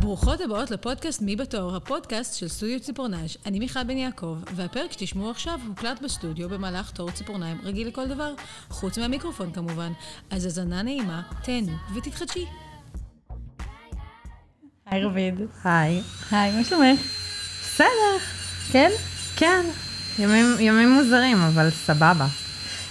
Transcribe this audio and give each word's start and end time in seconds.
ברוכות 0.00 0.40
הבאות 0.40 0.70
לפודקאסט 0.70 1.22
מי 1.22 1.36
בתור, 1.36 1.76
הפודקאסט 1.76 2.38
של 2.38 2.48
סטודיו 2.48 2.80
ציפורנז'. 2.80 3.36
אני 3.46 3.58
מיכל 3.58 3.84
בן 3.84 3.98
יעקב, 3.98 4.36
והפרק 4.54 4.92
שתשמעו 4.92 5.30
עכשיו 5.30 5.60
הוקלט 5.68 6.02
בסטודיו 6.02 6.48
במהלך 6.48 6.90
תור 6.90 7.10
ציפורניים 7.10 7.58
רגיל 7.64 7.88
לכל 7.88 8.08
דבר, 8.08 8.34
חוץ 8.68 8.98
מהמיקרופון 8.98 9.52
כמובן. 9.52 9.92
אז 10.30 10.44
האזנה 10.44 10.82
נעימה, 10.82 11.22
תהנו 11.42 11.72
ותתחדשי. 11.94 12.44
היי 14.86 15.04
רביד. 15.04 15.34
היי. 15.64 16.02
היי, 16.30 16.56
מה 16.56 16.64
שלומך? 16.64 17.00
בסדר, 17.62 18.18
כן? 18.72 18.90
כן. 19.36 19.66
ימים, 20.18 20.46
ימים 20.60 20.92
מוזרים, 20.92 21.36
אבל 21.42 21.70
סבבה. 21.70 22.26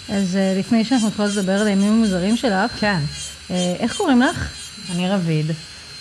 אז 0.10 0.36
uh, 0.36 0.60
לפני 0.60 0.86
שאנחנו 0.86 1.08
מתחילות 1.08 1.36
לדבר 1.36 1.62
על 1.62 1.68
הימים 1.68 1.94
המוזרים 1.94 2.38
שלך, 2.38 2.72
כן. 2.80 3.00
uh, 3.48 3.52
איך 3.80 3.98
קוראים 3.98 4.22
לך? 4.22 4.54
אני 4.92 5.10
רביד, 5.10 5.46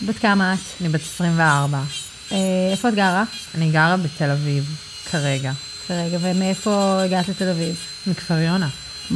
בת 0.03 0.19
כמה 0.19 0.55
את? 0.55 0.59
אני 0.81 0.89
בת 0.89 1.01
24. 1.01 1.83
Uh, 2.29 2.33
איפה 2.71 2.89
את 2.89 2.95
גרה? 2.95 3.25
אני 3.55 3.71
גרה 3.71 3.97
בתל 3.97 4.31
אביב, 4.31 4.77
כרגע. 5.11 5.53
כרגע, 5.89 6.19
ומאיפה 6.21 7.03
הגעת 7.03 7.29
לתל 7.29 7.49
אביב? 7.49 7.77
מכפר 8.07 8.39
יונה. 8.39 8.69
Mm, 9.11 9.15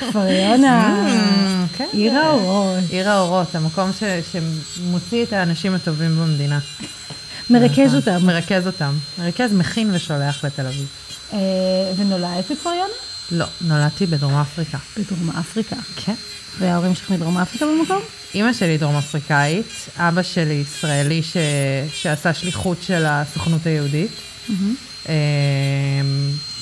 כפר 0.00 0.26
יונה, 0.26 1.06
כן. 1.76 1.88
עיר 1.92 2.18
האורות. 2.18 2.84
עיר 2.90 3.10
האורות, 3.10 3.54
המקום 3.54 3.90
שמוציא 4.32 5.24
את 5.24 5.32
האנשים 5.32 5.74
הטובים 5.74 6.16
במדינה. 6.16 6.58
מרכז 7.50 7.94
נכון. 7.94 7.96
אותם. 7.96 8.26
מרכז 8.26 8.66
אותם. 8.66 8.94
מרכז, 9.18 9.52
מכין 9.52 9.90
ושולח 9.94 10.44
לתל 10.44 10.66
אביב. 10.66 10.86
Uh, 11.30 11.34
ונולדת 11.96 12.50
בכפר 12.50 12.70
יונה? 12.70 13.13
לא, 13.32 13.46
נולדתי 13.60 14.06
בדרום 14.06 14.34
אפריקה. 14.34 14.78
בדרום 14.96 15.30
אפריקה. 15.40 15.76
כן. 15.96 16.14
וההורים 16.58 16.94
שלך 16.94 17.10
מדרום 17.10 17.38
אפריקה 17.38 17.66
במקום? 17.66 18.00
אימא 18.34 18.52
שלי 18.52 18.78
דרום 18.78 18.96
אפריקאית, 18.96 19.66
אבא 19.96 20.22
שלי 20.22 20.54
ישראלי 20.54 21.22
ש... 21.22 21.36
שעשה 21.94 22.34
שליחות 22.34 22.82
של 22.82 23.04
הסוכנות 23.06 23.66
היהודית. 23.66 24.10
אמ, 25.08 25.12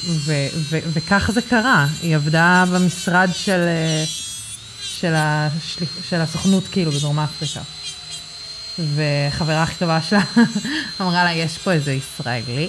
ו- 0.06 0.46
ו- 0.70 0.78
וכך 0.92 1.30
זה 1.34 1.42
קרה, 1.42 1.86
היא 2.02 2.16
עבדה 2.16 2.64
במשרד 2.72 3.30
של, 3.34 3.60
אה, 3.60 4.04
של, 4.82 5.12
השליח, 5.14 5.90
של 6.08 6.20
הסוכנות 6.20 6.64
כאילו 6.72 6.92
בדרום 6.92 7.18
אפריקה. 7.18 7.60
וחברה 8.78 9.62
הכי 9.62 9.74
טובה 9.74 10.02
שלה 10.02 10.20
אמרה 11.00 11.24
לה, 11.24 11.32
יש 11.32 11.58
פה 11.58 11.72
איזה 11.72 11.92
ישראלי, 11.92 12.68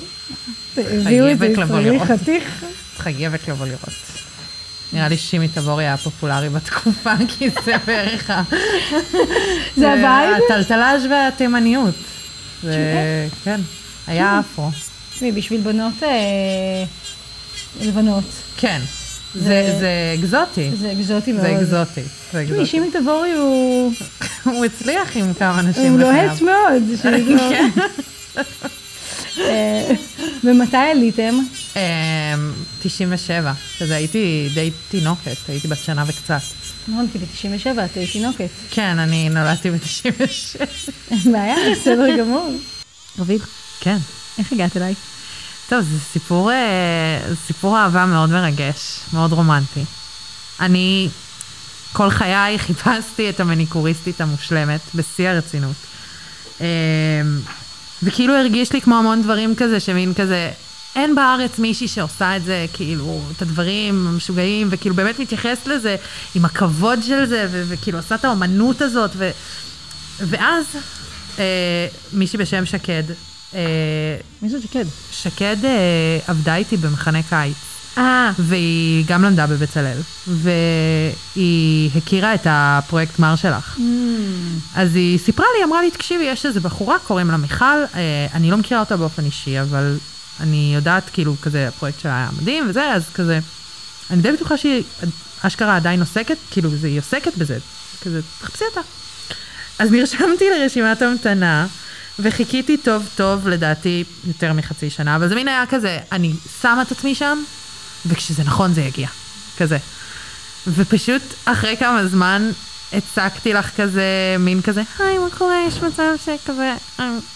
הביאו 0.78 1.32
את 1.32 1.58
לבוא 1.58 1.80
ישראלי. 1.80 2.00
חתיך. 2.06 2.66
חייבת 2.97 3.47
לבוא 3.47 3.66
לראות. 3.66 3.89
נראה 4.94 5.08
לי 5.08 5.17
שימי 5.17 5.47
תבורי 5.47 5.83
היה 5.83 5.97
פופולרי 5.97 6.49
בתקופה, 6.49 7.11
כי 7.38 7.49
זה 7.66 7.75
בערך 7.88 8.30
ה... 8.30 8.44
זה 9.77 9.94
הווייב? 9.94 10.44
הטלטלז' 10.45 11.05
והתימניות. 11.11 11.95
זה, 12.64 12.75
כן, 13.44 13.61
היה 14.08 14.39
אפרו. 14.39 14.69
תשמעי, 15.16 15.31
בשביל 15.31 15.61
בנות 15.61 16.03
אה, 16.03 16.09
לבנות, 17.81 18.23
כן, 18.58 18.81
זה- 19.80 20.16
אקזוטי. 20.19 20.71
זה 20.80 20.91
אקזוטי 20.91 21.31
מאוד. 21.31 21.45
זה 21.45 21.58
אקזוטי. 21.58 22.02
זה 22.02 22.09
תשמעי, 22.30 22.44
אקזוטי. 22.45 22.66
שימי 22.66 22.88
תבורי 22.91 23.31
הוא 23.31 23.94
הוא 24.45 24.66
הצליח 24.66 25.17
עם 25.17 25.33
כמה 25.33 25.61
נשים 25.61 25.91
הוא. 25.91 25.99
לוהט 25.99 26.41
מאוד. 26.41 26.83
כן. 27.49 27.69
אה, 29.38 29.94
ומתי 30.44 30.78
עליתם? 30.78 31.36
אמ, 31.76 31.81
97, 32.81 33.53
כזה 33.80 33.95
הייתי 33.95 34.50
די 34.53 34.72
תינוקת, 34.89 35.38
הייתי 35.48 35.67
בת 35.67 35.78
שנה 35.78 36.03
וקצת. 36.08 36.42
נכון, 36.88 37.08
כי 37.12 37.17
ב-97 37.17 37.86
את 37.86 37.98
היית 37.98 38.11
תינוקת. 38.11 38.50
כן, 38.72 39.00
אני 39.00 39.30
נולדתי 39.30 39.72
ב-96. 39.72 40.66
אין 41.11 41.31
בעיה, 41.31 41.56
בסדר 41.72 42.17
גמור. 42.20 42.54
רביד, 43.20 43.42
כן. 43.80 43.98
איך 44.38 44.54
הגעת 44.54 44.78
אליי? 44.78 44.94
טוב, 45.70 45.81
זה 45.81 46.00
סיפור, 46.14 46.52
אה, 46.52 47.20
זה 47.30 47.36
סיפור 47.48 47.77
אהבה 47.77 48.05
מאוד 48.05 48.30
מרגש, 48.30 49.00
מאוד 49.14 49.32
רומנטי. 49.32 49.83
אני 50.60 51.10
כל 51.94 52.10
חיי 52.10 52.60
חיפשתי 52.60 53.30
את 53.30 53.39
המניקוריסטית 53.39 54.21
המושלמת, 54.21 54.82
בשיא 54.95 55.30
הרצינות. 55.30 55.76
וכאילו 58.03 58.33
הרגיש 58.33 58.73
לי 58.73 58.81
כמו 58.81 58.95
המון 58.95 59.21
דברים 59.21 59.55
כזה, 59.55 59.80
שמין 59.80 60.14
כזה, 60.14 60.52
אין 60.95 61.15
בארץ 61.15 61.59
מישהי 61.59 61.87
שעושה 61.87 62.37
את 62.37 62.43
זה, 62.43 62.65
כאילו, 62.73 63.21
את 63.36 63.41
הדברים 63.41 64.08
המשוגעים, 64.08 64.67
וכאילו 64.71 64.95
באמת 64.95 65.19
מתייחסת 65.19 65.67
לזה 65.67 65.95
עם 66.36 66.45
הכבוד 66.45 66.99
של 67.03 67.25
זה, 67.25 67.47
ו- 67.52 67.64
וכאילו 67.67 67.97
עושה 67.99 68.15
את 68.15 68.25
האומנות 68.25 68.81
הזאת, 68.81 69.11
ו- 69.15 69.31
ואז 70.19 70.65
אה, 71.39 71.87
מישהי 72.14 72.39
בשם 72.39 72.65
שקד, 72.65 73.03
אה, 73.55 73.59
מי 74.41 74.49
זאת 74.49 74.61
שקד? 74.61 74.85
שקד 75.11 75.58
אה, 75.64 76.20
עבדה 76.27 76.55
איתי 76.55 76.77
במחנה 76.77 77.23
קיץ, 77.23 77.55
אה, 77.98 78.31
והיא 78.39 79.05
גם 79.08 79.23
למדה 79.23 79.48
בבצלאל, 79.48 79.98
והיא 80.27 81.89
הכירה 81.95 82.33
את 82.33 82.48
הפרויקט 82.49 83.20
מר 83.20 83.36
שלך. 83.36 83.77
אז 84.76 84.95
היא 84.95 85.20
סיפרה 85.20 85.45
לי, 85.58 85.64
אמרה 85.64 85.81
לי, 85.81 85.92
תקשיבי, 85.92 86.23
יש 86.23 86.45
איזו 86.45 86.61
בחורה, 86.61 86.99
קוראים 86.99 87.32
לה 87.32 87.37
מיכל, 87.37 87.65
אה, 87.65 88.27
אני 88.33 88.52
לא 88.52 88.58
מכירה 88.58 88.80
אותה 88.80 88.98
באופן 88.98 89.26
אישי, 89.26 89.61
אבל 89.61 89.98
אני 90.39 90.71
יודעת, 90.76 91.03
כאילו, 91.14 91.36
כזה, 91.42 91.67
הפרויקט 91.67 91.99
שלה 91.99 92.15
היה 92.15 92.30
מדהים 92.42 92.70
וזה, 92.70 92.92
אז 92.92 93.03
כזה, 93.14 93.39
אני 94.11 94.21
די 94.21 94.32
בטוחה 94.32 94.58
שהיא 94.58 94.83
אשכרה 95.42 95.76
עדיין 95.76 95.99
עוסקת, 95.99 96.37
כאילו, 96.52 96.70
זה, 96.70 96.87
היא 96.87 96.99
עוסקת 96.99 97.37
בזה, 97.37 97.58
כזה, 98.02 98.21
תחפשי 98.39 98.64
אותה. 98.70 98.82
אז 99.80 99.92
נרשמתי 99.92 100.45
לרשימת 100.49 101.02
המתנה, 101.02 101.67
וחיכיתי 102.20 102.77
טוב 102.77 103.09
טוב, 103.15 103.48
לדעתי, 103.48 104.03
יותר 104.27 104.53
מחצי 104.53 104.89
שנה, 104.89 105.15
אבל 105.15 105.30
זה 105.30 105.36
מין 105.36 105.48
היה 105.48 105.65
כזה, 105.70 105.99
אני 106.11 106.33
שמה 106.61 106.82
את 106.82 106.92
עצמי 106.92 107.15
שם, 107.15 107.43
וכשזה 108.05 108.43
נכון 108.43 108.73
זה 108.73 108.81
יגיע, 108.81 109.08
כזה. 109.58 109.77
ופשוט 110.67 111.21
אחרי 111.45 111.77
כמה 111.77 112.08
זמן 112.08 112.52
הצקתי 112.93 113.53
לך 113.53 113.69
כזה, 113.77 114.36
מין 114.39 114.61
כזה, 114.61 114.81
היי, 114.99 115.17
מה 115.17 115.30
קורה? 115.37 115.55
יש 115.67 115.77
מצב 115.83 116.03
שכזה, 116.25 116.73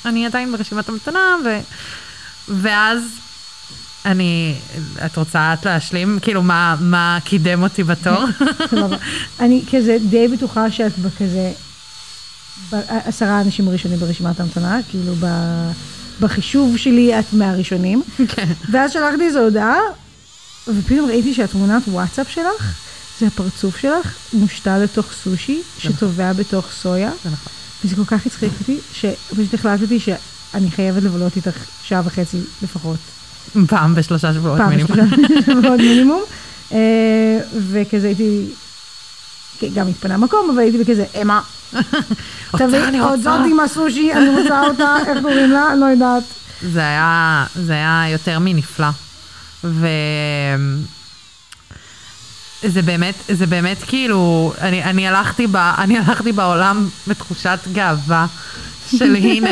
אני 0.05 0.25
עדיין 0.25 0.51
ברשימת 0.51 0.89
המתנה, 0.89 1.35
ו... 1.45 1.59
ואז 2.47 3.01
אני, 4.05 4.55
את 5.05 5.17
רוצה 5.17 5.53
את 5.53 5.65
להשלים? 5.65 6.19
כאילו, 6.21 6.43
מה, 6.43 6.75
מה 6.79 7.19
קידם 7.23 7.63
אותי 7.63 7.83
בתור? 7.83 8.25
סבבה. 8.69 8.97
אני 9.39 9.63
כזה 9.71 9.97
די 10.09 10.27
בטוחה 10.27 10.71
שאת 10.71 10.99
בכזה, 10.99 11.51
בעשרה 12.71 13.37
האנשים 13.37 13.67
הראשונים 13.67 13.99
ברשימת 13.99 14.39
ההמתנה, 14.39 14.79
כאילו 14.89 15.13
ב- 15.19 15.71
בחישוב 16.19 16.77
שלי 16.77 17.19
את 17.19 17.33
מהראשונים. 17.33 18.03
כן. 18.27 18.51
ואז 18.71 18.91
שלחתי 18.91 19.23
איזו 19.23 19.39
הודעה, 19.39 19.79
ופתאום 20.67 21.09
ראיתי 21.09 21.33
שהתמונת 21.33 21.83
וואטסאפ 21.87 22.29
שלך, 22.29 22.75
זה 23.19 23.27
הפרצוף 23.27 23.77
שלך 23.77 24.15
מושתל 24.33 24.77
לתוך 24.77 25.05
סושי, 25.23 25.61
שטובע 25.77 26.33
בתוך 26.33 26.65
סויה, 26.71 27.11
זה 27.23 27.29
נכון. 27.29 27.53
וזה 27.85 27.95
כל 27.95 28.05
כך 28.05 28.25
הצחיק 28.25 28.51
אותי, 28.59 28.77
שפשוט 28.93 29.53
החלטתי 29.53 29.99
שאני 29.99 30.71
חייבת 30.71 31.03
לבלות 31.03 31.35
איתך 31.35 31.57
שעה 31.83 32.01
וחצי 32.05 32.37
לפחות. 32.61 32.97
פעם 33.67 33.95
בשלושה 33.95 34.33
שבועות 34.33 34.57
פעם 34.57 34.69
מינימום. 34.69 34.91
בשלושה 34.91 35.41
שבועות 35.51 35.79
מינימום. 35.79 36.23
אה, 36.71 37.39
וכזה 37.71 38.07
הייתי, 38.07 38.45
גם 39.73 39.87
התפנה 39.87 40.17
מקום, 40.17 40.49
אבל 40.49 40.59
הייתי 40.59 40.77
בכזה, 40.77 41.05
אמה, 41.21 41.41
תביא 42.51 42.83
אני 42.87 42.99
עוד 42.99 43.17
רוצה. 43.17 43.23
זאת 43.23 43.51
עם 43.51 43.59
הסושי, 43.59 44.13
אני 44.13 44.29
רוצה 44.29 44.61
אותה, 44.61 44.95
איך 45.07 45.17
קוראים 45.21 45.51
לה? 45.51 45.75
לא 45.75 45.85
יודעת. 45.85 46.23
זה 46.61 46.79
היה, 46.79 47.45
זה 47.55 47.73
היה 47.73 48.05
יותר 48.11 48.39
מנפלא. 48.39 48.87
ו... 49.63 49.87
זה 52.63 52.81
באמת, 52.81 53.15
זה 53.27 53.45
באמת 53.45 53.77
כאילו, 53.87 54.53
אני, 54.61 54.83
אני, 54.83 55.07
הלכתי 55.07 55.47
ב, 55.47 55.55
אני 55.55 55.97
הלכתי 55.97 56.31
בעולם 56.31 56.89
בתחושת 57.07 57.59
גאווה 57.73 58.25
של 58.97 59.15
הנה, 59.15 59.49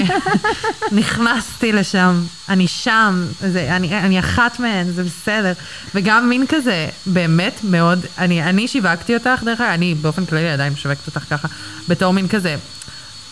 נכנסתי 1.00 1.71
לשם, 1.71 2.24
אני 2.50 2.68
שם, 2.68 3.25
זה, 3.39 3.75
אני, 3.75 4.00
אני 4.00 4.19
אחת 4.19 4.59
מהן, 4.59 4.91
זה 4.91 5.03
בסדר. 5.03 5.53
וגם 5.95 6.30
מין 6.30 6.45
כזה, 6.47 6.88
באמת 7.06 7.59
מאוד, 7.63 8.00
אני, 8.18 8.44
אני 8.44 8.68
שיווקתי 8.68 9.13
אותך, 9.13 9.44
דרך 9.44 9.62
אגב, 9.62 9.69
אני 9.69 9.95
באופן 9.95 10.25
כללי 10.25 10.50
עדיין 10.50 10.74
משווקת 10.74 11.07
אותך 11.07 11.24
ככה, 11.30 11.47
בתור 11.88 12.13
מין 12.13 12.27
כזה, 12.27 12.56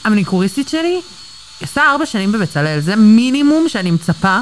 המניקוריסטית 0.04 0.70
שלי, 0.70 1.02
עושה 1.62 1.82
ארבע 1.92 2.06
שנים 2.06 2.32
בבצלאל, 2.32 2.80
זה 2.80 2.96
מינימום 2.96 3.70
שאני 3.70 3.92
מצפה 3.92 4.40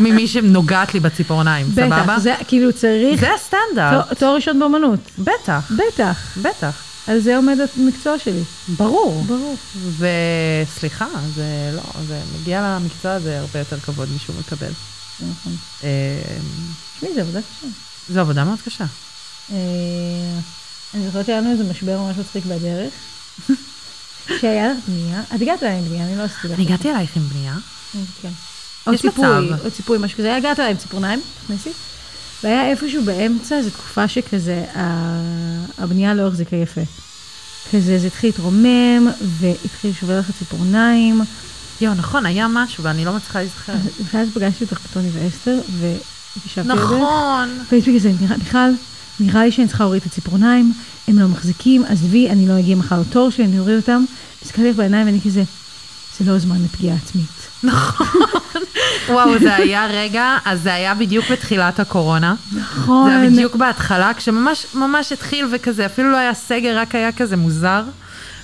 ממי 0.00 0.28
שנוגעת 0.28 0.94
לי 0.94 1.00
בציפורניים, 1.00 1.66
סבבה? 1.74 2.02
בטח, 2.02 2.18
זה 2.18 2.34
כאילו 2.48 2.72
צריך, 2.72 3.20
זה 3.20 3.34
הסטנדרט, 3.34 4.18
תואר- 4.18 4.34
ראשון 4.34 4.58
באמנות. 4.60 5.00
בטח, 5.18 5.70
בטח, 5.76 6.36
בטח, 6.42 6.82
על 7.06 7.20
זה 7.20 7.36
עומד 7.36 7.56
המקצוע 7.78 8.18
שלי. 8.18 8.42
ברור. 8.68 9.24
ברור. 9.26 9.56
וסליחה, 9.98 11.06
זה 11.34 11.44
לא, 11.74 11.82
זה 12.08 12.20
מגיע 12.40 12.62
למקצוע 12.62 13.12
הזה 13.12 13.38
הרבה 13.40 13.58
יותר 13.58 13.80
כבוד 13.80 14.08
משהוא 14.16 14.36
מקבל. 14.40 14.70
נכון. 15.20 15.52
אה, 15.84 15.88
תשמעי, 16.96 17.14
זה 17.14 17.20
עבודה 17.20 17.40
קשה. 17.40 17.66
זו 18.14 18.20
עבודה 18.20 18.44
מאוד 18.44 18.58
קשה. 18.64 18.84
אה, 19.52 19.56
אני 20.94 21.06
זוכרת 21.06 21.26
שהיה 21.26 21.40
לנו 21.40 21.50
איזה 21.52 21.64
משבר 21.64 21.98
ממש 21.98 22.16
מצחיק 22.18 22.44
בדרך. 22.44 22.92
שהיה 24.40 24.68
לך 24.68 24.76
בנייה, 24.88 25.20
את 25.34 25.42
הגעת 25.42 25.62
אליי 25.62 25.78
עם 25.78 25.84
בנייה, 25.84 26.04
אני 26.04 26.16
לא 26.18 26.22
עשיתי 26.22 26.48
לך. 26.48 26.52
אני 26.54 26.62
הגעתי 26.64 26.90
אלייך 26.90 27.16
עם 27.16 27.22
בנייה. 27.22 27.54
כן. 28.22 28.28
או 28.86 28.98
ציפוי. 28.98 29.50
או 29.64 29.70
ציפוי, 29.70 29.98
משהו 30.00 30.18
כזה. 30.18 30.36
הגעת 30.36 30.60
אליי 30.60 30.70
עם 30.70 30.76
ציפורניים, 30.76 31.20
נכנסי. 31.44 31.70
והיה 32.42 32.70
איפשהו 32.70 33.04
באמצע, 33.04 33.62
זו 33.62 33.70
תקופה 33.70 34.08
שכזה, 34.08 34.64
הבנייה 35.78 36.14
לא 36.14 36.26
החזיקה 36.26 36.56
יפה. 36.56 36.80
כזה, 37.72 37.98
זה 37.98 38.06
התחיל 38.06 38.30
להתרומם, 38.30 39.08
והתחיל 39.22 39.90
לשובר 39.90 40.18
לך 40.18 40.30
ציפורניים. 40.38 41.22
יואו, 41.80 41.94
נכון, 41.94 42.26
היה 42.26 42.46
משהו, 42.48 42.84
ואני 42.84 43.04
לא 43.04 43.12
מצליחה 43.12 43.38
להיזכר. 43.38 43.72
ואז 44.12 44.28
פגשתי 44.34 44.64
אותך 44.64 44.78
בטוני 44.84 45.08
ואסתר, 45.12 45.58
והקשבתי 45.80 46.68
לזה. 46.68 46.74
נכון. 46.74 47.58
והייתי 47.72 47.96
כזה, 47.96 48.12
מיכל, 48.38 48.58
נראה 49.20 49.44
לי 49.44 49.52
שאני 49.52 49.68
צריכה 49.68 49.84
להוריד 49.84 50.02
את 50.02 50.12
הציפורניים, 50.12 50.72
הם 51.08 51.18
לא 51.18 51.28
מחזיקים, 51.28 51.84
עזבי, 51.84 52.30
אני 52.30 52.48
לא 52.48 52.58
אגיע 52.58 52.76
מחר 52.76 53.00
לתור 53.00 53.30
שלי, 53.30 53.44
אני 53.44 53.58
אוריד 53.58 53.76
אותם. 53.76 54.04
הסתכלתי 54.42 54.70
לך 54.70 54.76
בעיניים 54.76 55.06
ואני 55.06 55.20
כזה, 55.20 55.42
זה 56.18 56.32
לא 56.32 56.38
זמן 56.38 56.62
לפגיעה 56.64 56.96
עצמית. 56.96 57.35
וואו, 59.08 59.38
זה 59.38 59.54
היה 59.54 59.86
רגע, 59.86 60.36
אז 60.44 60.62
זה 60.62 60.74
היה 60.74 60.94
בדיוק 60.94 61.30
בתחילת 61.30 61.80
הקורונה. 61.80 62.34
נכון. 62.52 63.10
זה 63.10 63.16
היה 63.16 63.30
בדיוק 63.30 63.56
בהתחלה, 63.56 64.14
כשממש 64.16 64.66
ממש 64.74 65.12
התחיל 65.12 65.46
וכזה, 65.52 65.86
אפילו 65.86 66.12
לא 66.12 66.16
היה 66.16 66.34
סגר, 66.34 66.78
רק 66.78 66.94
היה 66.94 67.12
כזה 67.12 67.36
מוזר, 67.36 67.82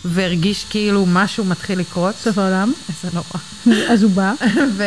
והרגיש 0.05 0.67
כאילו 0.71 1.07
משהו 1.07 1.45
מתחיל 1.45 1.79
לקרות. 1.79 2.15
סוף 2.17 2.39
העולם, 2.39 2.73
איזה 2.89 3.09
נורא. 3.15 3.85
אז 3.93 4.03
הוא 4.03 4.11
בא. 4.11 4.33
ו, 4.77 4.85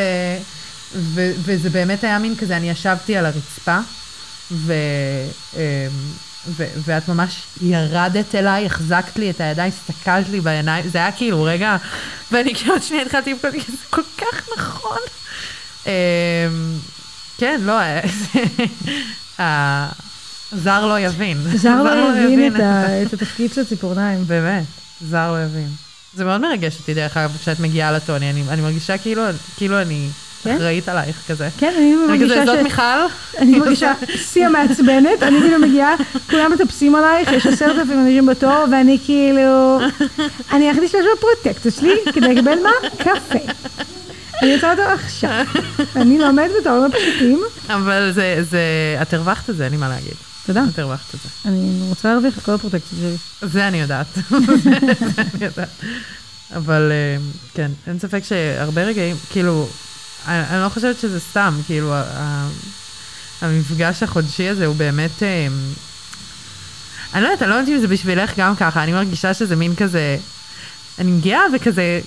ו, 0.95 1.31
וזה 1.43 1.69
באמת 1.69 2.03
היה 2.03 2.19
מין 2.19 2.35
כזה, 2.35 2.57
אני 2.57 2.69
ישבתי 2.69 3.17
על 3.17 3.25
הרצפה, 3.25 3.79
ו, 4.51 4.73
אמ, 5.53 5.59
ו, 6.47 6.65
ואת 6.85 7.07
ממש 7.07 7.35
ירדת 7.61 8.35
אליי, 8.35 8.65
החזקת 8.65 9.17
לי 9.17 9.29
את 9.29 9.41
הידיים, 9.41 9.71
הסתכלת 9.89 10.29
לי 10.29 10.41
בעיניים, 10.41 10.89
זה 10.89 10.97
היה 10.97 11.11
כאילו 11.11 11.43
רגע, 11.43 11.77
ואני 12.31 12.55
כאילו 12.55 12.81
שנייה 12.81 13.03
התחלתי 13.03 13.33
לבכות, 13.33 13.51
כי 13.53 13.71
זה 13.71 13.77
כל 13.89 14.01
כך 14.17 14.49
נכון. 14.57 14.97
אמ, 15.85 15.91
כן, 17.37 17.61
לא, 17.63 17.79
זה- 18.05 18.39
ה- 19.43 19.89
זר 20.51 20.85
לא 20.87 20.99
יבין. 20.99 21.37
זר 21.55 21.83
לא 21.83 22.17
יבין 22.17 22.55
את 23.07 23.13
התפקיד 23.13 23.53
של 23.53 23.61
הציפורניים. 23.61 24.27
באמת, 24.27 24.63
זר 25.01 25.31
לא 25.31 25.43
יבין. 25.43 25.69
זה 26.13 26.25
מאוד 26.25 26.41
מרגש 26.41 26.77
אותי, 26.79 26.93
דרך 26.93 27.17
אגב, 27.17 27.37
כשאת 27.41 27.59
מגיעה 27.59 27.91
לטוני, 27.91 28.29
אני, 28.29 28.61
מרגישה 28.61 28.97
כאילו, 28.97 29.21
כאילו 29.57 29.81
אני? 29.81 30.09
אחראית 30.41 30.89
עלייך 30.89 31.21
כזה. 31.27 31.49
כן, 31.57 31.73
אני 31.77 31.95
מרגישה 31.95 32.45
זאת 32.45 32.59
ש... 32.59 32.63
מיכל? 32.63 32.81
אני 33.37 33.59
מרגישה 33.59 33.93
שיא 34.15 34.45
המעצבנת, 34.45 35.23
אני 35.23 35.39
כאילו 35.39 35.59
מגיעה, 35.59 35.95
כולם 36.29 36.51
מטפסים 36.51 36.95
עלייך, 36.95 37.31
יש 37.31 37.47
עשרת 37.47 37.75
אלפים 37.79 37.99
אנשים 37.99 38.25
בתור, 38.25 38.65
ואני 38.71 38.99
כאילו, 39.05 39.79
אני 40.51 40.67
הלכתי 40.67 40.81
להשתמש 40.81 41.01
בפרוטקטור 41.17 41.71
שלי 41.71 41.95
כדי 42.13 42.35
לקבל 42.35 42.57
מה? 42.63 42.89
קפה. 42.97 43.39
אני 44.41 44.55
רוצה 44.55 44.71
אותו 44.71 44.81
עכשיו. 44.81 45.45
אני 45.95 46.23
עומדת 46.23 46.51
בתור 46.61 46.73
לא 46.77 46.87
פשוטים. 46.87 47.39
אבל 47.69 48.11
זה, 48.13 48.37
זה, 48.49 48.59
את 49.01 49.13
הרווחת 49.13 49.49
את 49.49 49.55
זה, 49.55 49.63
אין 49.63 49.71
לי 49.71 49.77
מה 49.77 49.89
להגיד. 49.89 50.13
תודה. 50.45 50.63
את 50.73 50.79
הרווחת 50.79 51.15
את 51.15 51.19
זה. 51.23 51.49
אני 51.49 51.89
רוצה 51.89 52.09
להרוויח 52.09 52.37
את 52.37 52.43
כל 52.43 52.51
הפרוטקטור 52.51 52.99
שלי. 52.99 53.15
זה 53.41 53.67
אני 53.67 53.81
יודעת. 53.81 54.07
זה 55.15 55.21
אני 55.21 55.45
יודעת. 55.45 55.69
אבל 56.55 56.91
אה, 56.91 57.17
כן, 57.53 57.71
אין 57.87 57.99
ספק 57.99 58.23
שהרבה 58.23 58.83
רגעים, 58.83 59.15
כאילו, 59.29 59.67
אני, 60.27 60.43
אני 60.49 60.63
לא 60.63 60.69
חושבת 60.69 60.99
שזה 60.99 61.19
סתם, 61.19 61.59
כאילו, 61.65 61.93
המפגש 63.41 64.03
החודשי 64.03 64.49
הזה 64.49 64.65
הוא 64.65 64.75
באמת... 64.75 65.23
אה, 65.23 65.47
אני 67.13 67.23
לא 67.23 67.27
יודעת, 67.27 67.41
אני 67.41 67.49
לא 67.49 67.55
יודעת 67.55 67.69
אם 67.69 67.79
זה 67.79 67.87
בשבילך 67.87 68.31
גם 68.37 68.55
ככה, 68.55 68.83
אני 68.83 68.91
מרגישה 68.91 69.33
שזה 69.33 69.55
מין 69.55 69.75
כזה... 69.75 70.17
אני 70.99 71.11
מגיעה 71.11 71.41
וכזה, 71.55 72.01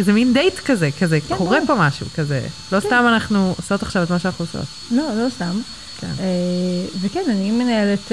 זה 0.00 0.12
מין 0.12 0.32
דייט 0.32 0.58
כזה, 0.58 0.88
כזה, 1.00 1.20
כן, 1.20 1.36
קורה 1.36 1.60
ברור. 1.60 1.66
פה 1.66 1.86
משהו, 1.86 2.06
כזה. 2.14 2.46
לא 2.72 2.80
סתם 2.80 3.04
אנחנו 3.08 3.54
עושות 3.56 3.82
עכשיו 3.82 4.02
את 4.02 4.10
מה 4.10 4.18
שאנחנו 4.18 4.44
עושות. 4.44 4.66
לא, 4.90 5.08
לא 5.16 5.28
סתם. 5.36 5.60
כן. 6.00 6.06
אה, 6.20 6.86
וכן, 7.00 7.22
אני 7.28 7.50
מנהלת 7.50 8.12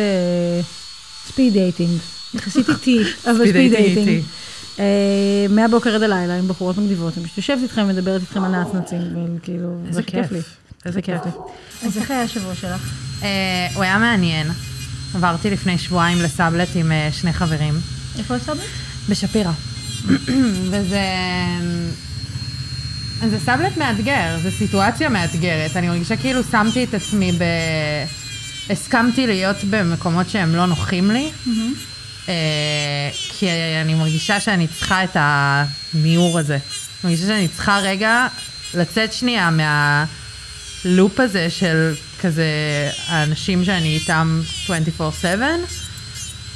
speed 1.27 1.53
dating. 1.53 1.99
יחסית 2.33 2.69
איטי, 2.69 3.03
אבל 3.25 3.49
speed 3.49 3.71
dating. 3.71 4.07
אה, 4.09 4.19
מהבוקר 5.49 5.95
עד 5.95 6.03
הלילה 6.03 6.35
עם 6.35 6.47
בחורות 6.47 6.77
מגניבות, 6.77 7.17
אני 7.17 7.25
פשוט 7.25 7.37
יושבת 7.37 7.63
איתכם, 7.63 7.87
מדברת 7.87 8.21
איתכם 8.21 8.43
על 8.43 8.51
נצנצים, 8.51 8.99
וכאילו, 9.37 9.77
זה 9.89 10.03
כיף. 10.03 10.31
לי. 10.31 10.39
איזה 10.85 11.01
כיף. 11.01 11.25
לי. 11.25 11.31
אז 11.87 11.97
איך 11.97 12.11
היה 12.11 12.21
השבוע 12.21 12.55
שלך? 12.55 12.93
אה, 13.23 13.67
הוא 13.73 13.83
היה 13.83 13.97
מעניין. 13.97 14.47
עברתי 15.15 15.49
לפני 15.49 15.77
שבועיים 15.77 16.21
לסאבלט 16.21 16.67
עם 16.75 16.91
אה, 16.91 17.09
שני 17.11 17.33
חברים. 17.33 17.73
איפה 18.17 18.35
הסאבלט? 18.35 18.63
בשפירא. 19.09 19.51
וזה... 20.71 21.01
זה 23.29 23.39
סאבלט 23.39 23.77
מאתגר, 23.77 24.37
זו 24.43 24.51
סיטואציה 24.51 25.09
מאתגרת. 25.09 25.75
אני 25.75 25.87
מרגישה 25.87 26.17
כאילו 26.17 26.43
שמתי 26.43 26.83
את 26.83 26.93
עצמי 26.93 27.31
ב... 27.31 27.43
הסכמתי 28.69 29.27
להיות 29.27 29.57
במקומות 29.69 30.29
שהם 30.29 30.55
לא 30.55 30.65
נוחים 30.65 31.11
לי, 31.11 31.29
אה, 31.47 31.53
כי 33.29 33.47
אני 33.81 33.93
מרגישה 33.93 34.39
שאני 34.39 34.67
צריכה 34.67 35.03
את 35.03 35.17
הניעור 35.19 36.39
הזה. 36.39 36.53
אני 36.53 36.61
מרגישה 37.03 37.27
שאני 37.27 37.47
צריכה 37.47 37.79
רגע 37.79 38.27
לצאת 38.73 39.13
שנייה 39.13 39.49
מהלופ 40.85 41.19
הזה 41.19 41.49
של 41.49 41.93
כזה 42.21 42.45
האנשים 43.07 43.65
שאני 43.65 43.95
איתם 43.95 44.41
24/7. 44.65 45.41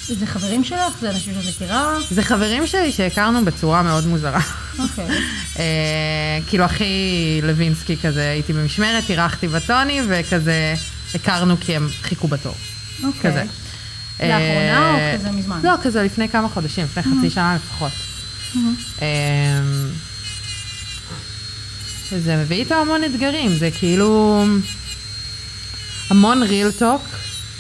זה 0.08 0.26
חברים 0.26 0.64
שלך? 0.64 0.94
זה 1.02 1.10
אנשים 1.10 1.34
שאת 1.34 1.56
מכירה? 1.56 1.98
זה 2.10 2.24
חברים 2.24 2.68
שלי 2.68 2.92
שהכרנו 2.92 3.46
בצורה 3.46 3.84
מאוד 3.84 4.08
מוזרה. 4.08 4.42
אוקיי. 4.80 5.08
אה, 5.60 6.40
כאילו 6.50 6.64
הכי 6.64 7.40
לוינסקי 7.44 7.98
כזה, 7.98 8.30
הייתי 8.30 8.54
במשמרת, 8.54 9.10
אירחתי 9.10 9.48
בטוני, 9.48 10.02
וכזה 10.10 10.76
הכרנו 11.16 11.56
כי 11.60 11.76
הם 11.76 11.88
חיכו 12.02 12.28
בתור. 12.28 12.56
אוקיי. 13.04 13.32
כזה. 13.32 13.44
לאחרונה 14.28 14.92
או 14.92 14.96
אה, 14.96 15.18
כזה 15.18 15.32
מזמן? 15.32 15.60
לא, 15.64 15.74
כזה 15.84 16.04
לפני 16.04 16.30
כמה 16.30 16.50
חודשים, 16.50 16.86
לפני 16.86 17.04
חצי 17.04 17.30
שנה 17.30 17.56
לפחות. 17.56 17.92
אה, 19.02 19.08
וזה 22.12 22.38
מביא 22.38 22.58
איתו 22.58 22.76
המון 22.76 23.04
אתגרים, 23.04 23.56
זה 23.58 23.70
כאילו 23.72 24.44
המון 26.10 26.44
ריל 26.44 26.72
טוק. 26.72 27.02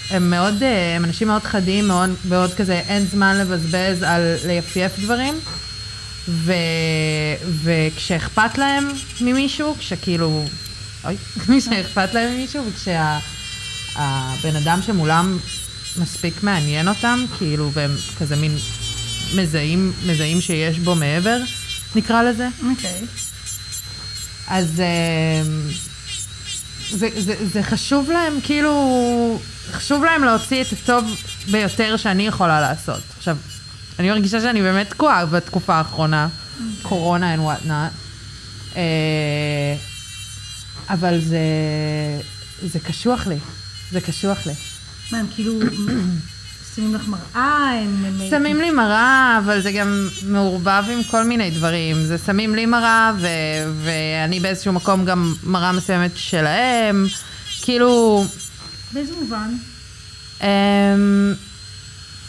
הם 0.09 0.29
מאוד, 0.29 0.63
אה, 0.63 0.95
הם 0.95 1.05
אנשים 1.05 1.27
מאוד 1.27 1.43
חדים, 1.43 1.87
מאוד, 1.87 2.09
מאוד 2.29 2.53
כזה, 2.53 2.73
אין 2.73 3.05
זמן 3.05 3.37
לבזבז 3.37 4.03
על 4.03 4.35
ליפייף 4.47 4.99
דברים. 4.99 5.33
ו, 6.27 6.53
וכשאכפת 7.63 8.57
להם 8.57 8.87
ממישהו, 9.21 9.75
כשכאילו, 9.79 10.45
אוי, 11.05 11.15
כשאכפת 11.59 12.13
להם 12.13 12.33
ממישהו, 12.33 12.63
וכשהבן 12.67 13.15
אדם 14.63 14.79
שמולם 14.81 15.37
מספיק 15.97 16.43
מעניין 16.43 16.87
אותם, 16.87 17.25
כאילו, 17.37 17.71
והם 17.73 17.91
כזה 18.19 18.35
מין 18.35 18.57
מזהים, 19.35 19.93
מזהים 20.07 20.41
שיש 20.41 20.79
בו 20.79 20.95
מעבר, 20.95 21.37
נקרא 21.95 22.23
לזה. 22.23 22.47
אוקיי. 22.71 23.01
אז 24.47 24.79
אה, 24.79 25.43
זה, 26.89 27.09
זה, 27.17 27.35
זה 27.53 27.63
חשוב 27.63 28.11
להם, 28.11 28.33
כאילו, 28.43 29.39
חשוב 29.71 30.03
להם 30.03 30.23
להוציא 30.23 30.61
את 30.61 30.67
הטוב 30.73 31.15
ביותר 31.51 31.97
שאני 31.97 32.27
יכולה 32.27 32.61
לעשות. 32.61 33.01
עכשיו, 33.17 33.37
אני 33.99 34.09
מרגישה 34.09 34.41
שאני 34.41 34.61
באמת 34.61 34.89
תקועה 34.89 35.25
בתקופה 35.25 35.75
האחרונה, 35.75 36.27
קורונה 36.81 37.35
and 37.35 37.39
what 37.39 37.67
not. 37.67 37.93
אה, 38.75 39.75
אבל 40.89 41.19
זה, 41.21 41.39
זה 42.61 42.79
קשוח 42.79 43.27
לי, 43.27 43.37
זה 43.91 44.01
קשוח 44.01 44.47
לי. 44.47 44.53
מה, 45.11 45.19
הם 45.19 45.25
כאילו 45.35 45.59
שמים 46.75 46.95
לך 46.95 47.07
מראה? 47.07 47.71
הם... 47.81 48.19
שמים 48.29 48.61
לי 48.61 48.71
מראה, 48.71 49.39
אבל 49.43 49.61
זה 49.61 49.71
גם 49.71 50.07
מעורבב 50.27 50.83
עם 50.91 51.03
כל 51.03 51.23
מיני 51.23 51.51
דברים. 51.51 51.95
זה 52.05 52.17
שמים 52.17 52.55
לי 52.55 52.65
מראה, 52.65 53.11
ו- 53.19 53.27
ואני 53.83 54.39
באיזשהו 54.39 54.73
מקום 54.73 55.05
גם 55.05 55.33
מראה 55.43 55.71
מסוימת 55.71 56.11
שלהם. 56.15 57.05
כאילו, 57.61 58.25
באיזה 58.93 59.13
מובן? 59.21 59.53
אמ, 60.41 61.33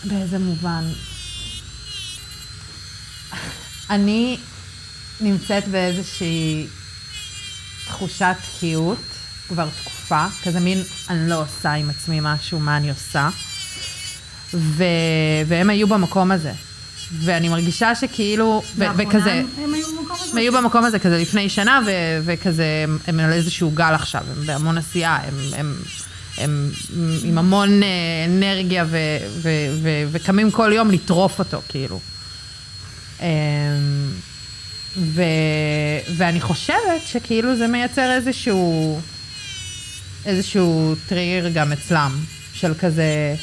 באיזה 0.05 0.39
מובן? 0.39 0.85
אני 3.91 4.37
נמצאת 5.21 5.69
באיזושהי 5.69 6.67
תחושת 7.87 8.37
תקיעות 8.57 8.99
כבר 9.49 9.69
תקופה, 9.81 10.27
כזה 10.45 10.61
מין, 10.61 10.83
אני 11.11 11.29
לא 11.29 11.43
עושה 11.43 11.73
עם 11.73 11.91
עצמי 11.91 12.19
משהו, 12.23 12.61
מה 12.61 12.77
אני 12.77 12.91
עושה? 12.91 13.29
ו... 14.55 14.85
והם 15.47 15.71
היו 15.71 15.89
במקום 15.89 16.33
הזה. 16.33 16.53
ואני 17.13 17.49
מרגישה 17.49 17.95
שכאילו, 17.95 18.63
ו- 18.77 18.85
וכזה, 18.97 19.33
הם 19.33 19.75
היו 19.75 19.87
במקום 19.87 20.17
הזה? 20.21 20.31
הם 20.33 20.39
היו 20.39 20.53
במקום 20.53 20.85
הזה 20.85 20.99
כזה 20.99 21.19
לפני 21.19 21.49
שנה, 21.49 21.81
ו- 21.87 22.21
וכזה, 22.25 22.65
הם, 22.85 22.99
הם 23.07 23.21
על 23.21 23.33
איזשהו 23.33 23.71
גל 23.71 23.95
עכשיו, 23.95 24.23
הם 24.37 24.47
בהמון 24.47 24.79
עשייה, 24.79 25.17
הם, 25.17 25.35
הם, 25.57 25.77
הם 26.39 26.71
עם 27.23 27.39
המון 27.39 27.83
אה, 27.83 27.89
אנרגיה, 28.27 28.85
ו- 28.89 28.97
ו- 29.43 29.49
ו- 29.83 30.05
וקמים 30.11 30.51
כל 30.51 30.73
יום 30.75 30.91
לטרוף 30.91 31.39
אותו, 31.39 31.61
כאילו. 31.69 32.01
אמ, 33.21 33.27
ו, 34.97 35.23
ואני 36.17 36.41
חושבת 36.41 37.07
שכאילו 37.07 37.57
זה 37.57 37.67
מייצר 37.67 38.13
איזשהו, 38.13 39.01
איזשהו 40.27 40.95
טריגר 41.09 41.49
גם 41.49 41.73
אצלם, 41.73 42.19
של 42.55 42.75
כזה, 42.75 43.35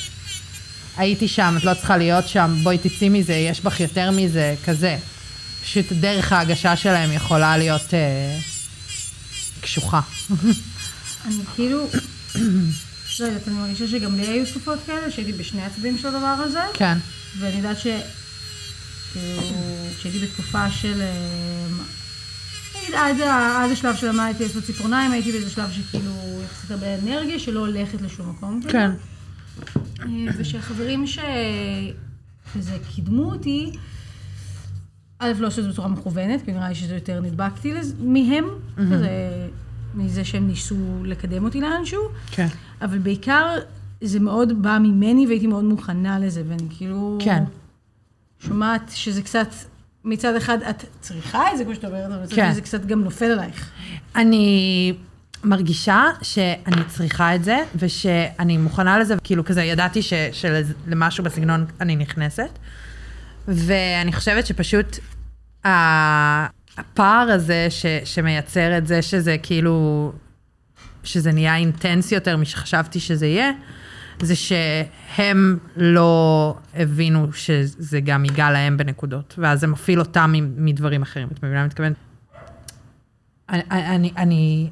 הייתי 0.97 1.27
שם, 1.27 1.55
את 1.57 1.63
לא 1.63 1.73
צריכה 1.73 1.97
להיות 1.97 2.27
שם, 2.27 2.55
בואי 2.63 2.77
תצאי 2.77 3.09
מזה, 3.09 3.33
יש 3.33 3.61
בך 3.61 3.79
יותר 3.79 4.11
מזה, 4.11 4.55
כזה. 4.65 4.97
פשוט 5.63 5.91
דרך 5.91 6.31
ההגשה 6.31 6.75
שלהם 6.75 7.11
יכולה 7.11 7.57
להיות 7.57 7.93
אה, 7.93 8.38
קשוחה. 9.61 10.01
אני 11.25 11.35
כאילו, 11.55 11.88
לא 13.19 13.25
יודעת, 13.25 13.47
אני 13.47 13.55
מרגישה 13.55 13.88
שגם 13.88 14.15
לי 14.15 14.27
היו 14.27 14.45
תקופות 14.45 14.79
כאלה, 14.85 15.11
שהייתי 15.11 15.33
בשני 15.33 15.61
הצדדים 15.61 15.97
של 15.97 16.07
הדבר 16.07 16.35
הזה, 16.45 16.59
כן. 16.73 16.97
ואני 17.39 17.57
יודעת 17.57 17.79
ש... 17.79 17.88
כאילו, 19.13 19.41
כשהייתי 20.00 20.19
בתקופה 20.19 20.71
של... 20.71 21.01
עד, 22.93 23.21
עד 23.55 23.71
השלב 23.71 23.95
שלמדתי 23.95 24.43
לעשות 24.43 24.63
ציפורניים, 24.63 25.11
הייתי 25.11 25.31
באיזה 25.31 25.50
שלב 25.50 25.71
שכאילו 25.71 26.11
יחסית 26.45 26.71
הרבה 26.71 26.95
אנרגיה 26.95 27.39
שלא 27.39 27.59
הולכת 27.59 28.01
לשום 28.01 28.29
מקום. 28.29 28.61
כן. 28.69 28.91
אה, 30.01 30.05
ושחברים 30.38 31.05
שכזה 31.07 32.77
קידמו 32.95 33.31
אותי, 33.31 33.71
א', 35.19 35.31
לא 35.39 35.47
עשו 35.47 35.59
את 35.59 35.65
זה 35.65 35.71
בצורה 35.71 35.88
מכוונת, 35.88 36.45
כי 36.45 36.51
נראה 36.51 36.69
לי 36.69 36.75
שזה 36.75 36.95
יותר 36.95 37.21
נדבקתי 37.21 37.73
לזה, 37.73 37.93
מהם, 38.00 38.45
כזה, 38.75 39.09
מזה 39.95 40.25
שהם 40.25 40.47
ניסו 40.47 41.03
לקדם 41.03 41.43
אותי 41.43 41.61
לאנשהו, 41.61 42.01
כן. 42.31 42.47
אבל 42.81 42.97
בעיקר 42.97 43.55
זה 44.01 44.19
מאוד 44.19 44.61
בא 44.61 44.77
ממני 44.81 45.27
והייתי 45.27 45.47
מאוד 45.47 45.63
מוכנה 45.63 46.19
לזה, 46.19 46.43
ואני 46.47 46.67
כאילו... 46.69 47.17
כן. 47.21 47.43
שומעת 48.39 48.91
שזה 48.95 49.21
קצת, 49.21 49.47
מצד 50.05 50.36
אחד 50.36 50.58
את 50.70 50.86
צריכה 51.01 51.51
את 51.51 51.58
זה, 51.58 51.63
כמו 51.63 51.75
שאת 51.75 51.86
אומרת, 51.86 52.05
אבל 52.12 52.24
מצד 52.24 52.36
כן. 52.36 52.46
שני 52.46 52.53
זה 52.55 52.62
קצת 52.62 52.86
גם 52.86 53.03
נופל 53.03 53.25
עלייך. 53.25 53.70
אני 54.15 54.93
מרגישה 55.43 56.03
שאני 56.22 56.84
צריכה 56.88 57.36
את 57.36 57.43
זה, 57.43 57.58
ושאני 57.75 58.58
מוכנה 58.58 59.00
לזה, 59.00 59.15
כאילו 59.24 59.46
כזה, 59.46 59.63
ידעתי 59.63 60.01
ש- 60.01 60.13
שלמשהו 60.31 61.24
בסגנון 61.24 61.65
אני 61.81 61.96
נכנסת, 61.96 62.50
ואני 63.48 64.13
חושבת 64.13 64.48
שפשוט 64.48 64.98
הפער 65.65 67.31
הזה 67.31 67.67
ש- 67.70 67.86
שמייצר 68.05 68.77
את 68.77 68.88
זה, 68.88 69.01
שזה 69.01 69.36
כאילו, 69.43 70.12
שזה 71.03 71.31
נהיה 71.31 71.55
אינטנסי 71.55 72.15
יותר 72.15 72.38
משחשבתי 72.38 73.00
שזה 73.00 73.27
יהיה, 73.27 73.51
זה 74.21 74.35
שהם 74.35 75.57
לא 75.75 76.55
הבינו 76.75 77.33
שזה 77.33 77.99
גם 77.99 78.25
ייגע 78.25 78.51
להם 78.51 78.77
בנקודות, 78.77 79.35
ואז 79.37 79.59
זה 79.59 79.67
מפעיל 79.67 79.99
אותם 79.99 80.33
מדברים 80.57 81.01
אחרים. 81.01 81.27
את 81.27 81.43
מבינה 81.43 81.53
מה 81.53 81.59
אני 81.59 81.67
מתכוונת? 81.67 81.95
אני, 83.49 84.11
אני, 84.17 84.69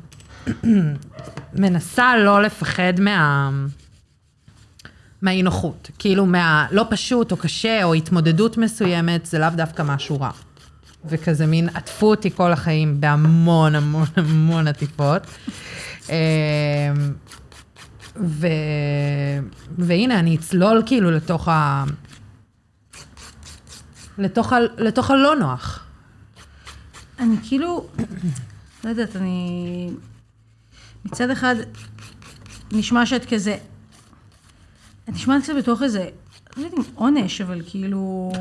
מנסה 1.54 2.18
לא 2.18 2.42
לפחד 2.42 2.94
מה... 3.00 3.50
מהאי 5.22 5.44
נוחות. 5.44 5.92
כאילו, 6.00 6.26
מה 6.26 6.68
לא 6.72 6.86
פשוט 6.90 7.32
או 7.32 7.38
קשה 7.38 7.84
או 7.84 7.94
התמודדות 7.94 8.58
מסוימת, 8.58 9.26
זה 9.26 9.40
לאו 9.40 9.50
דווקא 9.56 9.84
משהו 9.86 10.22
רע. 10.22 10.32
וכזה 11.06 11.46
מין 11.46 11.70
עטפו 11.74 12.10
אותי 12.10 12.32
כל 12.32 12.52
החיים 12.52 13.02
בהמון 13.02 13.76
המון 13.76 14.06
המון 14.16 14.68
עטיפות. 14.68 15.28
ו... 18.20 18.48
והנה, 19.78 20.20
אני 20.20 20.36
אצלול 20.36 20.84
כאילו 20.86 21.12
לתוך 21.12 21.48
ה... 21.48 21.84
לתוך, 24.18 24.54
ה... 24.54 24.60
לתוך 24.78 25.12
הלא 25.12 25.36
נוח. 25.36 25.86
אני 27.20 27.36
כאילו, 27.44 27.88
לא 28.84 28.90
יודעת, 28.90 29.16
אני... 29.16 29.90
מצד 31.06 31.30
אחד, 31.30 31.56
נשמע 32.72 33.06
שאת 33.06 33.26
כזה... 33.26 33.58
את 35.04 35.14
נשמעת 35.14 35.44
קצת 35.44 35.54
בתוך 35.58 35.84
איזה, 35.84 36.10
לא 36.58 36.64
יודעת 36.64 36.80
אם 36.80 36.84
עונש, 36.96 37.42
אבל 37.42 37.62
כאילו... 37.66 38.32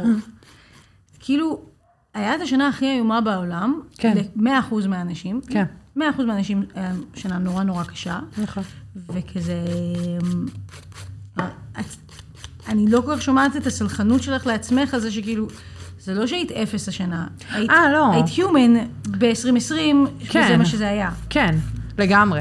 כאילו, 1.20 1.62
היה 2.14 2.34
את 2.34 2.40
השנה 2.40 2.68
הכי 2.68 2.86
איומה 2.86 3.20
בעולם, 3.20 3.80
כן. 3.96 4.16
ל-100% 4.16 4.88
מהאנשים. 4.88 5.40
כן. 5.48 5.64
100% 5.96 6.00
מהאנשים 6.26 6.62
היה 6.74 6.92
שנה 7.14 7.38
נורא 7.38 7.62
נורא 7.62 7.84
קשה. 7.84 8.18
נכון. 8.38 8.62
וכזה... 9.08 9.64
את, 11.80 11.96
אני 12.68 12.90
לא 12.90 13.00
כל 13.04 13.16
כך 13.16 13.22
שומעת 13.22 13.56
את 13.56 13.66
הסלחנות 13.66 14.22
שלך 14.22 14.46
לעצמך 14.46 14.94
על 14.94 15.00
זה 15.00 15.10
שכאילו, 15.10 15.48
זה 16.00 16.14
לא 16.14 16.26
שהיית 16.26 16.52
אפס 16.52 16.88
השנה. 16.88 17.26
היית, 17.50 17.70
אה, 17.70 17.92
לא. 17.92 18.12
היית 18.12 18.26
human 18.26 19.08
ב-2020, 19.10 19.72
כן. 20.28 20.42
וזה 20.44 20.56
מה 20.56 20.64
שזה 20.64 20.88
היה. 20.88 21.10
כן, 21.30 21.54
לגמרי. 21.98 22.40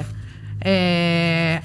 אה, 0.65 1.57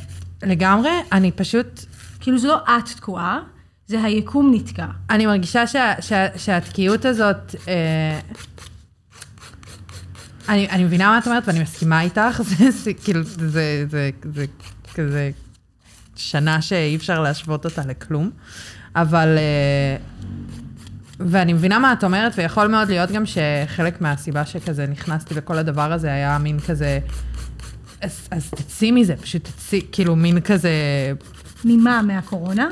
לגמרי, 0.43 0.91
אני 1.13 1.33
פשוט, 1.33 1.85
כאילו 2.21 2.39
זה 2.39 2.49
לא 2.49 2.57
את 2.57 2.89
תקועה, 2.97 3.41
זה 3.87 4.03
היקום 4.03 4.55
נתקע. 4.55 4.87
אני 5.11 5.27
מרגישה 5.27 5.67
שה, 5.67 5.93
שה, 6.01 6.27
שהתקיעות 6.39 7.05
הזאת, 7.05 7.55
אה, 7.69 8.21
אני, 10.49 10.69
אני 10.71 10.85
מבינה 10.85 11.07
מה 11.11 11.19
את 11.19 11.27
אומרת 11.27 11.49
ואני 11.49 11.63
מסכימה 11.63 12.03
איתך, 12.03 12.43
זה, 12.59 12.71
זה 12.71 12.95
כאילו, 12.95 13.23
זה, 13.23 13.49
זה, 13.49 13.85
זה, 13.91 14.11
זה 14.35 14.45
כזה 14.95 15.31
שנה 16.17 16.63
שאי 16.63 16.97
אפשר 16.97 17.21
להשוות 17.21 17.65
אותה 17.65 17.83
לכלום, 17.87 18.31
אבל, 18.97 19.39
אה, 19.39 19.97
ואני 21.21 21.53
מבינה 21.53 21.79
מה 21.79 21.93
את 21.93 22.05
אומרת, 22.05 22.33
ויכול 22.37 22.69
מאוד 22.69 22.89
להיות 22.89 23.11
גם 23.11 23.23
שחלק 23.27 24.01
מהסיבה 24.01 24.47
שכזה 24.47 24.87
נכנסתי 24.87 25.35
לכל 25.35 25.59
הדבר 25.59 25.93
הזה 25.93 26.13
היה 26.13 26.39
מין 26.39 26.61
כזה, 26.61 26.99
אז, 28.01 28.29
אז 28.31 28.51
תצאי 28.51 28.91
מזה, 28.91 29.17
פשוט 29.17 29.45
תצאי, 29.45 29.81
כאילו 29.93 30.17
מין 30.17 30.41
כזה 30.41 30.71
ממה? 31.65 32.03
מהקורונה? 32.03 32.69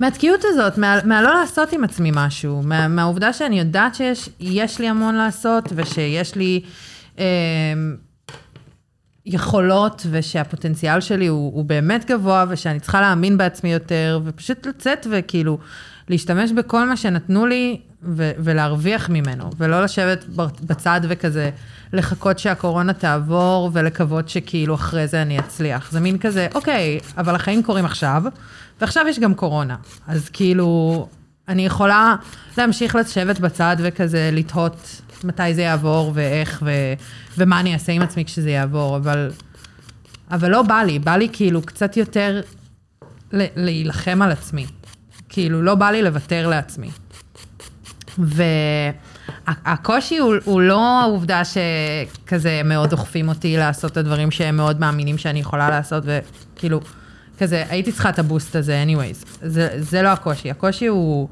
מהתקיעות 0.00 0.40
הזאת, 0.44 0.78
מה, 0.78 0.98
מהלא 1.04 1.34
לעשות 1.40 1.72
עם 1.72 1.84
עצמי 1.84 2.10
משהו, 2.14 2.62
מה, 2.62 2.88
מהעובדה 2.88 3.32
שאני 3.32 3.58
יודעת 3.58 3.94
שיש 3.94 4.28
יש 4.40 4.78
לי 4.78 4.88
המון 4.88 5.14
לעשות, 5.14 5.72
ושיש 5.76 6.34
לי 6.34 6.60
אה, 7.18 7.24
יכולות, 9.26 10.06
ושהפוטנציאל 10.10 11.00
שלי 11.00 11.26
הוא, 11.26 11.54
הוא 11.54 11.64
באמת 11.64 12.10
גבוה, 12.10 12.44
ושאני 12.48 12.80
צריכה 12.80 13.00
להאמין 13.00 13.36
בעצמי 13.36 13.72
יותר, 13.72 14.20
ופשוט 14.24 14.66
לצאת 14.66 15.06
וכאילו 15.10 15.58
להשתמש 16.08 16.52
בכל 16.52 16.88
מה 16.88 16.96
שנתנו 16.96 17.46
לי, 17.46 17.80
ו, 18.02 18.32
ולהרוויח 18.38 19.08
ממנו, 19.10 19.50
ולא 19.58 19.84
לשבת 19.84 20.24
בצד 20.66 21.00
וכזה 21.08 21.50
לחכות 21.92 22.38
שהקורונה 22.38 22.92
תעבור, 22.92 23.70
ולקוות 23.72 24.28
שכאילו 24.28 24.74
אחרי 24.74 25.06
זה 25.06 25.22
אני 25.22 25.38
אצליח. 25.38 25.92
זה 25.92 26.00
מין 26.00 26.18
כזה, 26.18 26.48
אוקיי, 26.54 27.00
אבל 27.16 27.34
החיים 27.34 27.62
קורים 27.62 27.84
עכשיו, 27.84 28.22
ועכשיו 28.80 29.08
יש 29.08 29.18
גם 29.18 29.34
קורונה. 29.34 29.76
אז 30.06 30.28
כאילו, 30.28 31.08
אני 31.48 31.66
יכולה 31.66 32.16
להמשיך 32.58 32.94
לשבת 32.94 33.38
בצד 33.40 33.76
וכזה 33.78 34.30
לתהות 34.32 35.00
מתי 35.24 35.54
זה 35.54 35.62
יעבור 35.62 36.12
ואיך 36.14 36.62
ו, 36.66 36.70
ומה 37.38 37.60
אני 37.60 37.74
אעשה 37.74 37.92
עם 37.92 38.02
עצמי 38.02 38.24
כשזה 38.24 38.50
יעבור, 38.50 38.96
אבל, 38.96 39.30
אבל 40.30 40.50
לא 40.50 40.62
בא 40.62 40.82
לי, 40.82 40.98
בא 40.98 41.16
לי 41.16 41.28
כאילו 41.32 41.62
קצת 41.62 41.96
יותר 41.96 42.40
להילחם 43.32 44.22
על 44.22 44.32
עצמי. 44.32 44.66
כאילו, 45.28 45.62
לא 45.62 45.74
בא 45.74 45.90
לי 45.90 46.02
לוותר 46.02 46.48
לעצמי. 46.48 46.90
והקושי 48.18 50.18
הוא, 50.18 50.34
הוא 50.44 50.60
לא 50.60 51.00
העובדה 51.00 51.42
שכזה 51.44 52.60
מאוד 52.64 52.90
דוחפים 52.90 53.28
אותי 53.28 53.56
לעשות 53.56 53.92
את 53.92 53.96
הדברים 53.96 54.30
שהם 54.30 54.56
מאוד 54.56 54.80
מאמינים 54.80 55.18
שאני 55.18 55.40
יכולה 55.40 55.70
לעשות, 55.70 56.04
וכאילו, 56.06 56.80
כזה, 57.38 57.64
הייתי 57.68 57.92
צריכה 57.92 58.08
את 58.08 58.18
הבוסט 58.18 58.56
הזה 58.56 58.84
anyways. 58.86 59.26
זה, 59.42 59.68
זה 59.78 60.02
לא 60.02 60.08
הקושי, 60.08 60.50
הקושי 60.50 60.86
הוא 60.86 61.28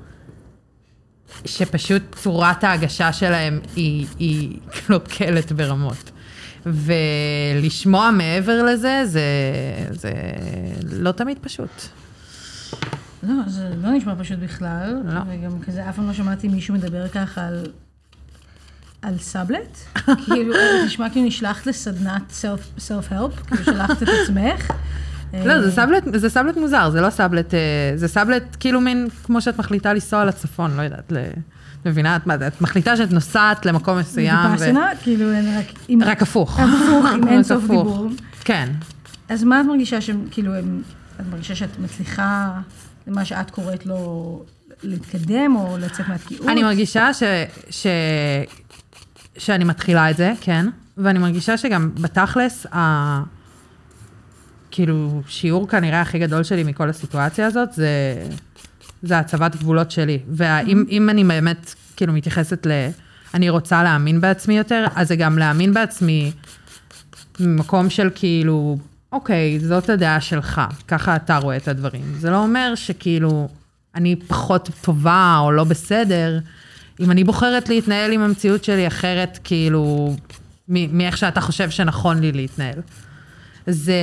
שפשוט 1.44 2.02
צורת 2.14 2.64
ההגשה 2.64 3.12
שלהם 3.12 3.60
היא, 3.76 4.06
היא 4.18 4.58
קלוקלת 4.70 5.52
ברמות. 5.52 6.10
ולשמוע 6.66 8.10
מעבר 8.10 8.62
לזה, 8.62 9.02
זה, 9.04 9.22
זה 9.90 10.12
לא 10.92 11.12
תמיד 11.12 11.38
פשוט. 11.40 11.82
לא, 13.22 13.34
זה 13.46 13.68
לא 13.82 13.90
נשמע 13.90 14.14
פשוט 14.18 14.38
בכלל. 14.38 15.02
לא. 15.04 15.20
וגם 15.28 15.60
כזה, 15.60 15.88
אף 15.88 15.96
פעם 15.96 16.06
לא 16.06 16.12
שמעתי 16.12 16.48
מישהו 16.48 16.74
מדבר 16.74 17.08
ככה 17.08 17.46
על... 17.46 17.66
על 19.02 19.18
סאבלט, 19.18 19.78
כאילו, 20.24 20.54
נשמע 20.86 21.10
כאילו 21.10 21.26
נשלחת 21.26 21.66
לסדנת 21.66 22.44
self-help, 22.78 23.46
כאילו 23.46 23.64
שלחת 23.64 24.02
את 24.02 24.08
עצמך. 24.22 24.72
לא, 25.44 25.62
זה 25.62 25.70
סאבלט, 25.70 26.02
זה 26.14 26.28
סאבלט 26.30 26.56
מוזר, 26.56 26.90
זה 26.90 27.00
לא 27.00 27.10
סאבלט, 27.10 27.54
אה, 27.54 27.58
זה 27.96 28.08
סאבלט 28.08 28.56
כאילו 28.60 28.80
מין, 28.80 29.08
כמו 29.24 29.40
שאת 29.40 29.58
מחליטה 29.58 29.92
לנסוע 29.92 30.24
לצפון, 30.24 30.76
לא 30.76 30.82
יודעת, 30.82 31.12
ל... 31.12 31.16
מבינה? 31.86 32.16
את, 32.16 32.26
מה, 32.26 32.34
את 32.46 32.60
מחליטה 32.60 32.96
שאת 32.96 33.12
נוסעת 33.12 33.66
למקום 33.66 33.98
מסוים. 33.98 34.50
ויפאסנה, 34.50 34.88
כאילו, 35.02 35.32
אין 35.32 35.58
רק... 35.58 35.64
עם- 35.88 36.02
רק 36.02 36.22
הפוך. 36.22 36.60
הפוך, 36.60 37.06
עם 37.14 37.28
אין 37.32 37.42
סוף. 37.42 37.60
דיבור. 37.60 38.08
כן. 38.44 38.68
אז 39.28 39.44
מה 39.44 39.60
את 39.60 39.66
מרגישה 39.66 40.00
שהם, 40.00 40.24
כאילו, 40.30 40.54
הם, 40.54 40.82
את 41.20 41.26
מרגישה 41.30 41.54
שאת 41.54 41.78
מצליחה, 41.78 42.50
למה 43.06 43.24
שאת 43.24 43.50
קוראת 43.50 43.86
לו, 43.86 44.42
להתקדם 44.82 45.56
או 45.56 45.76
לצאת 45.80 46.08
מהתקיעות. 46.08 46.48
אני 46.48 46.62
מרגישה 46.62 47.14
ש, 47.14 47.22
ש, 47.70 47.86
שאני 49.38 49.64
מתחילה 49.64 50.10
את 50.10 50.16
זה, 50.16 50.32
כן, 50.40 50.66
ואני 50.96 51.18
מרגישה 51.18 51.56
שגם 51.56 51.90
בתכלס, 51.94 52.66
ה... 52.74 53.22
כאילו, 54.72 55.22
שיעור 55.28 55.68
כנראה 55.68 56.00
הכי 56.00 56.18
גדול 56.18 56.42
שלי 56.42 56.64
מכל 56.64 56.88
הסיטואציה 56.88 57.46
הזאת, 57.46 57.72
זה, 57.72 57.88
זה 59.02 59.18
הצבת 59.18 59.56
גבולות 59.56 59.90
שלי. 59.90 60.18
ואם 60.28 60.84
אם 60.90 61.10
אני 61.10 61.24
באמת, 61.24 61.74
כאילו, 61.96 62.12
מתייחסת 62.12 62.66
ל... 62.66 62.70
אני 63.34 63.50
רוצה 63.50 63.82
להאמין 63.82 64.20
בעצמי 64.20 64.58
יותר, 64.58 64.86
אז 64.94 65.08
זה 65.08 65.16
גם 65.16 65.38
להאמין 65.38 65.74
בעצמי 65.74 66.32
ממקום 67.40 67.90
של 67.90 68.10
כאילו, 68.14 68.78
אוקיי, 69.12 69.60
זאת 69.60 69.90
הדעה 69.90 70.20
שלך, 70.20 70.60
ככה 70.88 71.16
אתה 71.16 71.36
רואה 71.36 71.56
את 71.56 71.68
הדברים. 71.68 72.14
זה 72.18 72.30
לא 72.30 72.36
אומר 72.36 72.72
שכאילו, 72.74 73.48
אני 73.94 74.16
פחות 74.16 74.70
טובה 74.80 75.38
או 75.40 75.52
לא 75.52 75.64
בסדר, 75.64 76.38
אם 77.00 77.10
אני 77.10 77.24
בוחרת 77.24 77.68
להתנהל 77.68 78.12
עם 78.12 78.20
המציאות 78.20 78.64
שלי 78.64 78.86
אחרת, 78.86 79.38
כאילו, 79.44 80.14
מאיך 80.68 81.16
שאתה 81.16 81.40
חושב 81.40 81.70
שנכון 81.70 82.20
לי 82.20 82.32
להתנהל. 82.32 82.78
זה, 83.66 84.02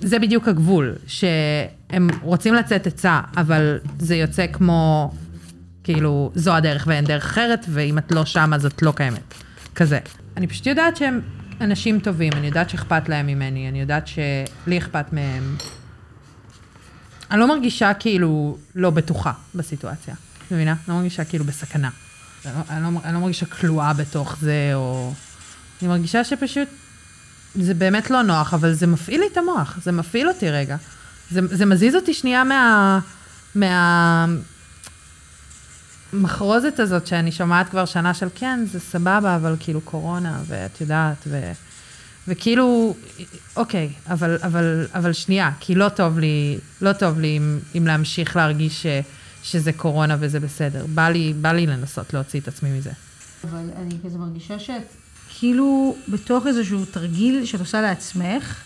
זה 0.00 0.18
בדיוק 0.18 0.48
הגבול, 0.48 0.94
שהם 1.06 2.08
רוצים 2.22 2.54
לצאת 2.54 2.86
עצה, 2.86 3.20
אבל 3.36 3.78
זה 3.98 4.16
יוצא 4.16 4.46
כמו, 4.46 5.12
כאילו, 5.84 6.32
זו 6.34 6.54
הדרך 6.54 6.84
ואין 6.86 7.04
דרך 7.04 7.24
אחרת, 7.24 7.66
ואם 7.68 7.98
את 7.98 8.12
לא 8.12 8.24
שם 8.24 8.54
אז 8.54 8.66
את 8.66 8.82
לא 8.82 8.92
קיימת. 8.96 9.34
כזה. 9.74 9.98
אני 10.36 10.46
פשוט 10.46 10.66
יודעת 10.66 10.96
שהם 10.96 11.20
אנשים 11.60 12.00
טובים, 12.00 12.32
אני 12.32 12.46
יודעת 12.46 12.70
שאכפת 12.70 13.08
להם 13.08 13.26
ממני, 13.26 13.68
אני 13.68 13.80
יודעת 13.80 14.06
שלי 14.06 14.78
אכפת 14.78 15.12
מהם. 15.12 15.56
אני 17.30 17.40
לא 17.40 17.48
מרגישה 17.48 17.94
כאילו 17.94 18.58
לא 18.74 18.90
בטוחה 18.90 19.32
בסיטואציה, 19.54 20.14
מבינה? 20.50 20.74
לא 20.88 20.94
מרגישה 20.94 21.24
כאילו 21.24 21.44
בסכנה. 21.44 21.90
אני 22.46 22.54
לא, 22.54 22.60
אני 22.70 22.82
לא, 22.82 23.00
אני 23.04 23.14
לא 23.14 23.20
מרגישה 23.20 23.46
כלואה 23.46 23.92
בתוך 23.92 24.36
זה, 24.40 24.70
או... 24.74 25.12
אני 25.82 25.88
מרגישה 25.88 26.24
שפשוט 26.24 26.68
זה 27.60 27.74
באמת 27.74 28.10
לא 28.10 28.22
נוח, 28.22 28.54
אבל 28.54 28.72
זה 28.72 28.86
מפעיל 28.86 29.20
לי 29.20 29.26
את 29.32 29.36
המוח, 29.36 29.78
זה 29.82 29.92
מפעיל 29.92 30.28
אותי 30.28 30.50
רגע. 30.50 30.76
זה, 31.30 31.40
זה 31.56 31.66
מזיז 31.66 31.94
אותי 31.94 32.14
שנייה 32.14 32.44
מה... 32.44 33.00
מה... 33.54 34.26
מחרוזת 36.12 36.80
הזאת 36.80 37.06
שאני 37.06 37.32
שומעת 37.32 37.68
כבר 37.68 37.84
שנה 37.84 38.14
של 38.14 38.28
כן, 38.34 38.64
זה 38.72 38.80
סבבה, 38.80 39.36
אבל 39.36 39.56
כאילו 39.60 39.80
קורונה, 39.80 40.40
ואת 40.46 40.80
יודעת, 40.80 41.16
ו... 41.26 41.52
וכאילו, 42.28 42.94
אוקיי, 43.56 43.92
אבל, 44.08 44.38
אבל, 44.42 44.86
אבל 44.94 45.12
שנייה, 45.12 45.50
כי 45.60 45.74
לא 45.74 45.88
טוב 45.88 46.18
לי, 46.18 46.58
לא 46.80 46.92
טוב 46.92 47.18
לי 47.18 47.36
אם, 47.36 47.58
אם 47.78 47.86
להמשיך 47.86 48.36
להרגיש 48.36 48.82
ש, 48.82 48.86
שזה 49.42 49.72
קורונה 49.72 50.16
וזה 50.20 50.40
בסדר. 50.40 50.86
בא 50.86 51.08
לי, 51.08 51.32
בא 51.40 51.52
לי 51.52 51.66
לנסות 51.66 52.14
להוציא 52.14 52.40
את 52.40 52.48
עצמי 52.48 52.78
מזה. 52.78 52.90
אבל 53.44 53.70
אני 53.76 53.94
כזה 54.04 54.18
מרגישה 54.18 54.58
שאת 54.58 54.82
כאילו 55.38 55.96
בתוך 56.08 56.46
איזשהו 56.46 56.84
תרגיל 56.84 57.44
שאת 57.44 57.60
עושה 57.60 57.80
לעצמך, 57.80 58.62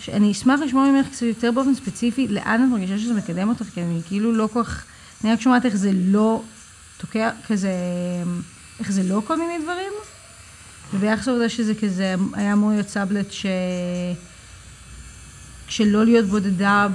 שאני 0.00 0.32
אשמח 0.32 0.60
לשמוע 0.60 0.90
ממך 0.90 1.06
קצת 1.08 1.22
יותר 1.22 1.50
באופן 1.52 1.74
ספציפי, 1.74 2.28
לאן 2.28 2.64
את 2.64 2.68
מרגישה 2.70 2.98
שזה 2.98 3.14
מקדם 3.14 3.48
אותך, 3.48 3.64
כי 3.74 3.82
אני 3.82 4.00
כאילו 4.06 4.32
לא 4.32 4.48
כל 4.52 4.64
כך, 4.64 4.84
אני 5.24 5.32
רק 5.32 5.40
שומעת 5.40 5.66
איך 5.66 5.76
זה 5.76 5.90
לא 5.94 6.42
תוקע, 6.98 7.30
כזה, 7.48 7.72
איך 8.80 8.92
זה 8.92 9.02
לא 9.02 9.22
כל 9.26 9.36
מיני 9.36 9.64
דברים, 9.64 9.92
וביחס 10.94 11.26
לעובדה 11.26 11.48
שזה 11.48 11.74
כזה 11.74 12.14
היה 12.32 12.52
אמור 12.52 12.70
להיות 12.70 12.88
סאבלט 12.88 13.32
ש... 13.32 13.46
שלא 15.68 16.04
להיות 16.04 16.26
בודדה. 16.26 16.88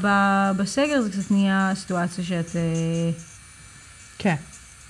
בסגר, 0.58 1.02
זה 1.02 1.10
קצת 1.10 1.32
נהיה 1.32 1.72
סיטואציה 1.76 2.24
שאת... 2.24 2.56
אה, 2.56 3.12
כן. 4.18 4.36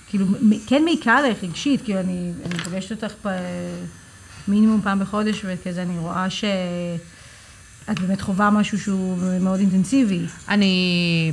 כאילו, 0.08 0.26
כן 0.66 0.84
מעיקה 0.84 1.12
עליך 1.12 1.44
רגשית, 1.44 1.82
כאילו, 1.84 2.00
אני, 2.00 2.32
פוגשת 2.64 2.92
אותך 2.92 3.14
פ... 3.22 3.26
מינימום 4.48 4.80
פעם 4.82 5.00
בחודש, 5.00 5.44
וכזה 5.44 5.82
אני 5.82 5.98
רואה 5.98 6.30
שאת 6.30 8.00
באמת 8.00 8.20
חווה 8.20 8.50
משהו 8.50 8.80
שהוא 8.80 9.18
מאוד 9.40 9.60
אינטנסיבי. 9.60 10.20
אני 10.48 11.32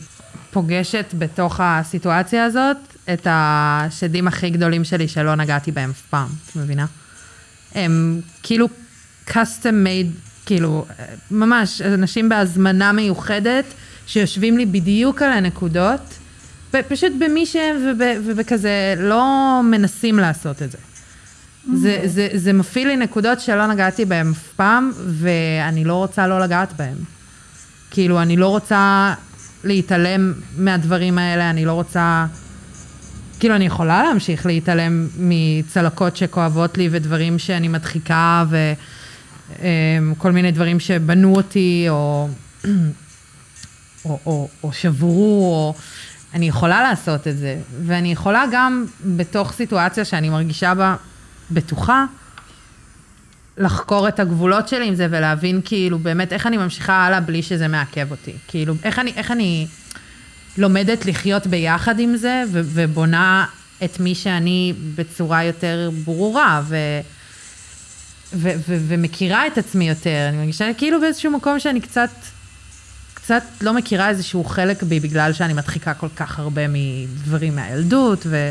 פוגשת 0.52 1.06
בתוך 1.18 1.60
הסיטואציה 1.64 2.46
הזאת 2.46 2.78
את 3.14 3.28
השדים 3.30 4.28
הכי 4.28 4.50
גדולים 4.50 4.84
שלי 4.84 5.08
שלא 5.08 5.36
נגעתי 5.36 5.72
בהם 5.72 5.90
אף 5.90 6.02
פעם, 6.10 6.28
את 6.46 6.56
מבינה? 6.56 6.86
הם 7.76 8.22
כאילו 8.44 8.68
custom 9.28 9.86
made, 9.86 10.30
כאילו, 10.46 10.86
ממש, 11.32 11.82
אנשים 11.82 12.30
בהזמנה 12.30 12.92
מיוחדת, 12.92 13.66
שיושבים 14.08 14.58
לי 14.58 14.66
בדיוק 14.66 15.22
על 15.22 15.32
הנקודות, 15.32 16.02
פשוט 16.88 17.12
במי 17.20 17.46
שהם 17.46 17.76
וב- 17.76 18.22
ובכזה, 18.26 18.96
לא 18.98 19.62
מנסים 19.64 20.20
לעשות 20.20 20.62
את 20.62 20.72
זה. 20.72 20.78
זה, 21.74 22.02
זה, 22.06 22.28
זה 22.34 22.54
מפעיל 22.54 22.88
לי 22.88 22.98
נקודות 22.98 23.40
שלא 23.40 23.68
נגעתי 23.68 24.06
בהן 24.06 24.30
אף 24.30 24.48
פעם, 24.56 24.92
ואני 25.08 25.84
לא 25.84 25.94
רוצה 25.96 26.28
לא 26.28 26.40
לגעת 26.40 26.74
בהן. 26.74 26.96
כאילו, 27.92 28.22
אני 28.22 28.38
לא 28.38 28.48
רוצה 28.48 29.14
להתעלם 29.64 30.34
מהדברים 30.58 31.18
האלה, 31.18 31.50
אני 31.50 31.66
לא 31.66 31.74
רוצה... 31.74 32.26
כאילו, 33.40 33.56
אני 33.56 33.66
יכולה 33.66 34.04
להמשיך 34.04 34.46
להתעלם 34.46 35.08
מצלקות 35.18 36.18
שכואבות 36.18 36.78
לי 36.78 36.90
ודברים 36.92 37.40
שאני 37.40 37.68
מדחיקה 37.68 38.46
וכל 39.50 40.32
מיני 40.32 40.52
דברים 40.52 40.80
שבנו 40.80 41.36
אותי 41.36 41.86
או, 41.90 42.28
או, 44.06 44.20
או, 44.26 44.48
או 44.64 44.74
שברו, 44.74 45.54
או... 45.54 45.76
אני 46.34 46.48
יכולה 46.48 46.82
לעשות 46.82 47.28
את 47.28 47.38
זה, 47.38 47.58
ואני 47.86 48.12
יכולה 48.12 48.46
גם 48.52 48.86
בתוך 49.06 49.52
סיטואציה 49.52 50.06
שאני 50.06 50.30
מרגישה 50.30 50.74
בה 50.74 50.96
בטוחה, 51.52 52.06
לחקור 53.58 54.08
את 54.08 54.20
הגבולות 54.20 54.68
שלי 54.68 54.88
עם 54.88 54.96
זה 54.96 55.08
ולהבין 55.12 55.62
כאילו 55.66 56.00
באמת 56.00 56.34
איך 56.34 56.48
אני 56.48 56.58
ממשיכה 56.58 57.06
הלאה 57.06 57.20
בלי 57.20 57.44
שזה 57.44 57.68
מעכב 57.68 58.12
אותי. 58.12 58.34
כאילו, 58.48 58.74
איך 58.84 59.00
אני, 59.00 59.14
איך 59.16 59.32
אני 59.32 59.68
לומדת 60.58 61.06
לחיות 61.06 61.48
ביחד 61.48 62.00
עם 62.00 62.16
זה 62.16 62.44
ו- 62.52 62.62
ובונה 62.64 63.46
את 63.84 64.00
מי 64.00 64.16
שאני 64.16 64.74
בצורה 64.96 65.44
יותר 65.44 65.92
ברורה 66.06 66.62
ו- 66.68 66.76
ו- 68.34 68.54
ו- 68.68 68.78
ומכירה 68.88 69.48
את 69.48 69.58
עצמי 69.58 69.90
יותר. 69.90 70.26
אני 70.30 70.38
מרגישה 70.38 70.74
כאילו 70.78 71.02
באיזשהו 71.02 71.32
מקום 71.32 71.60
שאני 71.60 71.82
קצת, 71.82 72.10
קצת 73.32 73.44
לא 73.62 73.74
מכירה 73.74 74.10
איזשהו 74.10 74.44
חלק 74.44 74.84
בי 74.84 75.00
בגלל 75.00 75.34
שאני 75.34 75.54
מדחיקה 75.54 75.94
כל 75.94 76.08
כך 76.16 76.40
הרבה 76.40 76.62
מדברים 76.68 77.56
מהילדות 77.56 78.24
ו... 78.26 78.50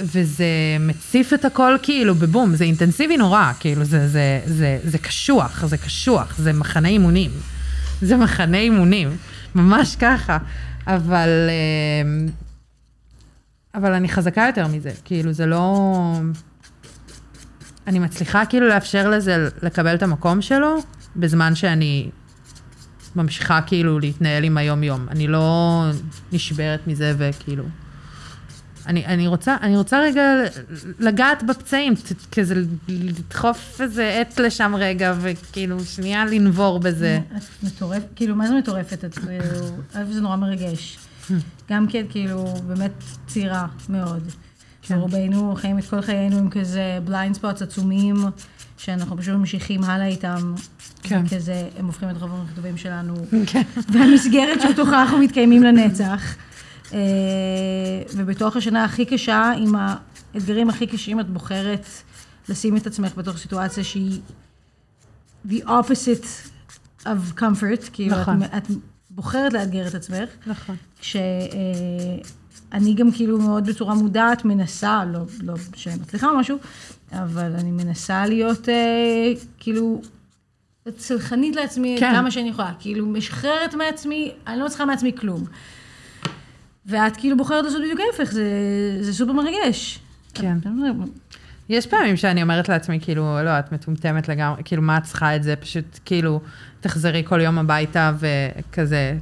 וזה 0.00 0.44
מציף 0.80 1.32
את 1.32 1.44
הכל 1.44 1.76
כאילו 1.82 2.14
בבום, 2.14 2.54
זה 2.54 2.64
אינטנסיבי 2.64 3.16
נורא, 3.16 3.52
כאילו 3.60 3.84
זה, 3.84 4.08
זה, 4.08 4.40
זה, 4.46 4.78
זה 4.84 4.98
קשוח, 4.98 5.66
זה 5.66 5.76
קשוח, 5.76 6.38
זה 6.38 6.52
מחנה 6.52 6.88
אימונים. 6.88 7.30
זה 8.02 8.16
מחנה 8.16 8.58
אימונים, 8.58 9.16
ממש 9.54 9.96
ככה. 9.96 10.38
אבל, 10.86 11.28
אה, 11.48 12.28
אבל 13.74 13.92
אני 13.92 14.08
חזקה 14.08 14.44
יותר 14.46 14.66
מזה, 14.66 14.90
כאילו 15.04 15.32
זה 15.32 15.46
לא... 15.46 16.20
אני 17.86 17.98
מצליחה 17.98 18.46
כאילו 18.46 18.68
לאפשר 18.68 19.10
לזה 19.10 19.48
לקבל 19.62 19.94
את 19.94 20.02
המקום 20.02 20.42
שלו, 20.42 20.78
בזמן 21.16 21.54
שאני 21.54 22.10
ממשיכה 23.18 23.60
כאילו 23.66 23.98
להתנהל 23.98 24.44
עם 24.44 24.56
היום-יום. 24.56 25.06
אני 25.10 25.26
לא 25.26 25.84
נשברת 26.32 26.86
מזה 26.86 27.14
וכאילו... 27.18 27.64
אני, 28.86 29.06
אני, 29.06 29.26
רוצה, 29.26 29.56
אני 29.62 29.76
רוצה 29.76 30.00
רגע 30.00 30.22
לגעת 30.98 31.42
בפצעים, 31.42 31.94
כזה 32.32 32.54
לדחוף 32.88 33.80
איזה 33.80 34.18
עט 34.20 34.40
לשם 34.40 34.74
רגע, 34.76 35.14
וכאילו 35.20 35.84
שנייה 35.84 36.24
לנבור 36.24 36.80
בזה. 36.80 37.20
את 37.36 37.42
מטורפת, 37.62 38.06
כאילו, 38.16 38.36
מה 38.36 38.48
זה 38.48 38.54
מטורפת? 38.54 39.04
את 39.04 39.18
כאילו, 39.18 40.10
זה 40.10 40.20
נורא 40.20 40.36
מרגש. 40.36 40.98
גם 41.70 41.86
כן, 41.86 42.04
כאילו, 42.10 42.54
באמת 42.66 43.04
צעירה 43.26 43.66
מאוד. 43.88 44.22
רובנו 44.90 45.54
חיים 45.56 45.78
את 45.78 45.84
כל 45.84 46.02
חיינו 46.02 46.38
עם 46.38 46.50
כזה 46.50 46.98
blind 47.04 47.34
spots 47.34 47.62
עצומים, 47.62 48.16
שאנחנו 48.78 49.18
פשוט 49.18 49.34
ממשיכים 49.34 49.84
הלאה 49.84 50.06
איתם. 50.06 50.54
כן. 51.02 51.28
כזה, 51.28 51.68
הם 51.78 51.86
הופכים 51.86 52.10
את 52.10 52.16
רוב 52.16 52.30
המכתבים 52.34 52.76
שלנו. 52.76 53.14
כן. 53.46 53.62
והמסגרת 53.92 54.60
שבתוכה 54.60 55.02
אנחנו 55.02 55.18
מתקיימים 55.18 55.62
לנצח. 55.62 56.36
אה, 56.92 56.98
ובתוך 58.16 58.56
השנה 58.56 58.84
הכי 58.84 59.04
קשה, 59.04 59.52
עם 59.58 59.74
האתגרים 60.34 60.70
הכי 60.70 60.86
קשים, 60.86 61.20
את 61.20 61.28
בוחרת 61.28 61.86
לשים 62.48 62.76
את 62.76 62.86
עצמך 62.86 63.12
בתוך 63.16 63.38
סיטואציה 63.38 63.84
שהיא 63.84 64.20
the 65.48 65.62
opposite 65.64 66.26
of 67.04 67.38
comfort, 67.38 67.90
כאילו 67.92 68.20
נכון. 68.20 68.42
את, 68.42 68.54
את 68.56 68.70
בוחרת 69.10 69.52
לאתגר 69.52 69.88
את 69.88 69.94
עצמך, 69.94 70.28
נכון. 70.46 70.76
כשאני 72.70 72.94
גם 72.94 73.10
כאילו 73.10 73.38
מאוד 73.38 73.66
בצורה 73.66 73.94
מודעת 73.94 74.44
מנסה, 74.44 75.04
לא, 75.12 75.20
לא 75.42 75.54
שאני 75.74 75.96
מצליחה 75.96 76.30
או 76.30 76.38
משהו, 76.38 76.58
אבל 77.12 77.52
אני 77.54 77.70
מנסה 77.70 78.26
להיות 78.26 78.68
אה, 78.68 79.32
כאילו 79.58 80.02
צלחנית 80.96 81.56
לעצמי 81.56 81.96
כן. 82.00 82.12
כמה 82.14 82.30
שאני 82.30 82.48
יכולה, 82.48 82.72
כאילו 82.78 83.06
משחררת 83.06 83.74
מעצמי, 83.74 84.32
אני 84.46 84.58
לא 84.60 84.68
צריכה 84.68 84.84
מעצמי 84.84 85.12
כלום. 85.12 85.44
ואת 86.86 87.16
כאילו 87.16 87.36
בוחרת 87.36 87.64
לעשות 87.64 87.82
בדיוק 87.82 88.00
ההפך, 88.00 88.32
זה, 88.32 88.44
זה 89.00 89.14
סופר 89.14 89.32
מרגש. 89.32 89.98
כן. 90.34 90.58
יש 91.68 91.86
פעמים 91.86 92.16
שאני 92.16 92.42
אומרת 92.42 92.68
לעצמי, 92.68 92.98
כאילו, 93.00 93.38
לא, 93.44 93.58
את 93.58 93.72
מטומטמת 93.72 94.28
לגמרי, 94.28 94.62
כאילו, 94.64 94.82
מה 94.82 94.98
את 94.98 95.02
צריכה 95.02 95.36
את 95.36 95.42
זה? 95.42 95.56
פשוט, 95.56 95.98
כאילו, 96.04 96.40
תחזרי 96.80 97.22
כל 97.26 97.40
יום 97.40 97.58
הביתה 97.58 98.12
וכזה, 98.18 99.16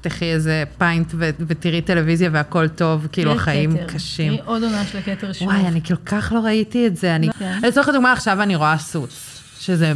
תפתחי 0.00 0.24
איזה 0.24 0.64
פיינט 0.78 1.12
ו- 1.14 1.30
ותראי 1.46 1.82
טלוויזיה 1.82 2.30
והכל 2.32 2.68
טוב, 2.68 3.06
כאילו, 3.12 3.32
החיים 3.32 3.76
כתר. 3.76 3.86
קשים. 3.86 4.32
היא 4.32 4.40
עוד 4.44 4.62
עונה 4.62 4.84
של 4.86 4.98
הכתר 4.98 5.32
שוב. 5.32 5.48
וואי, 5.48 5.60
אני 5.60 5.82
כל 5.84 5.96
כך 5.96 6.32
לא 6.34 6.40
ראיתי 6.40 6.86
את 6.86 6.96
זה. 6.96 7.16
אני, 7.16 7.28
כן. 7.38 7.58
לצורך 7.62 7.88
הדוגמה, 7.88 8.12
עכשיו 8.12 8.42
אני 8.42 8.56
רואה 8.56 8.78
סוץ, 8.78 9.40
שזה 9.60 9.92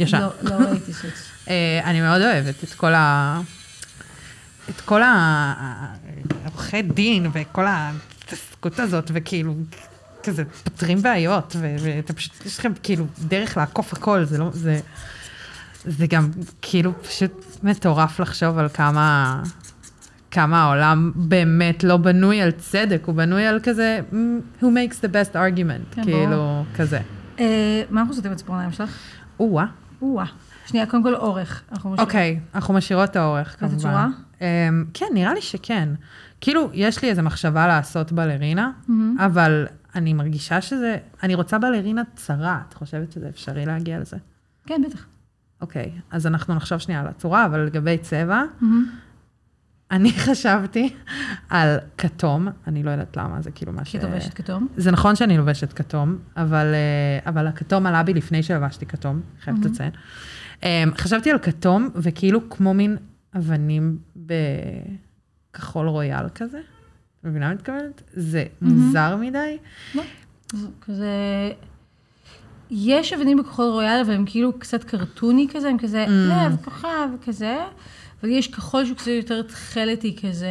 ישן. 0.00 0.20
לא, 0.20 0.28
לא 0.42 0.54
ראיתי 0.54 0.92
סוץ. 0.92 1.12
אה, 1.48 1.80
אני 1.84 2.00
מאוד 2.00 2.22
אוהבת 2.22 2.64
את 2.64 2.74
כל 2.74 2.94
ה... 2.94 3.40
את 4.70 4.80
כל 4.80 5.02
העורכי 5.02 6.82
דין 6.82 7.30
וכל 7.32 7.66
ההתעסקות 7.66 8.80
הזאת, 8.80 9.10
וכאילו, 9.14 9.54
כזה 10.22 10.44
פותרים 10.64 11.02
בעיות, 11.02 11.56
ואתם 11.60 12.14
פשוט, 12.14 12.46
יש 12.46 12.58
לכם 12.58 12.72
כאילו 12.82 13.06
דרך 13.18 13.56
לעקוף 13.56 13.92
הכל, 13.92 14.24
זה 14.24 14.38
לא, 14.38 14.50
זה... 14.52 14.80
זה 15.84 16.06
גם 16.06 16.30
כאילו 16.62 17.02
פשוט 17.02 17.44
מטורף 17.62 18.20
לחשוב 18.20 18.58
על 18.58 18.68
כמה, 18.68 19.42
כמה 20.30 20.62
העולם 20.62 21.12
באמת 21.14 21.84
לא 21.84 21.96
בנוי 21.96 22.40
על 22.40 22.50
צדק, 22.50 23.02
הוא 23.06 23.14
בנוי 23.14 23.46
על 23.46 23.60
כזה, 23.62 24.00
"Mm, 24.10 24.14
who 24.62 24.64
makes 24.64 24.94
the 24.94 25.08
best 25.08 25.34
argument, 25.34 25.94
כן, 25.94 26.04
כאילו, 26.04 26.30
ברור. 26.30 26.64
כזה. 26.76 27.00
אה, 27.40 27.82
מה 27.90 28.00
אנחנו 28.00 28.14
עושים 28.14 28.32
בציפורניים 28.32 28.72
שלך? 28.72 28.98
או-אה. 29.40 29.66
או-אה. 30.02 30.24
שנייה, 30.66 30.86
קודם 30.86 31.02
כל 31.02 31.14
אורך. 31.14 31.62
אנחנו 31.72 31.90
משאירים. 31.90 32.08
אוקיי, 32.08 32.40
אנחנו 32.54 32.74
משאירות 32.74 33.10
את 33.10 33.16
האורך, 33.16 33.56
כמובן. 33.58 33.76
צורה? 33.76 34.08
Um, 34.38 34.42
כן, 34.94 35.06
נראה 35.14 35.34
לי 35.34 35.42
שכן. 35.42 35.88
כאילו, 36.40 36.70
יש 36.72 37.02
לי 37.02 37.10
איזו 37.10 37.22
מחשבה 37.22 37.66
לעשות 37.66 38.12
בלרינה, 38.12 38.70
מהמם. 38.88 39.16
אבל 39.20 39.66
אני 39.94 40.12
מרגישה 40.12 40.60
שזה, 40.60 40.96
אני 41.22 41.34
רוצה 41.34 41.58
בלרינה 41.58 42.02
צרה. 42.16 42.60
את 42.68 42.74
חושבת 42.74 43.12
שזה 43.12 43.28
אפשרי 43.28 43.66
להגיע 43.66 43.98
לזה? 43.98 44.16
כן, 44.66 44.82
בטח. 44.88 45.06
אוקיי, 45.62 45.92
אז 46.10 46.26
אנחנו 46.26 46.54
נחשוב 46.54 46.78
שנייה 46.78 47.00
על 47.00 47.06
הצורה, 47.06 47.46
אבל 47.46 47.60
לגבי 47.60 47.98
צבע, 47.98 48.42
מהמם. 48.60 48.86
אני 49.90 50.12
חשבתי 50.12 50.94
על 51.48 51.78
כתום, 51.98 52.48
אני 52.66 52.82
לא 52.82 52.90
יודעת 52.90 53.16
למה, 53.16 53.42
זה 53.42 53.50
כאילו 53.50 53.72
מה 53.72 53.84
ש... 53.84 53.90
כי 53.90 53.98
את 53.98 54.02
לובשת 54.02 54.34
כתום. 54.34 54.68
זה 54.76 54.90
נכון 54.90 55.16
שאני 55.16 55.38
לובשת 55.38 55.72
כתום, 55.72 56.18
אבל, 56.36 56.66
אה, 56.74 57.30
אבל 57.30 57.46
הכתום 57.46 57.86
עלה 57.86 58.02
בי 58.02 58.14
לפני 58.14 58.42
שלבשתי 58.42 58.86
כתום, 58.86 59.20
חייבת 59.40 59.64
לציין. 59.64 59.90
אה, 60.64 60.84
חשבתי 60.96 61.30
על 61.30 61.38
כתום, 61.38 61.88
וכאילו 61.94 62.50
כמו 62.50 62.74
מין 62.74 62.96
אבנים 63.36 63.98
בכחול 64.16 65.88
רויאל 65.88 66.28
כזה. 66.28 66.60
מבינה 67.24 67.48
מה 67.48 67.54
מתכוונת? 67.54 68.02
זה 68.12 68.44
מוזר 68.62 69.16
מדי. 69.16 69.58
לא. 69.94 70.02
זה 70.52 70.66
כזה... 70.80 71.06
יש 72.74 73.12
אבנים 73.12 73.38
בכחול 73.38 73.64
רויאל, 73.64 74.00
אבל 74.06 74.14
הם 74.14 74.24
כאילו 74.26 74.58
קצת 74.58 74.84
קרטוני 74.84 75.46
כזה, 75.54 75.68
הם 75.68 75.78
כזה 75.78 76.04
לב, 76.08 76.56
כוכב, 76.64 77.08
כזה. 77.26 77.56
אבל 78.22 78.30
יש 78.30 78.48
כחול 78.48 78.84
שהוא 78.84 78.96
קצת 78.96 79.06
יותר 79.06 79.42
תכלתי 79.42 80.16
כזה. 80.22 80.50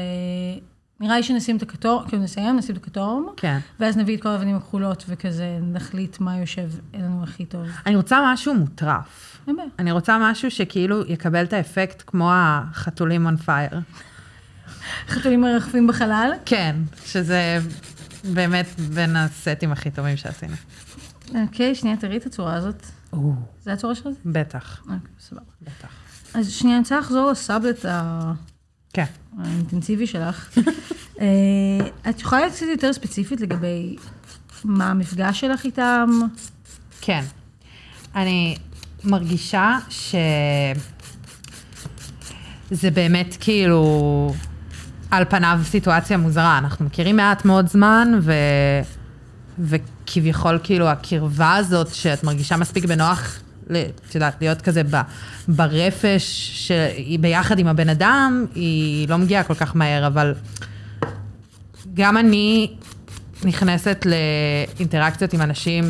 נראה 0.99 1.17
לי 1.17 1.23
שנשים 1.23 1.57
את 1.57 1.61
הכתום, 1.61 2.03
כאילו 2.07 2.23
נסיים, 2.23 2.57
נשים 2.57 2.75
את 2.75 2.81
הכתום, 2.81 3.33
כן. 3.37 3.59
ואז 3.79 3.97
נביא 3.97 4.17
את 4.17 4.21
כל 4.21 4.29
האבנים 4.29 4.55
הכחולות, 4.55 5.05
וכזה 5.07 5.57
נחליט 5.61 6.19
מה 6.19 6.37
יושב 6.37 6.69
לנו 6.93 7.23
הכי 7.23 7.45
טוב. 7.45 7.67
אני 7.85 7.95
רוצה 7.95 8.33
משהו 8.33 8.53
מוטרף. 8.53 9.37
בעיה. 9.47 9.69
אני 9.79 9.91
רוצה 9.91 10.17
משהו 10.21 10.51
שכאילו 10.51 11.07
יקבל 11.07 11.43
את 11.43 11.53
האפקט 11.53 12.03
כמו 12.07 12.29
החתולים 12.33 13.27
on 13.27 13.47
fire. 13.47 13.75
חתולים 15.07 15.41
מרחפים 15.41 15.87
בחלל. 15.87 16.31
כן, 16.45 16.75
שזה 17.05 17.59
באמת 18.23 18.67
בין 18.93 19.15
הסטים 19.15 19.71
הכי 19.71 19.91
טובים 19.91 20.17
שעשינו. 20.17 20.55
אוקיי, 21.35 21.75
שנייה, 21.75 21.97
תראי 21.97 22.17
את 22.17 22.25
הצורה 22.25 22.53
הזאת. 22.53 22.85
או, 23.13 23.33
זה 23.63 23.73
הצורה 23.73 23.95
שלך? 23.95 24.07
בטח, 24.25 24.81
אוקיי, 24.81 24.97
סבבה. 25.19 25.41
בטח. 25.61 25.87
אז 26.33 26.51
שנייה, 26.51 26.75
אני 26.75 26.81
רוצה 26.83 26.99
לחזור 26.99 27.31
לסאבלט 27.31 27.85
ה- 27.85 28.31
כן. 28.93 29.05
האינטנסיבי 29.39 30.07
שלך. 30.07 30.57
אה, 31.19 31.25
את 32.09 32.19
יכולה 32.21 32.41
להיות 32.41 32.53
קצת 32.53 32.65
יותר 32.71 32.93
ספציפית 32.93 33.41
לגבי 33.41 33.95
מה 34.63 34.89
המפגש 34.91 35.39
שלך 35.39 35.63
איתם? 35.63 36.09
כן. 37.01 37.23
אני 38.15 38.55
מרגישה 39.03 39.77
ש... 39.89 40.15
זה 42.71 42.91
באמת 42.91 43.37
כאילו, 43.39 44.33
על 45.11 45.25
פניו 45.25 45.59
סיטואציה 45.63 46.17
מוזרה. 46.17 46.57
אנחנו 46.57 46.85
מכירים 46.85 47.15
מעט 47.15 47.45
מאוד 47.45 47.67
זמן, 47.69 48.19
ו... 48.21 48.33
וכביכול 50.11 50.59
כאילו 50.63 50.87
הקרבה 50.87 51.55
הזאת, 51.55 51.93
שאת 51.93 52.23
מרגישה 52.23 52.57
מספיק 52.57 52.85
בנוח, 52.85 53.39
את 53.65 54.15
יודעת, 54.15 54.35
להיות 54.41 54.61
כזה 54.61 54.81
ב... 54.83 55.01
ברפש 55.47 56.51
שהיא 56.53 57.19
ביחד 57.19 57.59
עם 57.59 57.67
הבן 57.67 57.89
אדם, 57.89 58.45
היא 58.55 59.09
לא 59.09 59.17
מגיעה 59.17 59.43
כל 59.43 59.53
כך 59.53 59.75
מהר, 59.75 60.07
אבל 60.07 60.33
גם 61.93 62.17
אני 62.17 62.73
נכנסת 63.43 64.05
לאינטראקציות 64.05 65.33
עם 65.33 65.41
אנשים 65.41 65.83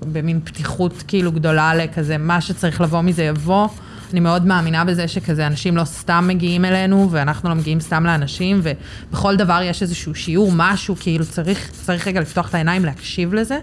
במין 0.00 0.40
פתיחות 0.44 1.04
כאילו 1.08 1.32
גדולה 1.32 1.74
לכזה, 1.74 2.18
מה 2.18 2.40
שצריך 2.40 2.80
לבוא 2.80 3.00
מזה 3.00 3.22
יבוא. 3.22 3.68
אני 4.12 4.20
מאוד 4.20 4.46
מאמינה 4.46 4.84
בזה 4.84 5.08
שכזה 5.08 5.46
אנשים 5.46 5.76
לא 5.76 5.84
סתם 5.84 6.24
מגיעים 6.28 6.64
אלינו, 6.64 7.08
ואנחנו 7.10 7.48
לא 7.48 7.54
מגיעים 7.54 7.80
סתם 7.80 8.06
לאנשים, 8.06 8.60
ובכל 8.62 9.36
דבר 9.36 9.60
יש 9.62 9.82
איזשהו 9.82 10.14
שיעור, 10.14 10.52
משהו, 10.56 10.96
כאילו 11.00 11.26
צריך, 11.26 11.70
צריך 11.70 12.08
רגע 12.08 12.20
לפתוח 12.20 12.48
את 12.48 12.54
העיניים, 12.54 12.84
להקשיב 12.84 13.34
לזה. 13.34 13.58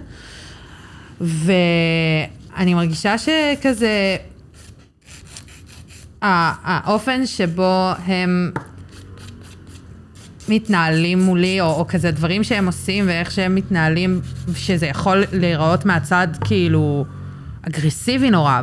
ואני 1.22 2.74
מרגישה 2.74 3.16
שכזה, 3.18 4.18
האופן 6.22 7.26
שבו 7.26 7.92
הם 8.06 8.52
מתנהלים 10.50 11.22
מולי, 11.22 11.62
או, 11.62 11.66
או 11.66 11.86
כזה 11.88 12.12
דברים 12.12 12.44
שהם 12.44 12.66
עושים 12.66 13.08
ואיך 13.08 13.32
שהם 13.32 13.56
מתנהלים, 13.56 14.22
שזה 14.56 14.86
יכול 14.86 15.24
להיראות 15.32 15.86
מהצד 15.86 16.28
כאילו 16.46 17.06
אגרסיבי 17.62 18.30
נורא, 18.30 18.62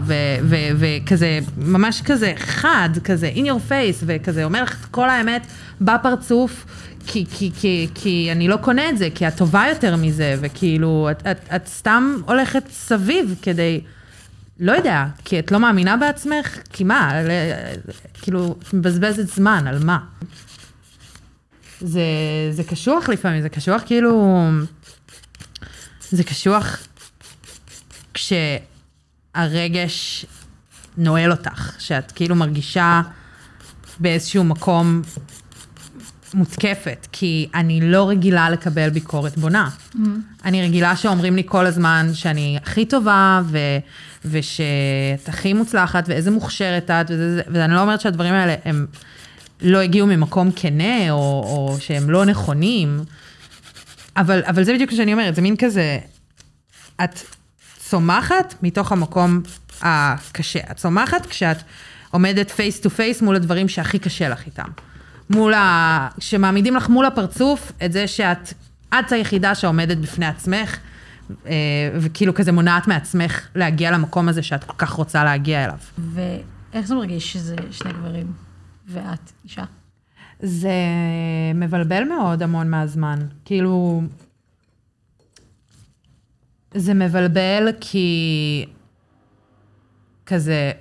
וכזה, 0.79 1.39
ממש 1.57 2.03
כזה 2.03 2.33
חד, 2.37 2.89
כזה 3.05 3.31
in 3.35 3.39
your 3.47 3.71
face, 3.71 4.03
וכזה 4.07 4.45
אומר 4.45 4.63
לך 4.63 4.81
את 4.81 4.85
כל 4.91 5.11
האמת 5.11 5.47
בפרצוף, 5.81 6.67
כי, 7.07 7.25
כי, 7.31 7.51
כי, 7.61 7.89
כי 7.95 8.29
אני 8.33 8.49
לא 8.49 8.57
קונה 8.57 8.89
את 8.89 8.99
זה, 8.99 9.09
כי 9.15 9.29
את 9.29 9.37
טובה 9.37 9.65
יותר 9.69 9.97
מזה, 9.97 10.37
וכאילו, 10.41 11.09
את, 11.11 11.27
את, 11.27 11.39
את 11.57 11.67
סתם 11.67 12.17
הולכת 12.27 12.63
סביב 12.71 13.35
כדי... 13.43 13.81
לא 14.61 14.73
יודע, 14.73 15.07
כי 15.25 15.39
את 15.39 15.53
לא 15.53 15.61
מאמינה 15.61 15.97
בעצמך? 15.97 16.59
כי 16.73 16.85
מה? 16.85 17.23
ל- 17.23 17.91
כאילו, 18.23 18.57
את 18.63 18.75
מבזבזת 18.75 19.29
זמן, 19.29 19.67
על 19.67 19.85
מה? 19.85 19.99
זה, 21.81 22.03
זה 22.51 22.65
קשוח 22.65 23.09
לפעמים, 23.09 23.43
זה 23.43 23.49
קשוח 23.49 23.83
כאילו... 23.87 24.45
זה 26.11 26.25
קשוח 26.25 26.79
כשהרגש 29.35 30.27
נועל 30.97 31.31
אותך, 31.31 31.75
שאת 31.79 32.13
כאילו 32.13 32.35
מרגישה 32.35 33.03
באיזשהו 34.01 34.45
מקום 34.45 35.03
מותקפת, 36.35 37.07
כי 37.13 37.49
אני 37.55 37.81
לא 37.81 38.09
רגילה 38.09 38.51
לקבל 38.51 38.91
ביקורת 38.91 39.39
בונה. 39.39 39.69
Mm-hmm. 39.69 39.99
אני 40.45 40.63
רגילה 40.63 40.97
שאומרים 40.97 41.37
לי 41.37 41.43
כל 41.47 41.67
הזמן 41.67 42.11
שאני 42.15 42.59
הכי 42.63 42.87
טובה, 42.87 43.43
ו, 43.45 43.59
ושאת 44.25 45.29
הכי 45.29 45.53
מוצלחת, 45.53 46.05
ואיזה 46.09 46.31
מוכשרת 46.31 46.91
את, 46.91 47.07
וזה, 47.11 47.35
זה- 47.35 47.43
ואני 47.53 47.75
לא 47.75 47.81
אומרת 47.81 48.01
שהדברים 48.01 48.35
האלה 48.35 48.55
הם 48.65 48.87
לא 49.63 49.79
הגיעו 49.79 50.07
ממקום 50.07 50.51
כנה, 50.57 51.11
או, 51.11 51.17
או 51.47 51.77
שהם 51.81 52.11
לא 52.11 52.25
נכונים, 52.25 53.01
אבל, 54.17 54.43
אבל 54.47 54.65
זה 54.65 54.75
בדיוק 54.75 54.91
מה 54.91 54.97
שאני 54.97 55.13
אומרת, 55.13 55.35
זה 55.35 55.43
מין 55.43 55.57
כזה, 55.57 55.99
את 57.05 57.21
צומחת 57.89 58.55
מתוך 58.63 58.93
המקום 58.93 59.41
הקשה. 59.83 60.61
את 60.71 60.77
צומחת 60.77 61.27
כשאת 61.27 61.57
עומדת 62.11 62.51
face 62.51 62.81
to 62.81 62.91
face 62.91 63.23
מול 63.23 63.37
הדברים 63.37 63.69
שהכי 63.69 63.99
קשה 63.99 64.29
לך 64.29 64.47
איתם. 64.47 64.69
מול 65.31 65.55
ה... 65.55 66.09
שמעמידים 66.19 66.77
לך 66.77 66.89
מול 66.89 67.07
הפרצוף 67.07 67.73
את 67.85 67.93
זה 67.93 68.07
שאת, 68.07 68.53
את 68.89 69.13
היחידה 69.13 69.55
שעומדת 69.55 69.97
בפני 69.97 70.27
עצמך, 70.27 70.79
אה, 71.47 71.53
וכאילו 71.95 72.35
כזה 72.35 72.53
מונעת 72.53 72.89
מעצמך 72.89 73.49
להגיע 73.55 73.91
למקום 73.91 74.29
הזה 74.29 74.43
שאת 74.43 74.65
כל 74.65 74.77
כך 74.79 74.91
רוצה 74.91 75.25
להגיע 75.25 75.65
אליו. 75.65 75.79
ואיך 75.99 76.87
זה 76.87 76.95
מרגיש 76.95 77.33
שזה 77.33 77.57
שני 77.71 77.93
גברים 77.93 78.33
ואת 78.89 79.33
אישה? 79.45 79.65
זה 80.41 80.73
מבלבל 81.55 82.05
מאוד 82.05 82.43
המון 82.43 82.71
מהזמן. 82.71 83.19
כאילו, 83.45 84.03
זה 86.79 86.95
מבלבל 86.95 87.69
כי 87.81 88.67
כזה, 90.27 90.73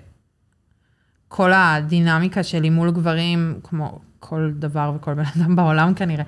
כל 1.27 1.51
הדינמיקה 1.53 2.43
שלי 2.43 2.69
מול 2.69 2.91
גברים, 2.91 3.59
כמו 3.63 3.99
כל 4.19 4.51
דבר 4.59 4.93
וכל 4.95 5.13
בן 5.13 5.23
אדם 5.35 5.55
בעולם 5.55 5.93
כנראה. 5.93 6.23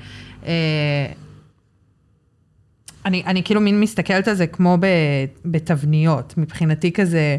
אה, 0.46 1.12
אני, 3.06 3.24
אני 3.26 3.44
כאילו 3.44 3.62
מין 3.62 3.80
מסתכלת 3.80 4.28
על 4.28 4.36
זה 4.36 4.48
כמו 4.48 4.78
בתבניות, 5.46 6.34
מבחינתי 6.38 6.92
כזה, 6.92 7.38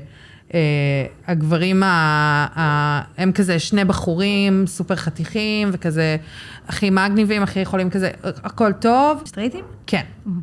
הגברים 1.27 1.83
ה, 1.83 1.87
ה, 2.57 3.03
הם 3.19 3.33
כזה 3.33 3.59
שני 3.59 3.85
בחורים 3.85 4.67
סופר 4.67 4.97
חתיכים 4.97 5.69
וכזה 5.73 6.17
הכי 6.69 6.91
מגניבים, 6.91 7.43
הכי 7.43 7.61
יכולים 7.61 7.91
כזה, 7.91 8.11
הכל 8.23 8.73
טוב. 8.73 9.23
סטרייטים? 9.27 9.65
כן. 9.87 10.03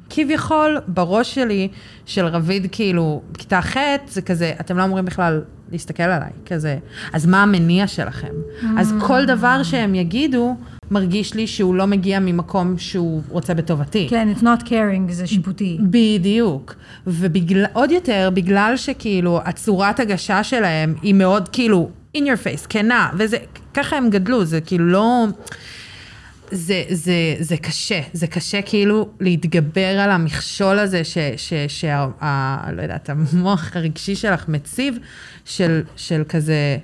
כביכול, 0.09 0.77
בראש 0.87 1.35
שלי, 1.35 1.67
של 2.05 2.25
רביד, 2.25 2.67
כאילו, 2.71 3.21
בכיתה 3.31 3.61
ח', 3.61 3.77
זה 4.07 4.21
כזה, 4.21 4.53
אתם 4.59 4.77
לא 4.77 4.83
אמורים 4.83 5.05
בכלל 5.05 5.41
להסתכל 5.71 6.03
עליי, 6.03 6.31
כזה. 6.45 6.77
אז 7.13 7.25
מה 7.25 7.43
המניע 7.43 7.87
שלכם? 7.87 8.33
אז 8.77 8.93
כל 8.99 9.25
דבר 9.25 9.63
שהם 9.63 9.95
יגידו, 9.95 10.55
מרגיש 10.91 11.33
לי 11.33 11.47
שהוא 11.47 11.75
לא 11.75 11.87
מגיע 11.87 12.19
ממקום 12.19 12.77
שהוא 12.77 13.21
רוצה 13.29 13.53
בטובתי. 13.53 14.07
כן, 14.09 14.33
it's 14.35 14.43
not 14.43 14.63
caring, 14.63 15.11
זה 15.11 15.27
שיפוטי. 15.27 15.77
בדיוק. 15.81 16.75
ועוד 17.07 17.91
יותר, 17.91 18.29
בגלל 18.33 18.73
שכאילו 18.75 19.39
הצורת 19.45 19.99
הגשה 19.99 20.43
שלהם 20.43 20.95
היא 21.01 21.13
מאוד 21.13 21.49
כאילו 21.49 21.89
in 22.17 22.21
your 22.21 22.43
face, 22.43 22.67
כנה, 22.69 23.09
וזה, 23.17 23.37
ככה 23.73 23.97
הם 23.97 24.09
גדלו, 24.09 24.45
זה 24.45 24.61
כאילו 24.61 24.85
לא... 24.85 25.25
זה, 26.51 26.83
זה, 26.89 27.13
זה 27.39 27.57
קשה, 27.57 28.01
זה 28.13 28.27
קשה 28.27 28.61
כאילו 28.61 29.09
להתגבר 29.19 29.99
על 29.99 30.11
המכשול 30.11 30.79
הזה 30.79 31.03
ש, 31.03 31.17
ש, 31.37 31.53
שה, 31.67 32.07
ה, 32.21 32.71
לא 32.71 32.81
יודעת, 32.81 33.09
המוח 33.09 33.71
הרגשי 33.75 34.15
שלך 34.15 34.47
מציב, 34.47 34.97
של, 35.45 35.81
של 35.95 36.23
כזה, 36.29 36.77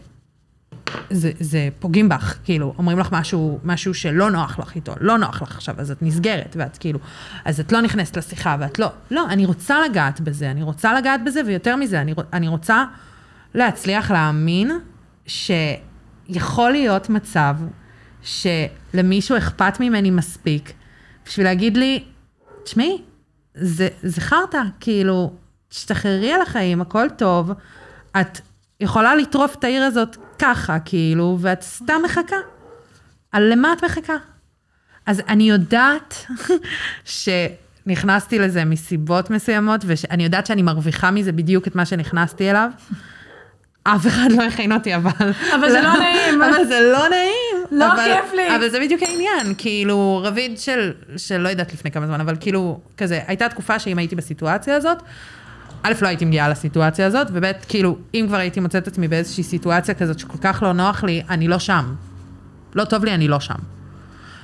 זה, 1.10 1.32
זה 1.40 1.70
פוגעים 1.80 2.10
בך, 2.10 2.38
כאילו, 2.44 2.74
אומרים 2.78 3.00
לך 3.00 3.10
משהו, 3.12 3.60
משהו 3.64 3.94
שלא 3.94 4.32
נוח 4.32 4.60
לך 4.60 4.76
איתו, 4.76 4.94
לא 5.00 5.18
נוח 5.18 5.42
לך 5.42 5.52
עכשיו, 5.52 5.76
אז 5.78 5.92
את 5.92 6.02
נסגרת, 6.02 6.56
ואת 6.60 6.78
כאילו, 6.78 7.00
אז 7.46 7.60
את 7.60 7.72
לא 7.72 7.82
נכנסת 7.82 8.18
לשיחה, 8.18 8.56
ואת 8.60 8.80
לא, 8.80 8.88
לא, 9.12 9.26
אני 9.30 9.46
רוצה 9.46 9.78
לגעת 9.90 10.22
בזה, 10.22 10.52
אני 10.52 10.64
רוצה 10.64 10.94
לגעת 10.94 11.24
בזה, 11.26 11.42
ויותר 11.46 11.76
מזה, 11.76 12.02
אני, 12.02 12.14
אני 12.34 12.48
רוצה 12.48 12.86
להצליח 13.54 14.12
להאמין 14.12 14.72
שיכול 15.26 16.72
להיות 16.72 17.10
מצב 17.10 17.56
שלמישהו 18.22 19.38
אכפת 19.38 19.80
ממני 19.80 20.12
מספיק, 20.12 20.74
בשביל 21.26 21.46
להגיד 21.46 21.78
לי, 21.78 22.04
תשמעי, 22.64 23.02
זה, 23.56 23.88
זה 24.04 24.22
חרטא, 24.22 24.62
כאילו, 24.80 25.34
תשתחררי 25.70 26.34
על 26.34 26.42
החיים, 26.42 26.82
הכל 26.82 27.08
טוב, 27.18 27.52
את 28.22 28.42
יכולה 28.80 29.16
לטרוף 29.16 29.56
את 29.56 29.64
העיר 29.64 29.84
הזאת 29.84 30.18
ככה, 30.40 30.80
כאילו, 30.80 31.38
ואת 31.42 31.62
סתם 31.62 32.02
מחכה. 32.06 32.36
על 33.32 33.52
למה 33.52 33.74
את 33.74 33.84
מחכה? 33.84 34.16
אז 35.06 35.22
אני 35.28 35.50
יודעת 35.50 36.26
שנכנסתי 37.86 38.40
לזה 38.40 38.66
מסיבות 38.66 39.30
מסוימות, 39.30 39.82
ואני 39.86 40.24
יודעת 40.24 40.46
שאני 40.46 40.62
מרוויחה 40.62 41.12
מזה 41.12 41.32
בדיוק 41.32 41.68
את 41.68 41.76
מה 41.76 41.86
שנכנסתי 41.86 42.50
אליו. 42.50 42.70
אף 43.84 44.08
אחד 44.08 44.32
לא 44.32 44.44
הכין 44.44 44.72
אותי, 44.72 44.96
אבל... 44.96 45.12
אבל 45.56 45.72
זה 45.72 45.82
לא 45.82 45.94
נעים. 45.98 46.42
אבל 46.42 46.66
זה 46.66 46.80
לא 46.80 47.10
נעים. 47.10 47.66
לא 47.72 47.94
אבל, 47.94 48.04
כיף 48.04 48.34
לי. 48.34 48.56
אבל 48.56 48.70
זה 48.70 48.80
בדיוק 48.80 49.02
העניין, 49.04 49.54
כאילו, 49.58 50.22
רביד 50.24 50.60
של, 50.60 50.94
של 51.18 51.38
לא 51.38 51.50
יודעת 51.50 51.74
לפני 51.74 51.92
כמה 51.92 52.08
זמן, 52.08 52.22
אבל 52.22 52.36
כאילו, 52.40 52.80
כזה, 52.98 53.20
הייתה 53.28 53.50
תקופה 53.50 53.80
שאם 53.80 53.98
הייתי 53.98 54.16
בסיטואציה 54.16 54.76
הזאת, 54.76 54.98
א', 55.84 55.94
לא 56.02 56.08
הייתי 56.08 56.26
מגיעה 56.26 56.50
לסיטואציה 56.50 57.08
הזאת, 57.08 57.28
וב', 57.34 57.52
כאילו, 57.68 57.98
אם 58.14 58.26
כבר 58.28 58.38
הייתי 58.38 58.60
מוצאת 58.60 58.84
את 58.84 58.88
עצמי 58.88 59.08
באיזושהי 59.08 59.44
סיטואציה 59.44 59.94
כזאת 59.94 60.20
שכל 60.20 60.38
כך 60.42 60.64
לא 60.64 60.74
נוח 60.74 61.04
לי, 61.04 61.22
אני 61.30 61.48
לא 61.48 61.60
שם. 61.60 61.94
לא 62.76 62.86
טוב 62.86 63.06
לי, 63.06 63.14
אני 63.14 63.28
לא 63.28 63.40
שם. 63.40 63.56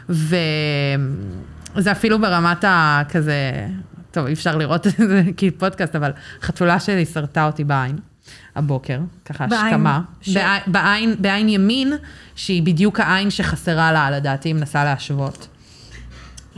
וזה 0.10 1.92
אפילו 1.92 2.20
ברמת 2.20 2.64
הכזה, 2.68 3.68
טוב, 4.12 4.26
אי 4.26 4.34
אפשר 4.34 4.58
לראות 4.58 4.88
את 4.88 4.94
זה 4.98 5.24
כי 5.38 5.52
פודקאסט, 5.52 5.96
אבל 5.96 6.12
חתולה 6.42 6.80
שלי 6.80 7.06
שרטה 7.06 7.46
אותי 7.46 7.64
בעין. 7.64 7.96
הבוקר, 8.56 9.00
ככה 9.26 9.48
בעין 9.48 9.66
השכמה. 9.66 10.02
ש- 10.22 10.30
בעין, 10.30 10.62
בעין, 10.68 11.16
בעין 11.20 11.50
ימין, 11.50 11.94
שהיא 12.36 12.64
בדיוק 12.64 13.00
העין 13.00 13.30
שחסרה 13.30 13.92
לה, 13.92 14.12
לדעתי, 14.12 14.50
היא 14.50 14.56
מנסה 14.56 14.84
להשוות. 14.84 15.48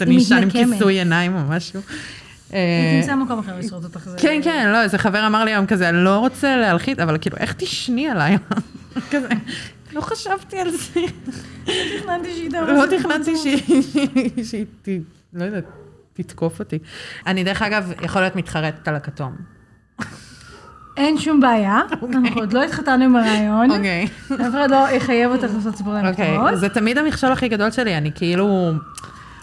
אני 0.00 0.16
אישה 0.16 0.36
עם. 0.36 0.50
כיסוי 0.50 0.98
עיניים 0.98 1.36
או 1.36 1.40
משהו. 1.48 1.80
אה, 2.54 2.58
הייתי 2.58 3.00
נמצא 3.00 3.16
במקום 3.16 3.38
אחר 3.38 3.58
לשרוד 3.58 3.84
אותך. 3.84 4.10
כן, 4.16 4.40
כן, 4.44 4.70
לא, 4.72 4.82
איזה 4.82 4.98
חבר 4.98 5.26
אמר 5.26 5.44
לי 5.44 5.50
היום 5.50 5.66
כזה, 5.66 5.88
אני 5.88 6.04
לא 6.04 6.18
רוצה 6.18 6.56
להלחיץ, 6.56 6.98
אבל 6.98 7.18
כאילו, 7.20 7.36
איך 7.36 7.52
תשני 7.52 8.08
עליי? 8.08 8.36
כזה, 9.10 9.28
לא 9.92 10.00
חשבתי 10.00 10.58
על 10.58 10.70
זה. 10.70 11.00
תכננתי 11.64 12.34
שהיא 12.34 12.50
תעבור 12.50 12.72
לא 12.72 12.98
תכננתי. 12.98 13.36
שהיא, 14.44 15.00
לא 15.32 15.44
יודעת, 15.44 15.64
תתקוף 16.12 16.58
אותי. 16.58 16.78
אני, 17.26 17.44
דרך 17.44 17.62
אגב, 17.62 17.92
יכול 18.02 18.22
להיות 18.22 18.36
מתחרטת 18.36 18.88
על 18.88 18.96
הכתום. 18.96 19.36
אין 20.96 21.18
שום 21.18 21.40
בעיה, 21.40 21.80
אנחנו 21.92 22.40
עוד 22.40 22.52
לא 22.52 22.64
התחתנו 22.64 23.04
עם 23.04 23.16
הרעיון. 23.16 23.70
אוקיי. 23.70 24.08
אף 24.26 24.54
אחד 24.54 24.70
לא 24.70 24.90
יחייב 24.90 25.30
אותך 25.30 25.54
לעשות 25.54 25.74
ציפורניים 25.74 26.06
אוקיי, 26.06 26.34
כתומות. 26.34 26.60
זה 26.60 26.68
תמיד 26.68 26.98
המכשול 26.98 27.32
הכי 27.32 27.48
גדול 27.48 27.70
שלי, 27.70 27.96
אני 27.96 28.10
כאילו... 28.14 28.72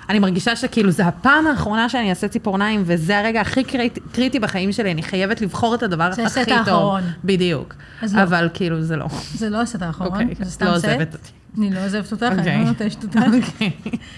אני 0.10 0.20
מרגישה 0.20 0.56
שכאילו 0.56 0.91
זה 0.91 1.06
הפעם 1.08 1.48
האחרונה 1.48 1.89
שאני 1.89 2.10
אעשה 2.10 2.28
ציפורניים, 2.28 2.84
וזה 2.86 3.20
הרגע 3.20 3.41
הכי 3.41 3.63
קריטי, 3.63 4.00
קריטי 4.12 4.39
בחיים 4.39 4.72
שלי, 4.72 4.91
אני 4.91 5.04
חייבת 5.04 5.41
לבחור 5.41 5.76
את 5.76 5.84
הדבר 5.84 6.12
זה 6.13 6.26
הכי 6.26 6.41
הסט 6.41 6.50
טוב. 6.50 6.58
האחרון. 6.58 7.04
בדיוק. 7.24 7.76
לא. 8.13 8.24
אבל 8.24 8.50
כאילו 8.54 8.82
זה 8.82 8.96
לא. 8.96 9.08
זה 9.34 9.50
לא 9.50 9.62
הסט 9.62 9.82
האחרון, 9.82 10.22
אוקיי, 10.22 10.36
זה 10.39 10.52
סתם 10.52 10.65
לא 10.65 10.80
סט. 10.80 10.86
עוזבת. 10.86 11.32
אני 11.58 11.70
לא 11.70 11.86
עוזבת 11.86 12.12
אותך, 12.12 12.24
אני 12.24 12.39
אוקיי. 12.39 12.58
לא 12.58 12.63
נוטשת 12.65 13.04
אותך. 13.04 13.20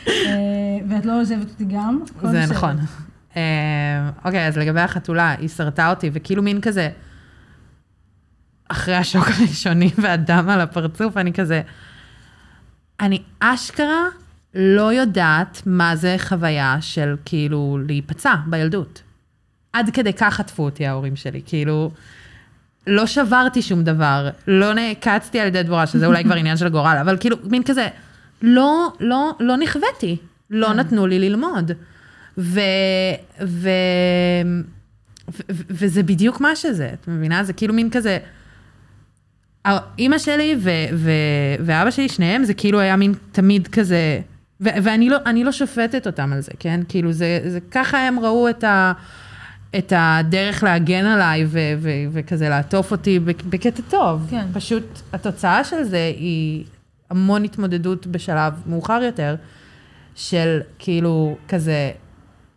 אה, 0.07 0.13
ואת 0.89 1.05
לא 1.05 1.21
עוזבת 1.21 1.49
אותי 1.49 1.65
גם. 1.65 1.99
זה 2.21 2.27
בסדר. 2.27 2.55
נכון. 2.55 2.75
אה, 3.37 3.41
אוקיי, 4.25 4.47
אז 4.47 4.57
לגבי 4.57 4.79
החתולה, 4.81 5.35
היא 5.39 5.49
שרטה 5.49 5.89
אותי, 5.89 6.09
וכאילו 6.13 6.43
מין 6.43 6.61
כזה, 6.61 6.89
אחרי 8.67 8.95
השוק 8.95 9.27
הראשוני 9.37 9.91
והדם 9.97 10.49
על 10.49 10.61
הפרצוף, 10.61 11.17
אני 11.17 11.33
כזה, 11.33 11.61
אני 12.99 13.21
אשכרה 13.39 14.03
לא 14.55 14.93
יודעת 14.93 15.61
מה 15.65 15.95
זה 15.95 16.15
חוויה 16.19 16.77
של 16.81 17.15
כאילו 17.25 17.77
להיפצע 17.87 18.35
בילדות. 18.47 19.01
עד 19.73 19.89
כדי 19.93 20.13
כך 20.13 20.33
חטפו 20.33 20.63
אותי 20.63 20.87
ההורים 20.87 21.15
שלי, 21.15 21.41
כאילו, 21.45 21.91
לא 22.87 23.05
שברתי 23.05 23.61
שום 23.61 23.83
דבר, 23.83 24.29
לא 24.47 24.73
נעקצתי 24.73 25.39
על 25.39 25.47
ידי 25.47 25.63
דבורה, 25.63 25.87
שזה 25.87 26.05
אולי 26.05 26.23
כבר 26.23 26.35
עניין 26.35 26.57
של 26.57 26.69
גורל, 26.69 26.97
אבל 27.01 27.17
כאילו, 27.17 27.37
מין 27.43 27.63
כזה, 27.63 27.87
לא, 28.41 28.93
לא, 28.99 29.31
לא 29.39 29.57
נכוויתי, 29.57 30.17
לא 30.49 30.73
נתנו 30.73 31.07
לי 31.07 31.19
ללמוד. 31.19 31.71
ו... 32.37 32.59
ו... 33.41 33.69
ו... 35.29 35.41
ו... 35.49 35.63
וזה 35.69 36.03
בדיוק 36.03 36.41
מה 36.41 36.55
שזה, 36.55 36.89
את 36.93 37.07
מבינה? 37.07 37.43
זה 37.43 37.53
כאילו 37.53 37.73
מין 37.73 37.89
כזה... 37.89 38.17
אימא 39.97 40.17
שלי 40.17 40.55
ו... 40.59 40.69
ו... 40.93 41.11
ואבא 41.59 41.91
שלי, 41.91 42.09
שניהם, 42.09 42.43
זה 42.43 42.53
כאילו 42.53 42.79
היה 42.79 42.95
מין 42.95 43.13
תמיד 43.31 43.67
כזה... 43.67 44.21
ו... 44.61 44.69
ואני 44.83 45.09
לא, 45.09 45.17
לא 45.43 45.51
שופטת 45.51 46.07
אותם 46.07 46.33
על 46.33 46.41
זה, 46.41 46.51
כן? 46.59 46.79
כאילו, 46.89 47.11
זה, 47.11 47.39
זה 47.47 47.59
ככה 47.71 47.97
הם 48.07 48.19
ראו 48.19 48.49
את 48.49 48.63
ה... 48.63 48.93
את 49.77 49.93
הדרך 49.95 50.63
להגן 50.63 51.05
עליי 51.05 51.45
ו- 51.47 51.59
ו- 51.79 51.89
וכזה 52.11 52.49
לעטוף 52.49 52.91
אותי 52.91 53.19
בק- 53.19 53.43
בקטע 53.43 53.81
טוב. 53.89 54.27
כן. 54.29 54.45
פשוט 54.53 54.83
התוצאה 55.13 55.63
של 55.63 55.83
זה 55.83 56.11
היא 56.17 56.63
המון 57.09 57.43
התמודדות 57.43 58.07
בשלב 58.07 58.53
מאוחר 58.65 59.01
יותר, 59.05 59.35
של 60.15 60.59
כאילו 60.79 61.37
כזה, 61.47 61.91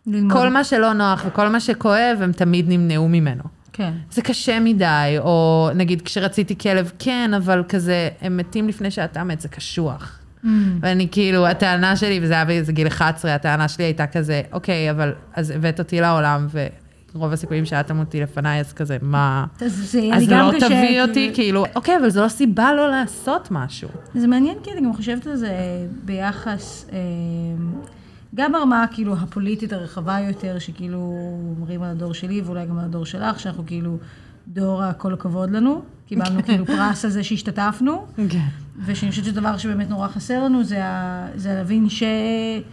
ללמוד. 0.07 0.31
כל 0.33 0.49
מה 0.49 0.63
שלא 0.63 0.93
נוח 0.93 1.23
וכל 1.27 1.47
מה 1.49 1.59
שכואב, 1.59 2.17
הם 2.21 2.31
תמיד 2.31 2.65
נמנעו 2.69 3.09
ממנו. 3.09 3.43
כן. 3.73 3.93
זה 4.11 4.21
קשה 4.21 4.59
מדי, 4.59 5.15
או 5.19 5.69
נגיד 5.75 6.01
כשרציתי 6.01 6.57
כלב, 6.57 6.91
כן, 6.99 7.31
אבל 7.37 7.63
כזה, 7.69 8.09
הם 8.21 8.37
מתים 8.37 8.67
לפני 8.67 8.91
שאתה 8.91 9.23
מת, 9.23 9.41
זה 9.41 9.47
קשוח. 9.47 10.19
Mm. 10.43 10.47
ואני 10.81 11.07
כאילו, 11.11 11.47
הטענה 11.47 11.95
שלי, 11.95 12.19
וזה 12.23 12.33
היה 12.33 12.45
באיזה 12.45 12.71
גיל 12.71 12.87
11, 12.87 13.35
הטענה 13.35 13.67
שלי 13.67 13.83
הייתה 13.83 14.07
כזה, 14.07 14.41
אוקיי, 14.51 14.91
אבל 14.91 15.13
אז 15.33 15.49
הבאת 15.51 15.79
אותי 15.79 16.01
לעולם, 16.01 16.47
ורוב 17.13 17.31
הסיכויים 17.33 17.65
שאת 17.65 17.87
תמותי 17.87 18.21
לפניי, 18.21 18.59
אז 18.59 18.73
כזה, 18.73 18.97
מה... 19.01 19.45
אז 19.65 19.97
אז 20.13 20.29
לא 20.29 20.51
קשה. 20.55 20.65
תביא 20.65 20.77
כאילו- 20.81 21.01
אותי, 21.07 21.31
כאילו, 21.33 21.65
אוקיי, 21.75 21.97
אבל 21.97 22.09
זו 22.09 22.23
לא 22.23 22.27
סיבה 22.27 22.73
לא 22.73 22.89
לעשות 22.91 23.47
משהו. 23.51 23.89
זה 24.15 24.27
מעניין 24.27 24.57
כי 24.63 24.71
אני 24.71 24.81
גם 24.81 24.93
חושבת 24.93 25.27
על 25.27 25.35
זה 25.35 25.49
ביחס, 26.05 26.85
אה, 26.91 26.97
גם 28.35 28.51
ברמה 28.51 28.85
כאילו 28.91 29.15
הפוליטית 29.17 29.73
הרחבה 29.73 30.19
יותר, 30.19 30.59
שכאילו 30.59 30.97
אומרים 31.57 31.83
על 31.83 31.89
הדור 31.89 32.13
שלי 32.13 32.41
ואולי 32.41 32.65
גם 32.65 32.77
על 32.77 32.85
הדור 32.85 33.05
שלך, 33.05 33.39
שאנחנו 33.39 33.65
כאילו 33.65 33.97
דור 34.47 34.83
הכל 34.83 35.13
הכבוד 35.13 35.51
לנו, 35.51 35.81
קיבלנו 36.07 36.43
כאילו 36.45 36.65
פרס 36.65 37.05
על 37.05 37.11
זה 37.11 37.23
שהשתתפנו, 37.23 38.05
כן. 38.29 38.45
ושאני 38.85 39.09
חושבת 39.11 39.25
שדבר 39.25 39.57
שבאמת 39.57 39.89
נורא 39.89 40.07
חסר 40.07 40.43
לנו 40.43 40.63
זה, 40.63 40.85
ה- 40.85 41.27
זה 41.35 41.53
להבין 41.53 41.87
שיש 41.89 42.63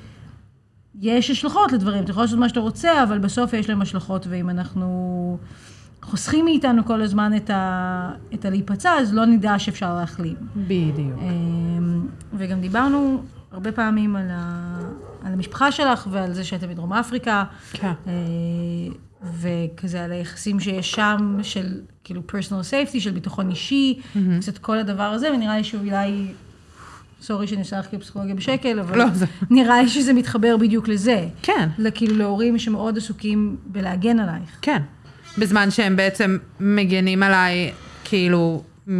השלכות 1.30 1.72
לדברים, 1.72 2.04
אתה 2.04 2.10
יכול 2.10 2.22
לעשות 2.22 2.38
מה 2.38 2.48
שאתה 2.48 2.60
רוצה, 2.60 3.02
אבל 3.02 3.18
בסוף 3.18 3.52
יש 3.52 3.68
להם 3.68 3.82
השלכות, 3.82 4.26
ואם 4.30 4.50
אנחנו 4.50 5.38
חוסכים 6.02 6.44
מאיתנו 6.44 6.84
כל 6.84 7.02
הזמן 7.02 7.36
את, 7.36 7.50
ה, 7.50 8.10
את 8.34 8.44
הלהיפצע, 8.44 8.90
אז 8.90 9.14
לא 9.14 9.26
נדע 9.26 9.58
שאפשר 9.58 9.94
להחלים. 9.96 10.36
בדיוק. 10.56 11.18
אמ, 11.20 12.06
וגם 12.32 12.60
דיברנו 12.60 13.22
הרבה 13.52 13.72
פעמים 13.72 14.16
על, 14.16 14.26
ה, 14.30 14.78
על 15.24 15.32
המשפחה 15.32 15.72
שלך 15.72 16.08
ועל 16.10 16.32
זה 16.32 16.44
שאתם 16.44 16.68
בדרום 16.68 16.92
אפריקה, 16.92 17.44
כן. 17.72 17.92
וכזה 19.40 20.04
על 20.04 20.12
היחסים 20.12 20.60
שיש 20.60 20.90
שם, 20.90 21.38
של 21.42 21.80
כאילו 22.04 22.22
personal 22.30 22.62
safety, 22.70 23.00
של 23.00 23.10
ביטחון 23.10 23.50
אישי, 23.50 24.00
קצת 24.40 24.58
כל 24.58 24.78
הדבר 24.78 25.02
הזה, 25.02 25.32
ונראה 25.32 25.56
לי 25.56 25.64
שאולי, 25.64 26.26
סורי 27.22 27.46
שאני 27.46 27.60
עושה 27.60 27.78
לך 27.78 27.86
כפסיכולוגיה 27.90 28.34
בשקל, 28.34 28.80
אבל 28.80 28.98
לא, 28.98 29.04
זה- 29.12 29.26
נראה 29.50 29.82
לי 29.82 29.88
שזה 29.88 30.12
מתחבר 30.12 30.56
בדיוק 30.56 30.88
לזה. 30.88 31.26
כן. 31.42 31.68
כאילו 31.94 32.16
להורים 32.16 32.58
שמאוד 32.58 32.96
עסוקים 32.96 33.56
בלהגן 33.66 34.18
עלייך. 34.20 34.58
כן. 34.62 34.82
בזמן 35.38 35.70
שהם 35.70 35.96
בעצם 35.96 36.38
מגנים 36.60 37.22
עליי, 37.22 37.72
כאילו, 38.04 38.62
מ, 38.88 38.98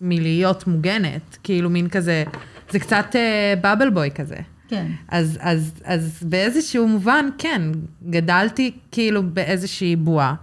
מלהיות 0.00 0.66
מוגנת, 0.66 1.38
כאילו 1.42 1.70
מין 1.70 1.88
כזה, 1.88 2.24
זה 2.70 2.78
קצת 2.78 3.16
בבל 3.62 3.90
בוי 3.90 4.10
כזה. 4.14 4.36
כן. 4.68 4.86
אז, 5.08 5.38
אז, 5.40 5.72
אז 5.84 6.18
באיזשהו 6.22 6.88
מובן, 6.88 7.26
כן, 7.38 7.62
גדלתי 8.10 8.70
כאילו 8.92 9.22
באיזושהי 9.22 9.96
בועה, 9.96 10.34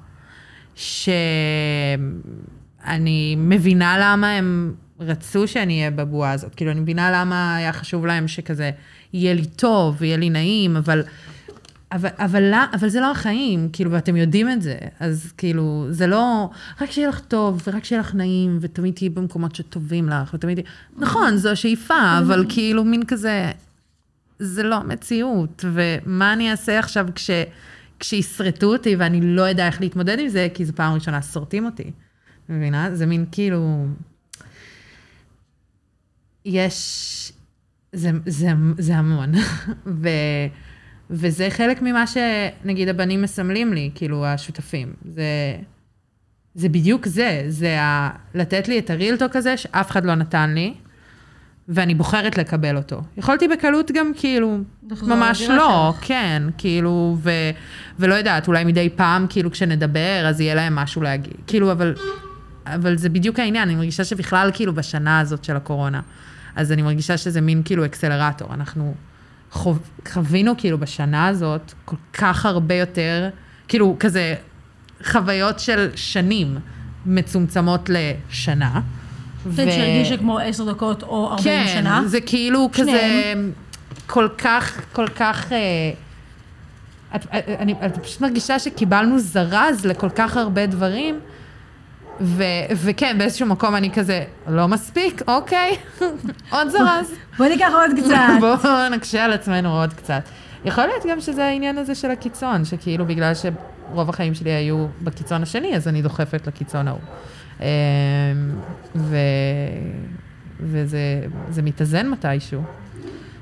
שאני 0.75 1.95
מבינה 3.37 3.97
למה 4.01 4.31
הם 4.31 4.73
רצו 4.99 5.47
שאני 5.47 5.79
אהיה 5.79 5.91
בבועה 5.91 6.31
הזאת. 6.31 6.55
כאילו, 6.55 6.71
אני 6.71 6.79
מבינה 6.79 7.11
למה 7.21 7.55
היה 7.55 7.73
חשוב 7.73 8.05
להם 8.05 8.27
שכזה 8.27 8.71
יהיה 9.13 9.33
לי 9.33 9.45
טוב, 9.45 9.95
ויהיה 9.99 10.17
לי 10.17 10.29
נעים, 10.29 10.77
אבל... 10.77 11.03
אבל, 11.91 12.09
אבל, 12.17 12.43
לא- 12.43 12.57
אבל 12.73 12.89
זה 12.89 12.99
לא 12.99 13.11
החיים, 13.11 13.69
כאילו, 13.73 13.91
ואתם 13.91 14.15
יודעים 14.15 14.51
את 14.51 14.61
זה. 14.61 14.75
אז 14.99 15.31
כאילו, 15.37 15.85
זה 15.89 16.07
לא 16.07 16.49
רק 16.81 16.91
שיהיה 16.91 17.09
לך 17.09 17.19
טוב, 17.19 17.61
ורק 17.67 17.85
שיהיה 17.85 18.01
לך 18.01 18.15
נעים, 18.15 18.57
ותמיד 18.61 18.93
תהיי 18.93 19.09
במקומות 19.09 19.55
שטובים 19.55 20.09
לך, 20.09 20.33
ותמיד... 20.33 20.59
תהיי- 20.59 20.65
נכון, 20.97 21.37
זו 21.37 21.49
השאיפה, 21.49 22.17
אבל 22.19 22.45
כאילו, 22.49 22.83
מין 22.83 23.05
כזה... 23.05 23.51
זה 24.39 24.63
לא 24.63 24.75
המציאות, 24.75 25.65
ומה 25.73 26.33
אני 26.33 26.51
אעשה 26.51 26.79
עכשיו 26.79 27.07
כש, 27.15 27.29
כשישרטו 27.99 28.73
אותי 28.73 28.95
ואני 28.95 29.21
לא 29.23 29.51
אדע 29.51 29.67
איך 29.67 29.81
להתמודד 29.81 30.19
עם 30.19 30.27
זה, 30.27 30.47
כי 30.53 30.65
זו 30.65 30.73
פעם 30.75 30.93
ראשונה 30.93 31.21
שורטים 31.21 31.65
אותי. 31.65 31.91
מבינה? 32.49 32.95
זה 32.95 33.05
מין 33.05 33.25
כאילו... 33.31 33.85
יש... 36.45 37.31
זה, 37.93 38.11
זה, 38.25 38.47
זה 38.77 38.95
המון. 38.95 39.31
ו, 40.01 40.09
וזה 41.09 41.47
חלק 41.49 41.81
ממה 41.81 42.03
שנגיד 42.07 42.87
הבנים 42.87 43.21
מסמלים 43.21 43.73
לי, 43.73 43.91
כאילו 43.95 44.25
השותפים. 44.25 44.93
זה, 45.05 45.23
זה 46.55 46.69
בדיוק 46.69 47.05
זה, 47.05 47.45
זה 47.47 47.81
ה, 47.81 48.09
לתת 48.33 48.67
לי 48.67 48.79
את 48.79 48.89
הרילטוק 48.89 49.35
הזה 49.35 49.57
שאף 49.57 49.91
אחד 49.91 50.05
לא 50.05 50.15
נתן 50.15 50.53
לי, 50.53 50.73
ואני 51.69 51.95
בוחרת 51.95 52.37
לקבל 52.37 52.77
אותו. 52.77 53.01
יכולתי 53.17 53.47
בקלות 53.47 53.91
גם 53.91 54.11
כאילו, 54.15 54.57
ממש 55.03 55.41
לא, 55.41 55.93
שלך. 55.95 56.07
כן, 56.07 56.43
כאילו, 56.57 57.17
ו, 57.21 57.31
ולא 57.99 58.13
יודעת, 58.13 58.47
אולי 58.47 58.63
מדי 58.63 58.89
פעם, 58.95 59.25
כאילו, 59.29 59.51
כשנדבר, 59.51 60.25
אז 60.25 60.41
יהיה 60.41 60.55
להם 60.55 60.75
משהו 60.75 61.01
להגיד. 61.01 61.33
כאילו, 61.47 61.71
אבל, 61.71 61.95
אבל 62.65 62.97
זה 62.97 63.09
בדיוק 63.09 63.39
העניין, 63.39 63.69
אני 63.69 63.75
מרגישה 63.75 64.03
שבכלל, 64.03 64.51
כאילו, 64.53 64.73
בשנה 64.73 65.19
הזאת 65.19 65.43
של 65.43 65.55
הקורונה, 65.55 66.01
אז 66.55 66.71
אני 66.71 66.81
מרגישה 66.81 67.17
שזה 67.17 67.41
מין, 67.41 67.61
כאילו, 67.65 67.85
אקסלרטור. 67.85 68.53
אנחנו 68.53 68.93
חו, 69.51 69.75
חווינו, 70.07 70.57
כאילו, 70.57 70.77
בשנה 70.77 71.27
הזאת, 71.27 71.73
כל 71.85 71.95
כך 72.13 72.45
הרבה 72.45 72.75
יותר, 72.75 73.29
כאילו, 73.67 73.95
כזה, 73.99 74.35
חוויות 75.03 75.59
של 75.59 75.89
שנים 75.95 76.57
מצומצמות 77.05 77.89
לשנה. 77.89 78.81
כן, 79.55 79.71
שהרגישה 79.71 80.17
כמו 80.17 80.39
עשר 80.39 80.71
דקות 80.71 81.03
או 81.03 81.31
ארבעים 81.31 81.63
כן, 81.63 81.73
שנה. 81.73 82.01
זה 82.05 82.21
כאילו 82.21 82.69
כזה 82.73 82.85
שניהם. 82.85 83.51
כל 84.07 84.27
כך, 84.37 84.81
כל 84.93 85.07
כך... 85.07 85.51
אה, 85.51 85.57
את, 87.15 87.25
את, 87.25 87.49
אני, 87.59 87.75
את 87.85 87.97
פשוט 87.97 88.21
מרגישה 88.21 88.59
שקיבלנו 88.59 89.19
זרז 89.19 89.85
לכל 89.85 90.09
כך 90.09 90.37
הרבה 90.37 90.65
דברים, 90.65 91.19
ו, 92.21 92.43
וכן, 92.75 93.17
באיזשהו 93.17 93.47
מקום 93.47 93.75
אני 93.75 93.91
כזה, 93.91 94.23
לא 94.47 94.67
מספיק, 94.67 95.21
אוקיי, 95.27 95.75
עוד 96.53 96.69
זרז. 96.69 97.11
בוא 97.37 97.45
ניקח 97.45 97.69
עוד 97.73 97.91
קצת. 97.97 98.17
בואו 98.63 98.89
נקשה 98.89 99.25
על 99.25 99.33
עצמנו 99.33 99.79
עוד 99.79 99.93
קצת. 99.93 100.23
יכול 100.65 100.83
להיות 100.83 101.05
גם 101.09 101.21
שזה 101.21 101.45
העניין 101.45 101.77
הזה 101.77 101.95
של 101.95 102.11
הקיצון, 102.11 102.65
שכאילו 102.65 103.05
בגלל 103.05 103.33
שרוב 103.33 104.09
החיים 104.09 104.33
שלי 104.33 104.51
היו 104.51 104.87
בקיצון 105.01 105.43
השני, 105.43 105.75
אז 105.75 105.87
אני 105.87 106.01
דוחפת 106.01 106.47
לקיצון 106.47 106.87
ההוא. 106.87 106.99
אמ, 107.59 107.65
ו... 108.95 109.17
וזה 110.59 111.27
זה 111.49 111.61
מתאזן 111.61 112.09
מתישהו. 112.09 112.61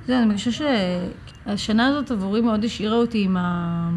זהו, 0.07 0.17
אני 0.17 0.25
מרגישה 0.25 0.51
שהשנה 0.51 1.87
הזאת 1.87 2.11
עבורי 2.11 2.41
מאוד 2.41 2.63
השאירה 2.63 2.95
אותי 2.95 3.23
עם, 3.23 3.37
ה... 3.37 3.89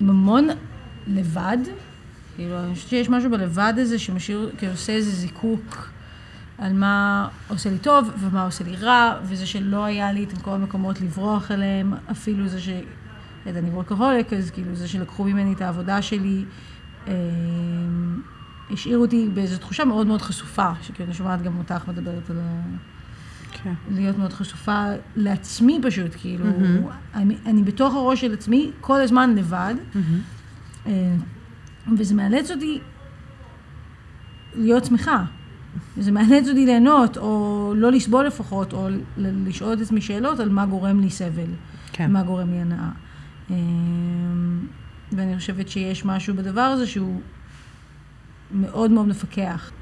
עם 0.00 0.10
המון 0.10 0.48
לבד. 1.06 1.58
כאילו, 2.36 2.58
אני 2.64 2.74
חושבת 2.74 2.90
שיש 2.90 3.08
משהו 3.08 3.30
בלבד 3.30 3.74
הזה 3.76 3.98
שמשאיר, 3.98 4.50
כאילו 4.58 4.72
עושה 4.72 4.92
איזה 4.92 5.10
זיקוק 5.10 5.88
על 6.58 6.72
מה 6.72 7.28
עושה 7.48 7.70
לי 7.70 7.78
טוב 7.78 8.10
ומה 8.18 8.44
עושה 8.44 8.64
לי 8.64 8.76
רע, 8.76 9.14
וזה 9.22 9.46
שלא 9.46 9.84
היה 9.84 10.12
לי 10.12 10.24
את 10.24 10.42
כל 10.42 10.50
המקומות 10.50 11.00
לברוח 11.00 11.50
אליהם, 11.50 11.94
אפילו 12.10 12.48
זה 12.48 12.60
ש... 12.60 12.68
אני 13.46 13.70
וורקהוליק, 13.70 14.32
אז 14.32 14.50
כאילו 14.50 14.74
זה 14.74 14.88
שלקחו 14.88 15.24
ממני 15.24 15.52
את 15.52 15.60
העבודה 15.60 16.02
שלי, 16.02 16.44
אה, 17.08 17.12
השאיר 18.70 18.98
אותי 18.98 19.28
באיזו 19.34 19.58
תחושה 19.58 19.84
מאוד 19.84 20.06
מאוד 20.06 20.22
חשופה, 20.22 20.70
שכאילו 20.82 21.04
אני 21.04 21.14
שומעת 21.14 21.42
גם 21.42 21.58
אותך 21.58 21.88
מדברת 21.88 22.30
על 22.30 22.40
ה... 22.40 22.62
כן. 23.62 23.72
להיות 23.90 24.18
מאוד 24.18 24.32
חשופה 24.32 24.84
לעצמי 25.16 25.80
פשוט, 25.82 26.10
כאילו, 26.16 26.44
אני, 27.14 27.36
אני 27.46 27.62
בתוך 27.62 27.94
הראש 27.94 28.20
של 28.20 28.32
עצמי 28.32 28.70
כל 28.80 29.00
הזמן 29.00 29.34
לבד, 29.34 29.74
אה, 30.86 31.14
וזה 31.98 32.14
מאלץ 32.14 32.50
אותי 32.50 32.80
להיות 34.54 34.84
שמחה. 34.84 35.24
זה 35.96 36.12
מאלץ 36.12 36.48
אותי 36.48 36.66
ליהנות, 36.66 37.16
או 37.16 37.72
לא 37.76 37.92
לסבול 37.92 38.26
לפחות, 38.26 38.72
או 38.72 38.88
לשאול 39.16 39.72
את 39.72 39.80
עצמי 39.80 40.00
שאלות 40.00 40.40
על 40.40 40.48
מה 40.48 40.66
גורם 40.66 41.00
לי 41.00 41.10
סבל, 41.10 41.50
כן. 41.92 42.12
מה 42.12 42.22
גורם 42.22 42.50
לי 42.50 42.56
הנאה. 42.56 42.90
אה, 43.50 43.56
ואני 45.12 45.38
חושבת 45.38 45.68
שיש 45.68 46.04
משהו 46.04 46.34
בדבר 46.34 46.60
הזה 46.60 46.86
שהוא 46.86 47.20
מאוד 48.50 48.90
מאוד 48.90 49.06
מפקח. 49.06 49.72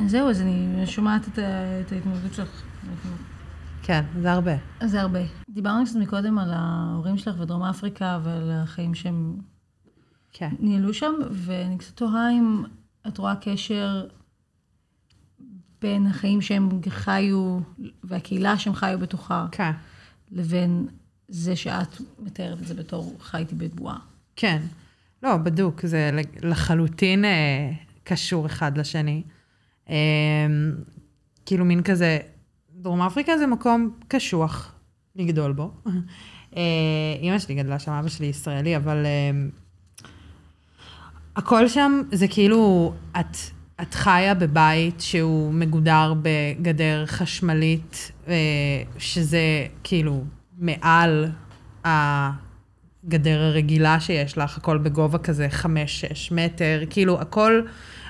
אז 0.00 0.10
זהו, 0.10 0.30
אז 0.30 0.40
אני 0.40 0.86
שומעת 0.86 1.28
את, 1.28 1.38
את 1.38 1.92
ההתמודדות 1.92 2.34
שלך. 2.34 2.62
כן, 3.82 4.04
זה 4.20 4.32
הרבה. 4.32 4.52
זה 4.84 5.00
הרבה. 5.00 5.20
דיברנו 5.50 5.84
קצת 5.84 5.96
מקודם 5.96 6.38
על 6.38 6.50
ההורים 6.52 7.18
שלך 7.18 7.36
בדרום 7.36 7.62
אפריקה 7.62 8.18
ועל 8.22 8.50
החיים 8.50 8.94
שהם 8.94 9.36
כן. 10.32 10.50
ניהלו 10.60 10.94
שם, 10.94 11.12
ואני 11.30 11.78
קצת 11.78 11.96
תוהה 11.96 12.32
אם 12.32 12.62
את 13.08 13.18
רואה 13.18 13.34
קשר 13.36 14.06
בין 15.82 16.06
החיים 16.06 16.40
שהם 16.40 16.68
חיו 16.88 17.58
והקהילה 18.04 18.58
שהם 18.58 18.74
חיו 18.74 18.98
בתוכה, 18.98 19.46
כן. 19.52 19.72
לבין 20.32 20.86
זה 21.28 21.56
שאת 21.56 21.96
מתארת 22.18 22.60
את 22.60 22.66
זה 22.66 22.74
בתור 22.74 23.16
חייתי 23.20 23.54
בבועה. 23.54 23.98
כן. 24.36 24.62
לא, 25.22 25.36
בדוק, 25.36 25.86
זה 25.86 26.10
לחלוטין 26.42 27.24
אה, 27.24 27.70
קשור 28.10 28.46
אחד 28.46 28.78
לשני. 28.78 29.22
אה, 29.90 29.94
כאילו 31.46 31.64
מין 31.64 31.82
כזה, 31.82 32.18
דרום 32.74 33.02
אפריקה 33.02 33.38
זה 33.38 33.46
מקום 33.46 33.90
קשוח 34.08 34.74
לגדול 35.16 35.52
בו. 35.52 35.70
אה, 36.56 36.62
אימא 37.20 37.38
שלי 37.38 37.54
גדלה 37.54 37.78
שם, 37.78 37.92
אבא 37.92 38.08
שלי 38.08 38.26
ישראלי, 38.26 38.76
אבל 38.76 39.06
אה, 39.06 39.30
הכל 41.36 41.68
שם 41.68 42.02
זה 42.12 42.28
כאילו, 42.28 42.92
את, 43.20 43.36
את 43.82 43.94
חיה 43.94 44.34
בבית 44.34 45.00
שהוא 45.00 45.52
מגודר 45.52 46.14
בגדר 46.22 47.06
חשמלית, 47.06 48.12
אה, 48.28 48.34
שזה 48.98 49.66
כאילו 49.84 50.24
מעל 50.58 51.30
הגדר 51.84 53.42
הרגילה 53.42 54.00
שיש 54.00 54.38
לך, 54.38 54.56
הכל 54.56 54.78
בגובה 54.78 55.18
כזה 55.18 55.46
חמש-שש 55.50 56.32
מטר, 56.32 56.82
כאילו 56.90 57.20
הכל, 57.20 57.62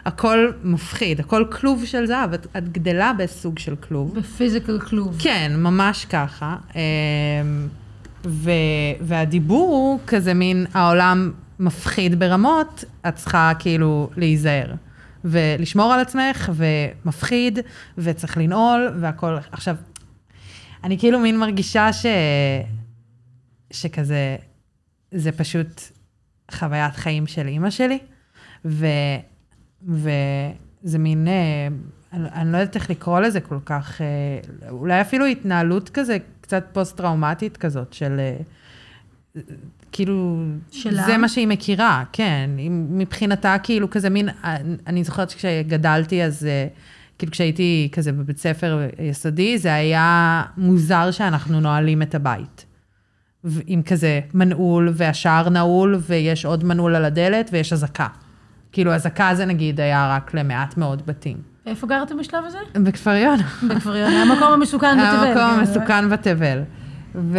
הכל 0.05 0.51
מפחיד, 0.63 1.21
הכל 1.21 1.45
כלוב 1.51 1.85
של 1.85 2.07
זהב, 2.07 2.33
את, 2.33 2.47
את 2.57 2.69
גדלה 2.73 3.13
בסוג 3.19 3.59
של 3.59 3.77
כלוב. 3.77 4.15
בפיזיקל 4.15 4.81
כלוב. 4.81 5.17
כן, 5.19 5.53
ממש 5.57 6.05
ככה. 6.05 6.57
אמ, 6.75 6.81
ו, 8.27 8.51
והדיבור 9.01 9.69
הוא 9.69 10.01
כזה 10.07 10.35
מין, 10.35 10.67
העולם 10.75 11.33
מפחיד 11.59 12.19
ברמות, 12.19 12.85
את 13.09 13.17
צריכה 13.17 13.53
כאילו 13.59 14.11
להיזהר. 14.17 14.75
ולשמור 15.25 15.93
על 15.93 16.01
עצמך, 16.01 16.53
ומפחיד, 16.55 17.59
וצריך 17.99 18.39
לנעול, 18.39 18.93
והכל. 19.01 19.37
עכשיו, 19.53 19.77
אני 20.85 20.99
כאילו 20.99 21.19
מין 21.19 21.39
מרגישה 21.39 21.93
ש... 21.93 22.07
שכזה, 23.71 24.37
זה 25.15 25.33
פשוט 25.33 25.83
חוויית 26.51 26.97
חיים 26.97 27.27
של 27.27 27.47
אימא 27.47 27.71
שלי, 27.71 27.99
ו, 28.65 28.87
וזה 29.89 30.99
מין, 30.99 31.29
אה, 31.29 31.69
אני, 32.13 32.29
אני 32.33 32.53
לא 32.53 32.59
יודעת 32.59 32.77
איך 32.77 32.91
לקרוא 32.91 33.21
לזה 33.21 33.41
כל 33.41 33.59
כך, 33.65 34.01
אה, 34.01 34.07
אולי 34.71 35.01
אפילו 35.01 35.27
התנהלות 35.27 35.89
כזה, 35.89 36.17
קצת 36.41 36.65
פוסט-טראומטית 36.73 37.57
כזאת, 37.57 37.93
של... 37.93 38.21
אה, 38.21 38.37
כאילו, 39.93 40.45
שלה? 40.71 41.03
זה 41.07 41.19
מה 41.19 41.29
שהיא 41.29 41.47
מכירה, 41.47 42.05
כן. 42.13 42.51
היא- 42.59 42.71
מבחינתה, 42.71 43.57
כאילו, 43.63 43.91
כזה 43.91 44.11
מין, 44.11 44.29
אני 44.87 45.05
זוכרת 45.05 45.31
שכשגדלתי, 45.31 46.23
אז 46.25 46.45
אה, 46.47 46.67
כאילו, 47.19 47.33
כשהייתי 47.33 47.89
כזה 47.93 48.13
בבית 48.13 48.39
ספר 48.39 48.89
יסודי, 48.99 49.59
זה 49.59 49.75
היה 49.75 50.43
מוזר 50.57 51.11
שאנחנו 51.11 51.61
נועלים 51.61 52.03
את 52.03 52.15
הבית. 52.15 52.67
עם 53.67 53.83
כזה 53.83 54.21
מנעול, 54.35 54.89
והשער 54.95 55.49
נעול, 55.49 55.99
ויש 56.01 56.45
עוד 56.45 56.65
מנעול 56.65 56.97
על 56.97 57.05
הדלת, 57.05 57.51
ויש 57.53 57.73
אזעקה. 57.73 58.07
כאילו, 58.73 58.95
אזעקה 58.95 59.35
זה 59.35 59.45
נגיד 59.45 59.81
היה 59.81 60.17
רק 60.17 60.35
למעט 60.35 60.77
מאוד 60.77 61.03
בתים. 61.07 61.37
איפה 61.67 61.87
גרתם 61.87 62.19
בשלב 62.19 62.45
הזה? 62.45 62.59
בכפר 62.75 63.11
יונה. 63.11 63.49
בכפר 63.69 63.97
יונה, 63.97 64.23
המקום 64.23 64.53
המסוכן 64.53 64.99
בתבל. 64.99 65.05
המקום 65.05 65.35
כן. 65.35 65.59
המסוכן 65.59 66.11
בתבל. 66.11 66.63
וזה 67.15 67.37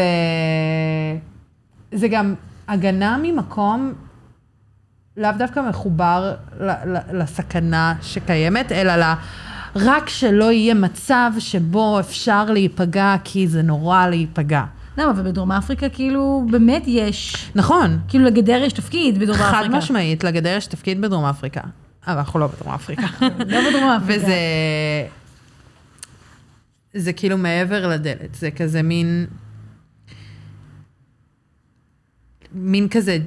גם 2.08 2.36
הגנה 2.68 3.18
ממקום 3.22 3.94
לאו 5.18 5.30
דווקא 5.38 5.62
מחובר 5.70 6.36
לסכנה 7.14 7.94
שקיימת, 8.02 8.72
אלא 8.72 8.96
ל... 8.96 9.14
רק 9.76 10.10
שלא 10.10 10.52
יהיה 10.52 10.74
מצב 10.74 11.32
שבו 11.40 12.00
אפשר 12.00 12.46
להיפגע, 12.46 13.16
כי 13.24 13.48
זה 13.48 13.62
נורא 13.62 14.08
להיפגע. 14.08 14.64
למה? 14.98 15.12
ובדרום 15.18 15.52
אפריקה 15.52 15.90
כאילו 15.90 16.46
באמת 16.52 16.84
יש, 16.88 17.52
נכון, 17.56 18.00
כאילו 18.08 18.26
לגדר 18.26 18.62
יש 18.66 18.74
תפקיד 18.74 19.20
בדרום 19.20 19.38
אפריקה. 19.38 19.64
חד 19.64 19.68
משמעית, 19.72 20.24
לגדר 20.24 20.56
יש 20.58 20.68
תפקיד 20.68 21.02
בדרום 21.02 21.26
אפריקה, 21.26 21.62
אבל 22.08 22.18
אנחנו 22.18 22.40
לא 22.40 22.48
בדרום 22.48 22.74
אפריקה. 22.74 23.08
לא 23.54 23.70
בדרום 23.70 23.90
אפריקה. 23.90 24.24
וזה... 24.26 24.36
זה 26.94 27.14
כאילו 27.14 27.38
מעבר 27.38 27.88
לדלת, 27.88 28.36
זה 28.36 28.52
כזה 28.52 28.82
מין... 28.82 29.26
מין 32.54 32.88
כזה, 32.90 33.18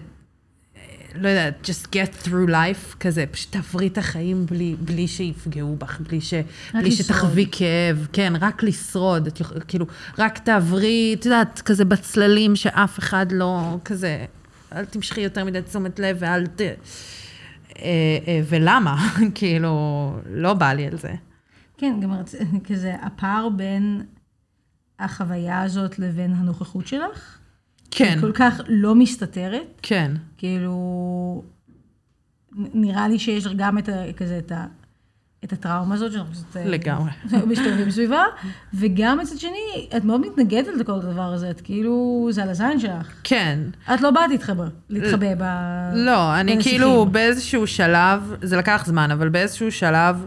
לא 1.15 1.29
יודעת, 1.29 1.55
just 1.71 1.87
get 1.87 2.27
through 2.27 2.51
life, 2.51 2.97
כזה, 3.01 3.25
פשוט 3.31 3.53
תעברי 3.53 3.87
את 3.87 3.99
החיים 3.99 4.47
בלי, 4.47 4.77
בלי 4.81 5.09
שיפגעו 5.09 5.77
בך, 5.77 6.01
בלי, 6.01 6.21
ש, 6.21 6.35
בלי 6.35 6.89
לשרוד. 6.89 6.93
שתחווי 6.93 7.47
כאב, 7.53 8.09
כן, 8.13 8.33
רק 8.41 8.63
לשרוד, 8.63 9.27
את, 9.27 9.43
כאילו, 9.69 9.87
רק 10.19 10.39
תעברי, 10.39 11.17
את 11.21 11.25
יודעת, 11.25 11.63
כזה 11.65 11.85
בצללים 11.85 12.57
שאף 12.57 12.99
אחד 12.99 13.27
לא, 13.33 13.79
כזה, 13.85 14.25
אל 14.73 14.85
תמשכי 14.85 15.21
יותר 15.21 15.45
מדי 15.45 15.63
תשומת 15.63 15.99
לב 15.99 16.17
ואל 16.21 16.47
ת... 16.47 16.61
אה, 16.61 16.69
אה, 18.27 18.41
ולמה? 18.49 19.09
כאילו, 19.35 20.13
לא 20.31 20.55
בא 20.55 20.73
לי 20.73 20.87
על 20.87 20.97
זה. 20.99 21.15
כן, 21.79 22.01
גם. 22.03 22.15
כזה 22.65 22.95
הפער 23.03 23.49
בין 23.49 24.03
החוויה 24.99 25.63
הזאת 25.63 25.99
לבין 25.99 26.33
הנוכחות 26.33 26.87
שלך, 26.87 27.39
כן, 27.97 28.19
כל 28.21 28.33
כך 28.33 28.61
לא 28.69 28.95
מסתתרת, 28.95 29.81
כן. 29.83 30.13
כאילו, 30.39 31.43
נראה 32.57 33.09
לי 33.09 33.19
שיש 33.19 33.47
גם 33.47 33.79
את, 33.79 33.89
ה... 33.89 34.13
כזה 34.17 34.39
את, 34.39 34.53
ה... 34.53 34.67
את 35.45 35.53
הטראומה 35.53 35.95
הזאת, 35.95 36.13
שאנחנו 36.13 36.33
פשוט... 36.33 36.57
אה, 36.57 36.65
לגמרי. 36.65 37.11
מסתובבים 37.51 37.91
סביבה, 37.91 38.25
וגם 38.75 39.19
מצד 39.19 39.39
שני, 39.39 39.89
את 39.97 40.05
מאוד 40.05 40.21
מתנגדת 40.21 40.77
לכל 40.77 40.93
הדבר 40.93 41.33
הזה, 41.33 41.51
את 41.51 41.61
כאילו, 41.61 42.29
זה 42.31 42.43
על 42.43 42.49
הזין 42.49 42.81
שלך. 42.81 43.13
כן. 43.25 43.59
את 43.95 44.01
לא 44.01 44.11
באת 44.11 44.31
להתחבר, 44.31 44.69
להתחבא 44.91 45.35
ב... 45.39 45.43
לא, 45.95 46.41
אני. 46.41 46.63
כאילו 46.63 47.07
באיזשהו 47.07 47.67
שלב, 47.67 48.35
זה 48.43 48.57
לקח 48.57 48.83
זמן, 48.87 49.11
אבל 49.11 49.29
באיזשהו 49.29 49.73
שלב, 49.73 50.27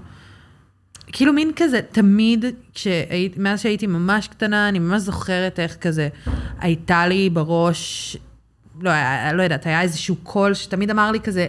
כאילו 1.12 1.34
מין 1.34 1.52
כזה, 1.56 1.80
תמיד, 1.92 2.46
כשהיית, 2.74 3.38
מאז 3.38 3.60
שהייתי 3.62 3.88
ממש 3.88 4.28
קטנה, 4.28 4.70
אני 4.70 4.80
ממש 4.80 5.02
זוכרת 5.02 5.60
איך 5.60 5.76
כזה, 5.76 6.10
הייתה 6.60 7.08
לי 7.08 7.30
בראש, 7.30 8.18
לא, 8.82 8.90
היה- 8.90 9.34
לא 9.34 9.44
יודעת, 9.44 9.66
היה 9.66 9.82
איזשהו 9.82 10.16
קול 10.24 10.54
שתמיד 10.54 10.90
אמר 10.92 11.12
לי 11.12 11.20
כזה, 11.20 11.48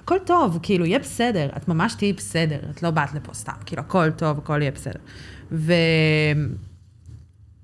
הכל 0.00 0.16
טוב, 0.26 0.58
כאילו, 0.62 0.84
יהיה 0.86 0.98
בסדר, 0.98 1.48
את 1.56 1.68
ממש 1.68 1.94
תהיי 1.94 2.12
בסדר, 2.12 2.58
את 2.70 2.82
לא 2.82 2.90
באת 2.90 3.14
לפה 3.14 3.34
סתם, 3.34 3.52
כאילו, 3.66 3.82
הכל 3.82 4.10
טוב, 4.10 4.38
הכל 4.38 4.58
יהיה 4.62 4.70
בסדר. 4.70 5.00
ו... 5.52 5.72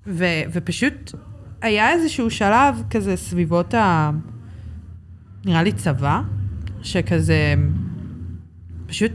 ו... 0.06 0.24
ופשוט 0.52 1.12
היה 1.62 1.90
איזשהו 1.92 2.30
שלב 2.30 2.82
כזה 2.90 3.16
סביבות 3.16 3.74
ה... 3.74 4.10
נראה 5.44 5.62
לי 5.62 5.72
צבא, 5.72 6.20
שכזה, 6.82 7.54
פשוט 8.86 9.12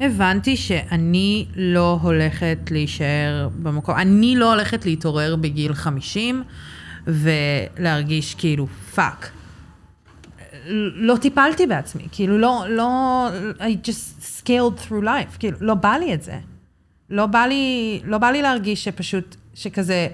הבנתי 0.00 0.56
שאני 0.56 1.46
לא 1.56 1.98
הולכת 2.02 2.58
להישאר 2.70 3.48
במקום, 3.62 3.94
אני 3.96 4.36
לא 4.36 4.52
הולכת 4.52 4.86
להתעורר 4.86 5.36
בגיל 5.36 5.74
50 5.74 6.42
ולהרגיש 7.06 8.34
כאילו 8.34 8.66
fuck. 8.66 9.30
לא 10.94 11.16
טיפלתי 11.16 11.66
בעצמי, 11.66 12.08
כאילו 12.12 12.38
לא, 12.38 12.64
לא, 12.68 13.28
I 13.58 13.88
just 13.88 14.22
skated 14.22 14.88
through 14.88 15.04
life, 15.04 15.38
כאילו 15.38 15.56
לא 15.60 15.74
בא 15.74 15.92
לי 15.92 16.14
את 16.14 16.22
זה. 16.22 16.38
לא 17.10 17.26
בא 17.26 17.46
לי, 17.46 18.00
לא 18.04 18.18
בא 18.18 18.30
לי 18.30 18.42
להרגיש 18.42 18.84
שפשוט, 18.84 19.36
שכזה, 19.54 20.08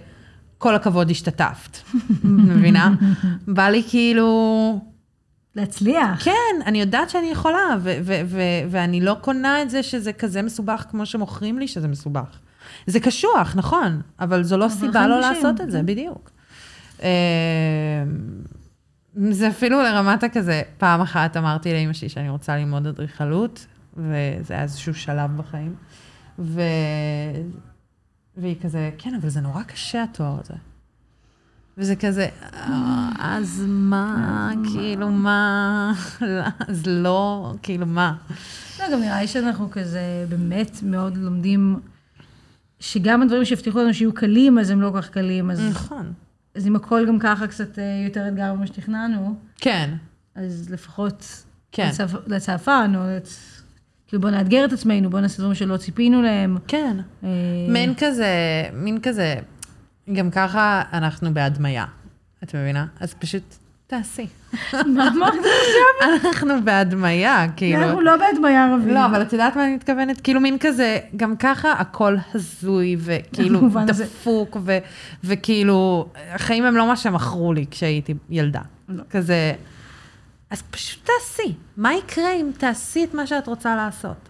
כל 0.59 0.74
הכבוד 0.74 1.11
השתתפת, 1.11 1.78
מבינה? 2.24 2.95
בא 3.49 3.68
לי 3.68 3.83
כאילו, 3.89 4.91
להצליח. 5.57 6.24
כן, 6.24 6.62
אני 6.66 6.80
יודעת 6.80 7.11
שאני 7.11 7.26
יכולה, 7.26 7.76
ו- 7.80 7.96
ו- 8.03 8.20
ו- 8.26 8.70
ואני 8.70 9.00
לא 9.00 9.16
קונה 9.20 9.62
את 9.62 9.70
זה 9.70 9.82
שזה 9.82 10.12
כזה 10.12 10.42
מסובך 10.42 10.84
כמו 10.90 11.07
שמוכרים 11.07 11.59
לי 11.59 11.68
שזה 11.68 11.88
מסובך. 11.88 12.38
זה 12.86 13.00
קשוח, 13.00 13.57
נכון, 13.57 14.00
אבל 14.20 14.42
זו 14.42 14.57
לא 14.57 14.68
סיבה 14.68 14.92
חיים 14.92 15.11
לא 15.11 15.16
קשים, 15.20 15.32
לעשות 15.32 15.61
את 15.61 15.70
זה, 15.70 15.78
כן. 15.78 15.86
בדיוק. 15.86 16.30
אה, 17.03 17.09
זה 19.30 19.48
אפילו 19.48 19.82
לרמת 19.82 20.22
הכזה, 20.22 20.62
פעם 20.78 21.00
אחת 21.00 21.36
אמרתי 21.36 21.72
לאמא 21.72 21.92
שלי 21.92 22.09
שאני 22.09 22.28
רוצה 22.28 22.57
ללמוד 22.57 22.86
אדריכלות, 22.86 23.66
וזה 23.96 24.55
היה 24.55 24.62
איזשהו 24.62 24.94
שלב 24.94 25.36
בחיים. 25.36 25.74
ו... 26.38 26.62
והיא 28.36 28.57
כזה, 28.62 28.90
כן, 28.98 29.14
אבל 29.20 29.28
זה 29.28 29.40
נורא 29.40 29.62
קשה 29.62 30.03
התואר 30.03 30.40
הזה. 30.40 30.55
וזה 31.79 31.97
כזה, 31.97 32.29
"אה, 32.55 33.09
אז 33.18 33.64
מה, 33.68 34.51
כאילו, 34.73 35.09
מה, 35.09 35.93
אז 36.68 36.83
לא, 36.87 37.55
כאילו, 37.62 37.87
מה? 37.87 38.14
לא, 38.81 38.85
גם 38.93 39.01
נראה 39.01 39.20
לי 39.20 39.27
שאנחנו 39.29 39.70
כזה 39.70 40.27
באמת 40.29 40.83
מאוד 40.83 41.16
לומדים 41.16 41.81
שגם 42.81 43.23
הדברים 43.23 43.45
שהבטיחו 43.45 43.79
לנו 43.79 43.95
שיהיו 43.95 44.14
קלים, 44.14 44.59
אז 44.59 44.70
הם 44.70 44.81
לא 44.81 44.91
כל 44.91 45.03
כך 45.03 45.09
קלים, 45.11 45.51
אז, 45.51 45.61
נכון. 45.70 46.12
אז 46.55 46.66
אם 46.66 46.77
הכל 46.77 47.07
גם 47.09 47.18
ככה 47.18 47.47
קצת 47.47 47.79
אה, 47.79 48.03
יותר 48.05 48.29
אתגר 48.29 48.55
ממה 48.55 48.66
שתכננו, 48.66 49.35
כן, 49.59 49.91
אז 50.35 50.70
לפחות 50.70 51.45
כן. 51.73 51.91
לצעפן, 52.27 52.93
או 52.97 53.01
לצ... 53.16 53.62
כאילו 54.07 54.20
בוא 54.20 54.31
נאתגר 54.31 54.64
את 54.64 54.73
עצמנו, 54.73 55.11
בוא 55.11 55.20
נעשה 55.20 55.39
דברים 55.39 55.55
שלא 55.55 55.77
ציפינו 55.77 56.23
להם. 56.23 56.57
כן. 56.68 56.97
אה, 57.25 57.29
מין 57.68 57.95
כזה, 57.99 58.27
מין 58.73 58.99
כזה, 59.03 59.35
גם 60.14 60.30
ככה 60.30 60.82
אנחנו 60.92 61.34
בהדמיה, 61.34 61.84
את 62.44 62.54
מבינה? 62.54 62.86
אז 63.00 63.14
פשוט 63.14 63.42
תעשי. 63.86 64.26
מה 64.72 65.08
אמרת 65.08 65.32
עכשיו? 65.38 66.20
אנחנו 66.24 66.54
בהדמיה, 66.64 67.46
כאילו. 67.56 67.82
אנחנו 67.82 68.00
לא 68.00 68.16
בהדמיה 68.16 68.74
רבים. 68.74 68.94
לא, 68.94 69.06
אבל 69.06 69.22
את 69.22 69.32
יודעת 69.32 69.56
מה 69.56 69.64
אני 69.64 69.74
מתכוונת? 69.74 70.20
כאילו 70.20 70.40
מין 70.40 70.56
כזה, 70.60 70.98
גם 71.16 71.36
ככה 71.36 71.72
הכל 71.72 72.16
הזוי, 72.34 72.96
וכאילו. 72.98 73.60
דפוק, 73.86 74.56
ו- 74.60 74.78
וכאילו, 75.24 76.08
החיים 76.34 76.64
הם 76.64 76.76
לא 76.76 76.86
מה 76.86 76.96
שמכרו 76.96 77.52
לי 77.52 77.66
כשהייתי 77.70 78.14
ילדה. 78.30 78.60
לא. 78.88 79.02
כזה, 79.10 79.52
אז 80.50 80.62
פשוט 80.62 81.00
תעשי. 81.04 81.54
מה 81.76 81.94
יקרה 81.94 82.32
אם 82.32 82.50
תעשי 82.58 83.04
את 83.04 83.14
מה 83.14 83.26
שאת 83.26 83.46
רוצה 83.46 83.76
לעשות? 83.76 84.28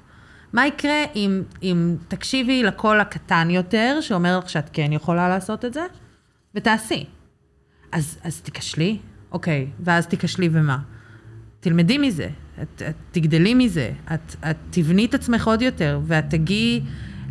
מה 0.52 0.66
יקרה 0.66 1.04
אם, 1.16 1.42
אם 1.62 1.96
תקשיבי 2.08 2.62
לקול 2.62 3.00
הקטן 3.00 3.50
יותר, 3.50 3.98
שאומר 4.00 4.38
לך 4.38 4.50
שאת 4.50 4.70
כן 4.72 4.92
יכולה 4.92 5.28
לעשות 5.28 5.64
את 5.64 5.74
זה, 5.74 5.86
ותעשי. 6.54 7.06
אז, 7.92 8.18
אז 8.24 8.40
תיכשלי, 8.40 8.98
אוקיי, 9.32 9.66
ואז 9.80 10.06
תיכשלי 10.06 10.48
ומה? 10.52 10.78
תלמדי 11.60 11.98
מזה, 11.98 12.28
את, 12.62 12.82
את 12.88 12.94
תגדלי 13.10 13.54
מזה, 13.54 13.92
את, 14.14 14.36
את 14.50 14.56
תבני 14.70 15.04
את 15.04 15.14
עצמך 15.14 15.46
עוד 15.46 15.62
יותר, 15.62 16.00
ואת 16.04 16.30
תגיעי 16.30 16.82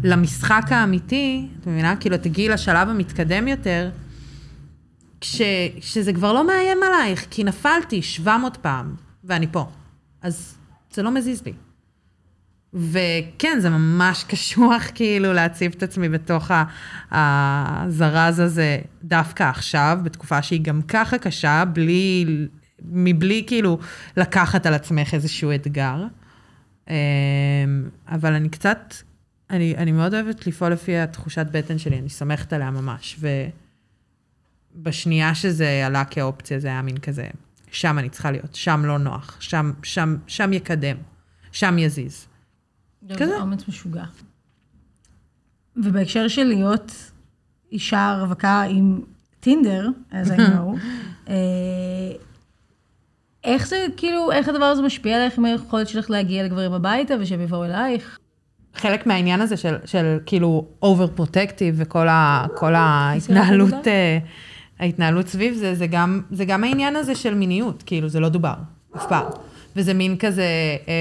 למשחק 0.03 0.63
האמיתי, 0.69 1.47
את 1.59 1.67
מבינה? 1.67 1.95
כאילו, 1.95 2.17
תגיעי 2.17 2.49
לשלב 2.49 2.89
המתקדם 2.89 3.47
יותר, 3.47 3.89
כש, 5.21 5.41
כשזה 5.79 6.13
כבר 6.13 6.33
לא 6.33 6.47
מאיים 6.47 6.77
עלייך, 6.83 7.25
כי 7.29 7.43
נפלתי 7.43 8.01
700 8.01 8.57
פעם, 8.57 8.95
ואני 9.23 9.47
פה. 9.51 9.69
אז 10.21 10.57
זה 10.91 11.03
לא 11.03 11.11
מזיז 11.11 11.45
לי. 11.45 11.53
וכן, 12.73 13.57
זה 13.59 13.69
ממש 13.69 14.23
קשוח 14.29 14.83
כאילו 14.95 15.33
להציב 15.33 15.73
את 15.77 15.83
עצמי 15.83 16.09
בתוך 16.09 16.51
הזרז 17.11 18.39
הזה 18.39 18.79
דווקא 19.03 19.43
עכשיו, 19.43 19.99
בתקופה 20.03 20.41
שהיא 20.41 20.61
גם 20.61 20.81
ככה 20.81 21.17
קשה, 21.17 21.63
בלי, 21.73 22.25
מבלי 22.85 23.43
כאילו 23.47 23.79
לקחת 24.17 24.65
על 24.65 24.73
עצמך 24.73 25.13
איזשהו 25.13 25.55
אתגר. 25.55 26.03
אמ, 26.89 26.95
אבל 28.07 28.33
אני 28.33 28.49
קצת, 28.49 28.93
אני, 29.49 29.75
אני 29.77 29.91
מאוד 29.91 30.13
אוהבת 30.13 30.47
לפעול 30.47 30.71
לפי 30.71 30.97
התחושת 30.97 31.45
בטן 31.51 31.77
שלי, 31.77 31.99
אני 31.99 32.09
סומכת 32.09 32.53
עליה 32.53 32.71
ממש. 32.71 33.19
ובשנייה 34.75 35.35
שזה 35.35 35.85
עלה 35.85 36.05
כאופציה, 36.05 36.59
זה 36.59 36.67
היה 36.67 36.81
מין 36.81 36.97
כזה, 36.97 37.27
שם 37.71 37.99
אני 37.99 38.09
צריכה 38.09 38.31
להיות, 38.31 38.55
שם 38.55 38.85
לא 38.85 38.97
נוח, 38.97 39.37
שם, 39.39 39.71
שם, 39.83 40.15
שם 40.27 40.53
יקדם, 40.53 40.97
שם 41.51 41.77
יזיז. 41.77 42.30
כזה. 43.15 43.31
זה 43.31 43.41
אומץ 43.41 43.67
משוגע. 43.67 44.03
ובהקשר 45.75 46.27
של 46.27 46.43
להיות 46.43 47.11
אישה 47.71 48.17
רווקה 48.21 48.61
עם 48.61 49.01
טינדר, 49.39 49.87
as 50.11 50.27
I 50.27 50.37
know, 50.39 50.77
אה, 51.29 51.33
איך 53.43 53.67
זה, 53.67 53.85
כאילו, 53.97 54.31
איך 54.31 54.49
הדבר 54.49 54.65
הזה 54.65 54.81
משפיע 54.81 55.21
עליך 55.21 55.37
עם 55.37 55.45
היכולת 55.45 55.87
שלך 55.87 56.09
להגיע 56.09 56.43
לגברים 56.43 56.73
הביתה 56.73 57.13
ושהם 57.19 57.41
יבואו 57.41 57.65
אלייך? 57.65 58.17
חלק 58.75 59.07
מהעניין 59.07 59.41
הזה 59.41 59.57
של, 59.57 59.75
של 59.85 60.19
כאילו 60.25 60.67
over 60.81 61.07
protective 61.07 61.75
וכל 61.77 62.07
ה, 62.07 62.45
כל 62.55 62.75
ההתנהלות, 62.75 63.73
עבודה? 63.73 63.91
אה, 63.91 64.17
ההתנהלות 64.79 65.27
סביב 65.27 65.53
זה, 65.53 65.75
זה 65.75 65.87
גם, 65.87 66.21
זה 66.31 66.45
גם 66.45 66.63
העניין 66.63 66.95
הזה 66.95 67.15
של 67.15 67.33
מיניות, 67.33 67.83
כאילו 67.85 68.09
זה 68.09 68.19
לא 68.19 68.29
דובר, 68.29 68.53
אף 68.95 69.07
פעם. 69.09 69.25
וזה 69.75 69.93
מין 69.93 70.17
כזה, 70.17 70.45
אה, 70.87 70.93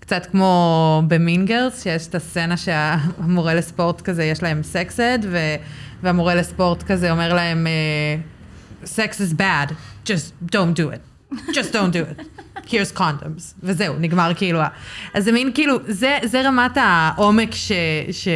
קצת 0.00 0.26
כמו 0.30 1.02
ב 1.08 1.15
Mean 1.15 1.42
Girls, 1.42 1.82
שיש 1.82 2.06
את 2.06 2.14
הסצנה 2.14 2.56
שהמורה 2.56 3.54
לספורט 3.54 4.00
כזה, 4.00 4.24
יש 4.24 4.42
להם 4.42 4.62
sex 4.62 4.90
ed, 4.90 5.18
והמורה 6.02 6.34
לספורט 6.34 6.82
כזה 6.82 7.10
אומר 7.10 7.34
להם, 7.34 7.66
סקס 8.84 9.20
is 9.20 9.34
bad, 9.34 9.72
just 10.06 10.52
don't 10.54 10.78
do 10.78 10.94
it. 10.94 11.34
just 11.52 11.72
don't 11.72 11.92
do 11.92 12.02
it. 12.02 12.22
here's 12.68 12.98
condoms. 12.98 13.54
וזהו, 13.62 13.94
נגמר 13.98 14.32
כאילו. 14.36 14.60
אז 15.14 15.24
זה 15.24 15.32
מין 15.32 15.50
כאילו, 15.54 15.76
זה, 15.86 16.18
זה 16.24 16.48
רמת 16.48 16.76
העומק 16.76 17.54
ש, 17.54 17.72
ש, 18.10 18.28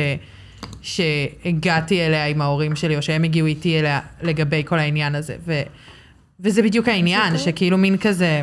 שהגעתי 0.82 2.06
אליה 2.06 2.26
עם 2.26 2.42
ההורים 2.42 2.76
שלי, 2.76 2.96
או 2.96 3.02
שהם 3.02 3.22
הגיעו 3.22 3.46
איתי 3.46 3.80
אליה 3.80 4.00
לגבי 4.22 4.62
כל 4.66 4.78
העניין 4.78 5.14
הזה. 5.14 5.36
ו, 5.46 5.62
וזה 6.40 6.62
בדיוק 6.62 6.88
העניין, 6.88 7.38
שכאילו 7.38 7.78
מין 7.78 7.96
כזה, 7.96 8.42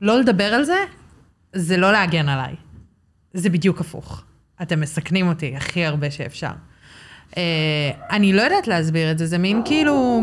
לא 0.00 0.20
לדבר 0.20 0.54
על 0.54 0.64
זה, 0.64 0.78
זה 1.52 1.76
לא 1.76 1.92
להגן 1.92 2.28
עליי. 2.28 2.54
זה 3.34 3.50
בדיוק 3.50 3.80
הפוך. 3.80 4.22
אתם 4.62 4.80
מסכנים 4.80 5.28
אותי 5.28 5.56
הכי 5.56 5.84
הרבה 5.84 6.10
שאפשר. 6.10 6.50
Uh, 7.30 7.34
אני 8.10 8.32
לא 8.32 8.42
יודעת 8.42 8.68
להסביר 8.68 9.10
את 9.10 9.18
זה, 9.18 9.26
זה 9.26 9.38
מין 9.38 9.62
כאילו... 9.64 10.22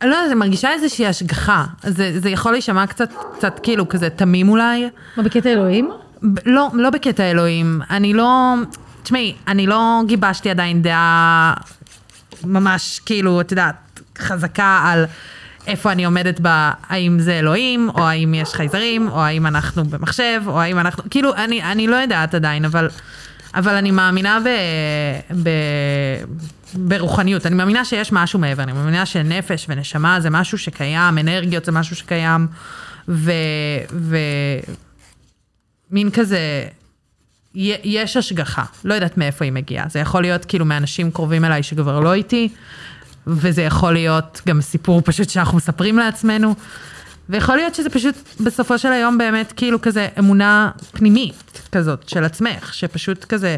אני 0.00 0.10
לא 0.10 0.14
יודעת, 0.14 0.30
אני 0.30 0.40
מרגישה 0.40 0.72
איזושהי 0.72 1.06
השגחה. 1.06 1.64
זה, 1.82 2.20
זה 2.20 2.30
יכול 2.30 2.52
להישמע 2.52 2.86
קצת, 2.86 3.12
קצת 3.36 3.60
כאילו 3.62 3.88
כזה 3.88 4.10
תמים 4.10 4.48
אולי. 4.48 4.88
מה, 5.16 5.22
בקטע 5.22 5.48
אלוהים? 5.48 5.90
לא, 6.46 6.68
לא 6.74 6.90
בקטע 6.90 7.30
אלוהים. 7.30 7.80
אני 7.90 8.14
לא... 8.14 8.54
תשמעי, 9.02 9.34
אני 9.48 9.66
לא 9.66 10.02
גיבשתי 10.06 10.50
עדיין 10.50 10.82
דעה 10.82 11.54
ממש 12.44 13.00
כאילו, 13.06 13.40
את 13.40 13.50
יודעת, 13.50 14.00
חזקה 14.18 14.82
על 14.84 15.04
איפה 15.66 15.92
אני 15.92 16.04
עומדת 16.04 16.40
ב... 16.42 16.70
האם 16.88 17.20
זה 17.20 17.38
אלוהים, 17.38 17.90
או 17.94 18.02
האם 18.02 18.34
יש 18.34 18.54
חייזרים, 18.54 19.08
או 19.08 19.20
האם 19.20 19.46
אנחנו 19.46 19.84
במחשב, 19.84 20.42
או 20.46 20.60
האם 20.60 20.78
אנחנו... 20.78 21.02
כאילו, 21.10 21.34
אני, 21.34 21.62
אני 21.62 21.86
לא 21.86 21.96
יודעת 21.96 22.34
עדיין, 22.34 22.64
אבל, 22.64 22.88
אבל 23.54 23.74
אני 23.74 23.90
מאמינה 23.90 24.38
ב, 24.44 24.48
ב, 25.42 25.48
ברוחניות. 26.74 27.46
אני 27.46 27.54
מאמינה 27.54 27.84
שיש 27.84 28.12
משהו 28.12 28.38
מעבר, 28.38 28.62
אני 28.62 28.72
מאמינה 28.72 29.06
שנפש 29.06 29.66
ונשמה 29.68 30.20
זה 30.20 30.30
משהו 30.30 30.58
שקיים, 30.58 31.18
אנרגיות 31.18 31.64
זה 31.64 31.72
משהו 31.72 31.96
שקיים, 31.96 32.46
ו... 33.08 33.32
ו 33.92 34.16
מין 35.90 36.10
כזה, 36.10 36.64
יש 37.54 38.16
השגחה, 38.16 38.64
לא 38.84 38.94
יודעת 38.94 39.18
מאיפה 39.18 39.44
היא 39.44 39.52
מגיעה. 39.52 39.88
זה 39.88 39.98
יכול 39.98 40.22
להיות 40.22 40.44
כאילו 40.44 40.64
מאנשים 40.64 41.10
קרובים 41.10 41.44
אליי 41.44 41.62
שכבר 41.62 42.00
לא 42.00 42.14
איתי, 42.14 42.48
וזה 43.26 43.62
יכול 43.62 43.92
להיות 43.92 44.40
גם 44.48 44.60
סיפור 44.60 45.00
פשוט 45.04 45.28
שאנחנו 45.28 45.56
מספרים 45.56 45.98
לעצמנו, 45.98 46.54
ויכול 47.28 47.56
להיות 47.56 47.74
שזה 47.74 47.90
פשוט 47.90 48.14
בסופו 48.40 48.78
של 48.78 48.92
היום 48.92 49.18
באמת 49.18 49.52
כאילו 49.56 49.80
כזה 49.82 50.08
אמונה 50.18 50.70
פנימית 50.92 51.68
כזאת 51.72 52.08
של 52.08 52.24
עצמך, 52.24 52.74
שפשוט 52.74 53.24
כזה, 53.24 53.56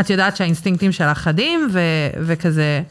את 0.00 0.10
יודעת 0.10 0.36
שהאינסטינקטים 0.36 0.92
שלך 0.92 1.18
חדים, 1.18 1.68
ו- 1.72 1.80
וכזה, 2.20 2.82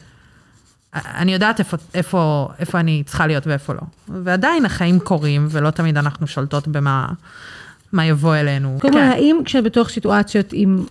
אני 0.94 1.32
יודעת 1.32 1.58
איפה, 1.58 1.76
איפה, 1.94 2.48
איפה 2.58 2.80
אני 2.80 3.02
צריכה 3.06 3.26
להיות 3.26 3.46
ואיפה 3.46 3.72
לא. 3.72 3.80
ועדיין 4.24 4.64
החיים 4.64 5.00
קורים, 5.00 5.46
ולא 5.50 5.70
תמיד 5.70 5.98
אנחנו 5.98 6.26
שולטות 6.26 6.68
במה 6.68 7.06
מה 7.92 8.06
יבוא 8.06 8.36
אלינו. 8.36 8.78
כלומר, 8.80 9.00
האם 9.00 9.40
כשאת 9.44 9.64
בתוך 9.64 9.88
סיטואציות 9.88 10.46
עם, 10.52 10.84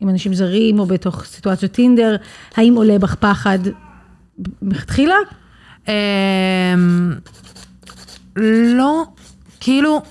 עם 0.00 0.08
אנשים 0.08 0.34
זרים, 0.34 0.78
או 0.78 0.86
בתוך 0.86 1.24
סיטואציות 1.24 1.72
טינדר, 1.72 2.16
האם 2.56 2.74
עולה 2.74 2.98
בך 2.98 3.14
פחד 3.14 3.58
מלכתחילה? 4.62 5.16
אמ, 5.88 5.92
לא, 8.76 9.04
כאילו, 9.60 10.02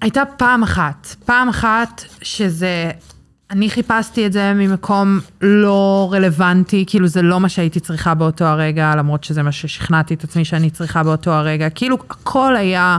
הייתה 0.00 0.22
פעם 0.36 0.62
אחת, 0.62 1.16
פעם 1.24 1.48
אחת 1.48 2.04
שזה, 2.22 2.90
אני 3.50 3.70
חיפשתי 3.70 4.26
את 4.26 4.32
זה 4.32 4.52
ממקום 4.54 5.20
לא 5.40 6.08
רלוונטי, 6.12 6.84
כאילו 6.86 7.08
זה 7.08 7.22
לא 7.22 7.40
מה 7.40 7.48
שהייתי 7.48 7.80
צריכה 7.80 8.14
באותו 8.14 8.44
הרגע, 8.44 8.94
למרות 8.96 9.24
שזה 9.24 9.42
מה 9.42 9.52
ששכנעתי 9.52 10.14
את 10.14 10.24
עצמי 10.24 10.44
שאני 10.44 10.70
צריכה 10.70 11.02
באותו 11.02 11.30
הרגע, 11.30 11.70
כאילו 11.70 11.98
הכל 12.10 12.56
היה 12.56 12.98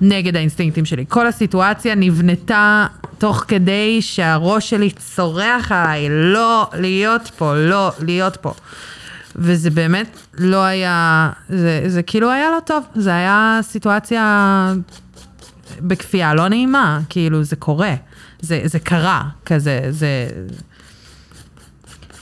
נגד 0.00 0.36
האינסטינקטים 0.36 0.84
שלי. 0.84 1.04
כל 1.08 1.26
הסיטואציה 1.26 1.94
נבנתה 1.94 2.86
תוך 3.18 3.44
כדי 3.48 4.02
שהראש 4.02 4.70
שלי 4.70 4.90
צורח 4.90 5.72
עליי, 5.72 6.08
לא 6.10 6.70
להיות 6.74 7.30
פה, 7.36 7.54
לא 7.54 7.92
להיות 8.00 8.36
פה. 8.36 8.54
וזה 9.36 9.70
באמת 9.70 10.18
לא 10.38 10.64
היה, 10.64 11.30
זה, 11.48 11.82
זה 11.86 12.02
כאילו 12.02 12.30
היה 12.30 12.50
לא 12.50 12.60
טוב, 12.60 12.84
זה 12.94 13.10
היה 13.10 13.58
סיטואציה 13.62 14.74
בכפייה 15.80 16.34
לא 16.34 16.48
נעימה, 16.48 17.00
כאילו 17.08 17.44
זה 17.44 17.56
קורה, 17.56 17.94
זה, 18.40 18.60
זה 18.64 18.78
קרה, 18.78 19.22
כזה, 19.46 19.80
זה... 19.90 20.28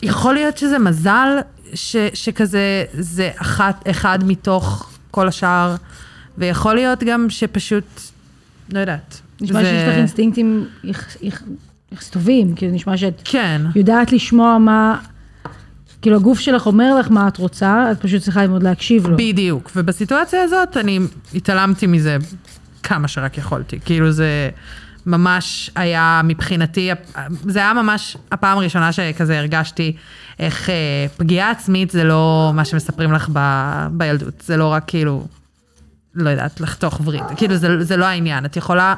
יכול 0.02 0.34
להיות 0.34 0.58
שזה 0.58 0.78
מזל 0.78 1.28
ש, 1.74 1.96
שכזה 2.14 2.84
זה 2.92 3.30
אחת, 3.36 3.88
אחד 3.90 4.18
מתוך 4.26 4.90
כל 5.10 5.28
השאר, 5.28 5.76
ויכול 6.38 6.74
להיות 6.74 7.04
גם 7.04 7.30
שפשוט, 7.30 7.84
לא 8.72 8.78
יודעת. 8.78 9.20
נשמע 9.40 9.62
זה- 9.62 9.68
שיש 9.70 9.88
לך 9.88 9.98
אינסטינקטים 9.98 10.64
יח- 10.84 11.16
יח- 11.22 11.42
יחסית 11.92 12.12
טובים, 12.12 12.54
כאילו 12.54 12.72
נשמע 12.72 12.96
שאת 12.96 13.20
כן. 13.24 13.62
יודעת 13.76 14.12
לשמוע 14.12 14.58
מה, 14.58 14.98
כאילו 16.02 16.16
הגוף 16.16 16.40
שלך 16.40 16.66
אומר 16.66 16.98
לך 16.98 17.10
מה 17.10 17.28
את 17.28 17.36
רוצה, 17.36 17.88
את 17.92 18.00
פשוט 18.00 18.22
צריכה 18.22 18.42
ללמוד 18.42 18.62
להקשיב 18.62 19.06
לו. 19.06 19.16
בדיוק, 19.16 19.70
ובסיטואציה 19.76 20.42
הזאת 20.42 20.76
אני 20.76 20.98
התעלמתי 21.34 21.86
מזה 21.86 22.16
כמה 22.82 23.08
שרק 23.08 23.38
יכולתי. 23.38 23.78
כאילו 23.84 24.12
זה 24.12 24.50
ממש 25.06 25.70
היה 25.76 26.20
מבחינתי, 26.24 26.90
זה 27.44 27.58
היה 27.58 27.72
ממש 27.74 28.16
הפעם 28.32 28.58
הראשונה 28.58 28.92
שכזה 28.92 29.38
הרגשתי 29.38 29.92
איך 30.38 30.70
אה, 30.70 30.74
פגיעה 31.16 31.50
עצמית 31.50 31.90
זה 31.90 32.04
לא 32.04 32.52
מה 32.54 32.64
שמספרים 32.64 33.12
לך 33.12 33.28
ב, 33.32 33.38
בילדות, 33.90 34.42
זה 34.46 34.56
לא 34.56 34.68
רק 34.72 34.84
כאילו, 34.86 35.26
לא 36.16 36.30
יודעת, 36.30 36.60
לחתוך 36.60 37.00
וריד, 37.04 37.22
כאילו 37.36 37.56
זה, 37.56 37.84
זה 37.84 37.96
לא 37.96 38.04
העניין, 38.04 38.44
את 38.44 38.56
יכולה 38.56 38.94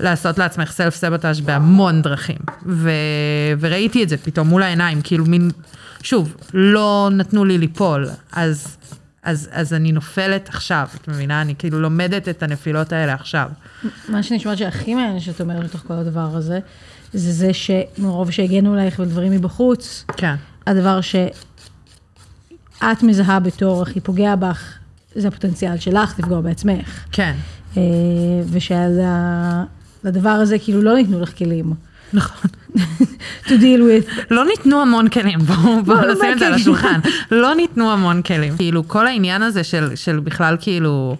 לעשות 0.00 0.38
לעצמך 0.38 0.72
סלף 0.72 0.94
סבוטאז' 0.94 1.40
בהמון 1.40 2.02
דרכים, 2.02 2.38
ו, 2.66 2.90
וראיתי 3.60 4.02
את 4.02 4.08
זה 4.08 4.16
פתאום 4.16 4.48
מול 4.48 4.62
העיניים, 4.62 5.02
כאילו 5.02 5.24
מין, 5.24 5.50
שוב, 6.02 6.36
לא 6.54 7.08
נתנו 7.12 7.44
לי 7.44 7.58
ליפול, 7.58 8.08
אז, 8.32 8.76
אז, 9.22 9.48
אז 9.52 9.74
אני 9.74 9.92
נופלת 9.92 10.48
עכשיו, 10.48 10.88
את 10.94 11.08
מבינה? 11.08 11.42
אני 11.42 11.54
כאילו 11.58 11.80
לומדת 11.80 12.28
את 12.28 12.42
הנפילות 12.42 12.92
האלה 12.92 13.14
עכשיו. 13.14 13.48
מה 14.08 14.22
שנשמע 14.22 14.56
שהכי 14.56 14.94
מעניין 14.94 15.20
שאת 15.20 15.40
אומרת 15.40 15.64
בתוך 15.64 15.80
כל 15.86 15.94
הדבר 15.94 16.36
הזה, 16.36 16.58
זה 17.12 17.32
זה 17.32 17.50
שמרוב 17.52 18.30
שהגנו 18.30 18.72
עלייך 18.72 18.98
ודברים 18.98 19.32
מבחוץ, 19.32 20.04
כן. 20.16 20.34
הדבר 20.66 21.00
שאת 21.00 21.22
מזהה 23.02 23.40
בתור 23.40 23.82
הכי 23.82 24.00
פוגע 24.00 24.36
בך, 24.36 24.79
זה 25.14 25.28
הפוטנציאל 25.28 25.78
שלך 25.78 26.18
לפגוע 26.18 26.40
בעצמך. 26.40 27.04
כן. 27.12 27.34
אה, 27.76 27.82
ושלדבר 28.50 30.30
הזה 30.30 30.58
כאילו 30.58 30.82
לא 30.82 30.94
ניתנו 30.94 31.20
לך 31.20 31.38
כלים. 31.38 31.72
נכון. 32.12 32.50
to 33.46 33.50
deal 33.50 33.80
with. 34.08 34.24
לא 34.30 34.44
ניתנו 34.44 34.80
המון 34.82 35.08
כלים, 35.08 35.38
בואו 35.38 35.84
בוא 35.84 35.94
לא, 35.94 36.12
נשים 36.12 36.32
את 36.32 36.38
זה 36.38 36.46
על 36.46 36.54
השולחן. 36.54 37.00
לא 37.30 37.54
ניתנו 37.54 37.92
המון 37.92 38.22
כלים. 38.22 38.56
כאילו, 38.56 38.88
כל 38.88 39.06
העניין 39.06 39.42
הזה 39.42 39.64
של, 39.64 39.96
של 39.96 40.20
בכלל 40.20 40.56
כאילו 40.60 41.16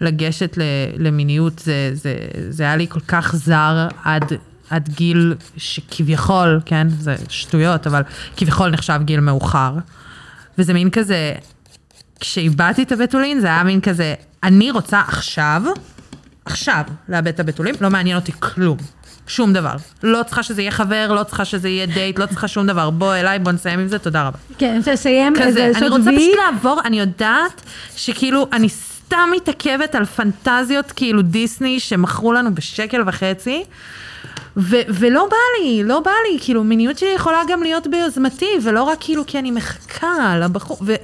לגשת 0.00 0.58
ל, 0.58 0.62
למיניות, 0.98 1.58
זה, 1.58 1.90
זה, 1.92 2.16
זה 2.48 2.62
היה 2.62 2.76
לי 2.76 2.86
כל 2.88 3.00
כך 3.00 3.36
זר 3.36 3.88
עד, 4.04 4.32
עד 4.70 4.88
גיל 4.88 5.34
שכביכול, 5.56 6.60
כן, 6.64 6.88
זה 6.88 7.16
שטויות, 7.28 7.86
אבל 7.86 8.02
כביכול 8.36 8.70
נחשב 8.70 9.00
גיל 9.04 9.20
מאוחר. 9.20 9.74
וזה 10.58 10.74
מין 10.74 10.90
כזה, 10.90 11.32
כשאיבדתי 12.24 12.82
את 12.82 12.92
הבתולין 12.92 13.40
זה 13.40 13.46
היה 13.46 13.62
מין 13.62 13.80
כזה, 13.80 14.14
אני 14.42 14.70
רוצה 14.70 15.00
עכשיו, 15.00 15.62
עכשיו, 16.44 16.82
לאבד 17.08 17.28
את 17.28 17.40
הבתולים, 17.40 17.74
לא 17.80 17.90
מעניין 17.90 18.16
אותי 18.16 18.32
כלום. 18.38 18.76
שום 19.26 19.52
דבר. 19.52 19.74
לא 20.02 20.22
צריכה 20.22 20.42
שזה 20.42 20.62
יהיה 20.62 20.70
חבר, 20.70 21.12
לא 21.12 21.22
צריכה 21.22 21.44
שזה 21.44 21.68
יהיה 21.68 21.86
דייט, 21.86 22.18
לא 22.18 22.26
צריכה 22.26 22.48
שום 22.48 22.66
דבר. 22.66 22.90
בוא 22.90 23.14
אליי, 23.14 23.38
בוא 23.38 23.52
נסיים 23.52 23.80
עם 23.80 23.88
זה, 23.88 23.98
תודה 23.98 24.22
רבה. 24.22 24.38
כן, 24.58 24.80
אני 25.36 25.48
כזה, 25.48 25.48
איזה 25.48 25.62
אני 25.64 25.72
לעשות 25.72 25.98
רוצה. 25.98 26.10
פשוט 26.16 26.36
לעבור, 26.44 26.80
אני 26.84 27.00
יודעת 27.00 27.62
שכאילו, 27.96 28.46
אני 28.52 28.68
סתם 28.68 29.28
מתעכבת 29.36 29.94
על 29.94 30.04
פנטזיות 30.04 30.92
כאילו 30.92 31.22
דיסני 31.22 31.80
שמכרו 31.80 32.32
לנו 32.32 32.54
בשקל 32.54 33.02
וחצי. 33.06 33.64
ו- 34.56 34.80
ולא 34.88 35.28
בא 35.30 35.36
לי, 35.60 35.82
לא 35.84 36.00
בא 36.00 36.10
לי, 36.30 36.38
כאילו 36.40 36.64
מיניות 36.64 36.98
שלי 36.98 37.08
יכולה 37.16 37.38
גם 37.48 37.62
להיות 37.62 37.86
ביוזמתי, 37.86 38.48
ולא 38.62 38.82
רק 38.82 38.98
כאילו 39.00 39.26
כי 39.26 39.38
אני 39.38 39.50
מחכה 39.50 40.36
לבחור, 40.40 40.78
ו- 40.86 40.94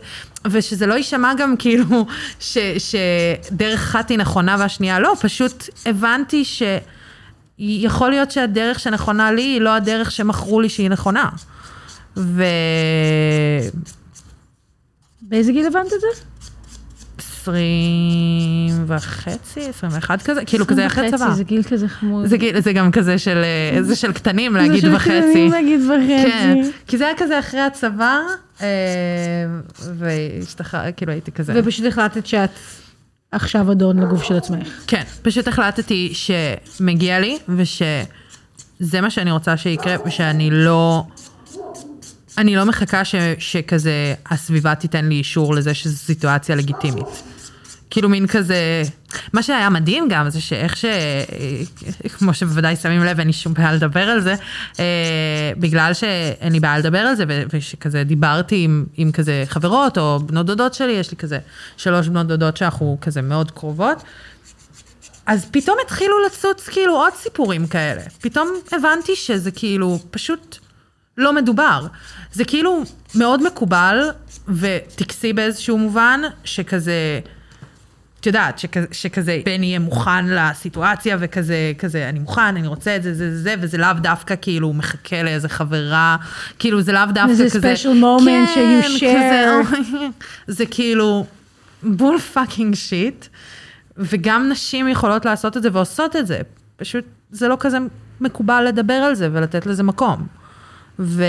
ושזה 0.47 0.86
לא 0.86 0.95
יישמע 0.95 1.32
גם 1.38 1.55
כאילו 1.59 2.07
ש- 2.41 2.59
שדרך 2.78 3.80
אחת 3.80 4.09
היא 4.11 4.18
נכונה 4.18 4.57
והשנייה 4.59 5.01
לא, 5.01 5.14
פשוט 5.20 5.64
הבנתי 5.86 6.45
שיכול 6.45 8.11
להיות 8.11 8.30
שהדרך 8.30 8.80
שנכונה 8.80 9.32
לי 9.32 9.43
היא 9.43 9.61
לא 9.61 9.74
הדרך 9.74 10.11
שמכרו 10.11 10.61
לי 10.61 10.68
שהיא 10.68 10.91
נכונה. 10.91 11.28
ו... 12.16 12.45
באיזה 15.22 15.53
גיל 15.53 15.66
הבנת 15.66 15.86
את 15.86 16.01
זה? 16.01 16.07
עשרים 17.18 18.84
וחצי, 18.86 19.61
עשרים 19.68 19.93
ואחד 19.95 20.22
כזה, 20.22 20.45
כאילו 20.45 20.66
כזה 20.66 20.86
אחרי 20.86 21.11
צבא. 21.11 21.30
זה 21.30 21.45
גיל 21.45 21.62
כזה 21.62 21.88
חמוד. 21.88 22.26
זה, 22.26 22.36
גיל- 22.36 22.61
זה 22.61 22.72
גם 22.72 22.91
כזה 22.91 23.18
של, 23.18 23.43
אה, 23.76 23.82
זה 23.82 23.97
של 23.97 24.12
קטנים 24.12 24.53
זה 24.53 24.59
להגיד 24.59 24.80
של 24.80 24.95
וחצי. 24.95 25.11
קטנים 25.30 25.53
להגיד 25.53 25.80
וחצי. 25.80 26.30
כן, 26.32 26.59
כי 26.86 26.99
זה 26.99 27.05
היה 27.07 27.14
כזה 27.16 27.38
אחרי 27.38 27.61
הצבא, 27.61 28.18
והשתחרר, 29.99 30.93
כאילו 30.97 31.13
הייתי 31.13 31.33
כזה. 31.33 31.53
ופשוט 31.57 31.87
החלטת 31.87 32.27
שאת 32.27 32.51
עכשיו 33.33 33.73
אדון 33.73 33.99
לגוף 33.99 34.23
של 34.23 34.37
עצמך. 34.37 34.69
כן, 34.87 35.03
פשוט 35.23 35.49
החלטתי 35.49 36.13
שמגיע 36.15 37.21
לי, 37.21 37.39
ושזה 37.49 39.01
מה 39.01 39.11
שאני 39.11 39.31
רוצה 39.31 39.57
שיקרה, 39.57 39.97
ושאני 40.07 40.51
לא... 40.51 41.05
אני 42.39 42.57
לא 42.57 42.65
מחכה 42.65 43.05
ש, 43.05 43.15
שכזה 43.39 44.15
הסביבה 44.31 44.75
תיתן 44.75 45.05
לי 45.05 45.15
אישור 45.15 45.55
לזה 45.55 45.75
שזו 45.75 45.97
סיטואציה 45.97 46.57
לגיטימית. 46.57 47.23
כאילו 47.91 48.09
מין 48.09 48.27
כזה, 48.27 48.83
מה 49.33 49.43
שהיה 49.43 49.71
מדהים 49.71 50.09
גם 50.09 50.31
זה 50.31 50.41
שאיך 50.41 50.77
ש... 50.77 50.85
כמו 52.19 52.35
שבוודאי 52.35 52.77
שמים 52.77 53.05
לב, 53.05 53.19
אין 53.19 53.27
לי 53.27 53.33
שום 53.33 53.55
בעיה 53.55 53.73
לדבר 53.73 54.01
על 54.01 54.21
זה, 54.21 54.35
אה, 54.79 55.53
בגלל 55.59 55.95
שאין 55.95 56.53
לי 56.53 56.61
בעיה 56.61 56.79
לדבר 56.79 56.99
על 56.99 57.15
זה, 57.15 57.25
ושכזה 57.53 58.05
דיברתי 58.05 58.65
עם, 58.65 58.85
עם 58.97 59.13
כזה 59.13 59.45
חברות 59.47 59.99
או 59.99 60.21
בנות 60.27 60.47
דודות 60.47 60.75
שלי, 60.75 60.93
יש 60.93 61.11
לי 61.11 61.17
כזה 61.17 61.39
שלוש 61.77 62.09
בנות 62.09 62.27
דודות 62.27 62.57
שאנחנו 62.57 62.99
כזה 63.01 63.23
מאוד 63.23 63.51
קרובות, 63.51 64.03
אז 65.27 65.47
פתאום 65.51 65.77
התחילו 65.85 66.15
לצוץ 66.27 66.69
כאילו 66.69 66.97
עוד 66.97 67.13
סיפורים 67.15 67.67
כאלה. 67.67 68.03
פתאום 68.21 68.49
הבנתי 68.73 69.17
שזה 69.17 69.51
כאילו 69.51 69.99
פשוט 70.11 70.59
לא 71.17 71.33
מדובר. 71.33 71.87
זה 72.33 72.45
כאילו 72.45 72.83
מאוד 73.15 73.43
מקובל 73.47 74.11
וטקסי 74.49 75.33
באיזשהו 75.33 75.79
מובן, 75.79 76.21
שכזה, 76.45 77.21
את 78.21 78.27
יודעת, 78.27 78.59
שכזה, 78.59 78.87
שכזה 78.93 79.41
בן 79.45 79.62
יהיה 79.62 79.79
מוכן 79.79 80.27
לסיטואציה 80.27 81.16
וכזה, 81.21 81.73
כזה, 81.79 82.09
אני 82.09 82.18
מוכן, 82.18 82.41
אני 82.43 82.66
רוצה 82.66 82.97
את 82.97 83.03
זה, 83.03 83.14
זה, 83.14 83.31
זה, 83.31 83.43
זה, 83.43 83.55
וזה 83.61 83.79
לאו 83.79 83.93
דווקא 83.93 84.35
כאילו 84.41 84.66
הוא 84.66 84.75
מחכה 84.75 85.23
לאיזה 85.23 85.49
חברה, 85.49 86.16
כאילו 86.59 86.83
זה 86.83 86.93
לאו 86.93 87.07
דווקא 87.07 87.31
איזה 87.31 87.45
כזה... 87.45 87.75
special 87.75 88.03
moment 88.03 88.25
כן, 88.55 88.81
ש- 88.83 88.87
you 88.87 88.97
כזה, 88.97 89.61
share. 89.73 89.77
זה 90.47 90.66
כאילו 90.66 91.27
bull 91.83 92.18
fucking 92.18 92.75
shit, 92.75 93.27
וגם 93.97 94.49
נשים 94.49 94.89
יכולות 94.89 95.25
לעשות 95.25 95.57
את 95.57 95.62
זה 95.62 95.68
ועושות 95.73 96.16
את 96.16 96.27
זה. 96.27 96.41
פשוט 96.77 97.05
זה 97.31 97.49
לא 97.49 97.57
כזה 97.61 97.79
מקובל 98.21 98.64
לדבר 98.68 98.95
על 98.95 99.14
זה 99.14 99.29
ולתת 99.33 99.66
לזה 99.66 99.83
מקום. 99.83 100.27
ו... 100.99 101.25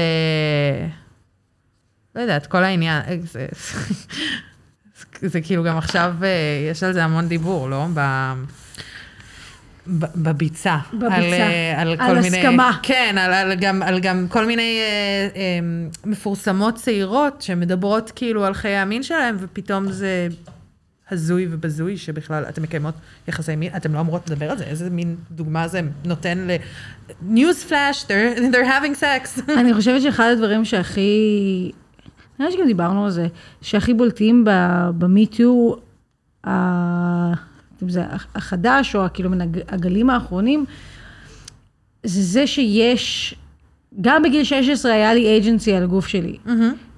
לא 2.16 2.22
יודעת, 2.22 2.48
כל 2.48 2.64
העניין, 2.64 3.02
זה, 5.22 5.42
כאילו 5.42 5.64
גם 5.64 5.78
עכשיו, 5.78 6.14
אה, 6.24 6.28
יש 6.72 6.84
על 6.84 6.94
זה 6.94 7.04
המון 7.04 7.28
דיבור, 7.28 7.70
לא? 7.70 7.88
ב... 7.94 8.34
בביצה. 10.16 10.78
בביצה. 10.94 11.16
על, 11.16 11.24
אה, 11.34 11.82
על, 11.82 11.88
על 11.88 11.98
כל 11.98 12.22
מיני... 12.22 12.38
הסכמה. 12.38 12.80
כן, 12.84 13.16
על, 13.20 13.34
על, 13.34 13.56
גם, 13.56 13.84
על 13.84 14.00
גם 14.00 14.26
כל 14.30 14.46
מיני 14.46 14.80
אה, 14.80 15.28
אה, 15.36 15.60
מפורסמות 16.06 16.76
צעירות 16.76 17.42
שמדברות 17.42 18.12
כאילו 18.16 18.46
על 18.46 18.54
חיי 18.54 18.78
המין 18.78 19.04
שלהם, 19.04 19.38
ופתאום 19.40 19.92
זה 19.92 20.28
הזוי 21.12 21.48
ובזוי 21.52 21.98
שבכלל 21.98 22.46
אתן 22.50 22.62
מקיימות 22.62 22.94
יחסי 23.28 23.56
מין, 23.56 23.76
אתן 23.76 23.92
לא 23.92 24.00
אמורות 24.00 24.30
לדבר 24.30 24.52
על 24.52 24.58
זה, 24.58 24.64
איזה 24.64 24.90
מין 24.90 25.16
דוגמה 25.32 25.68
זה 25.68 25.82
נותן 26.06 26.38
ל... 26.38 26.52
news 27.34 27.70
flash, 27.70 28.06
they're, 28.08 28.40
they're 28.40 28.68
having 28.68 29.02
sex. 29.02 29.52
אני 29.60 29.74
חושבת 29.74 30.02
שאחד 30.02 30.30
הדברים 30.32 30.66
שהכי, 30.66 31.72
נראה 32.42 32.52
שגם 32.52 32.66
דיברנו 32.68 33.06
על 33.06 33.12
זה, 33.12 33.28
שהכי 33.62 33.94
בולטים 33.94 34.46
במיטו, 34.98 35.78
החדש, 38.36 38.96
או 38.96 39.02
כאילו 39.14 39.30
מן 39.30 39.42
הג- 39.42 39.62
הגלים 39.70 40.10
האחרונים, 40.10 40.66
זה 42.04 42.22
זה 42.22 42.48
שיש, 42.48 43.36
גם 44.02 44.24
בגיל 44.24 44.44
16 44.44 44.92
היה 44.94 45.14
לי 45.14 45.26
אייג'נסי 45.26 45.74
על 45.74 45.84
הגוף 45.84 46.08
שלי. 46.08 46.38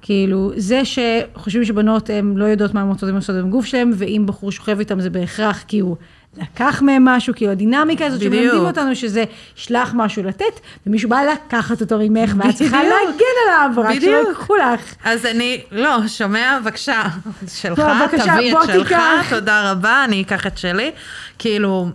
כאילו, 0.01 0.51
זה 0.57 0.81
שחושבים 0.85 1.65
שבנות 1.65 2.09
הן 2.09 2.33
לא 2.35 2.45
יודעות 2.45 2.73
מה 2.73 2.81
הן 2.81 2.87
רוצות 2.87 3.09
לעשות 3.13 3.35
עם 3.35 3.45
הגוף 3.45 3.65
שלהן, 3.65 3.91
ואם 3.95 4.23
בחור 4.25 4.51
שוכב 4.51 4.79
איתם 4.79 4.99
זה 5.01 5.09
בהכרח 5.09 5.63
כי 5.67 5.79
הוא 5.79 5.95
לקח 6.37 6.81
מהם 6.81 7.05
משהו, 7.05 7.33
כאילו 7.35 7.51
הדינמיקה 7.51 8.05
הזאת 8.05 8.19
בדיוק. 8.19 8.33
שמלמדים 8.33 8.65
אותנו 8.65 8.95
שזה 8.95 9.23
שלח 9.55 9.91
משהו 9.95 10.23
לתת, 10.23 10.59
ומישהו 10.87 11.09
בא 11.09 11.21
לקחת 11.33 11.81
אותו 11.81 11.97
ממך, 11.99 12.33
ואת 12.37 12.55
צריכה. 12.55 12.83
להגן 12.83 13.25
עליו, 13.47 13.83
רק 13.83 13.99
שלא. 13.99 14.27
ייקחו 14.29 14.55
לך. 14.55 14.95
אז 15.03 15.25
אני, 15.25 15.61
לא, 15.71 16.07
שומע, 16.07 16.59
בבקשה, 16.61 17.03
שלך, 17.47 17.79
לא, 17.79 18.05
בבקשה, 18.05 18.35
תביא 18.35 18.57
את 18.57 18.67
שלך, 18.67 18.87
תיקח. 18.87 19.29
תודה 19.29 19.71
רבה, 19.71 20.03
אני 20.03 20.21
אקח 20.21 20.47
את 20.47 20.57
שלי. 20.57 20.91
כאילו, 21.39 21.89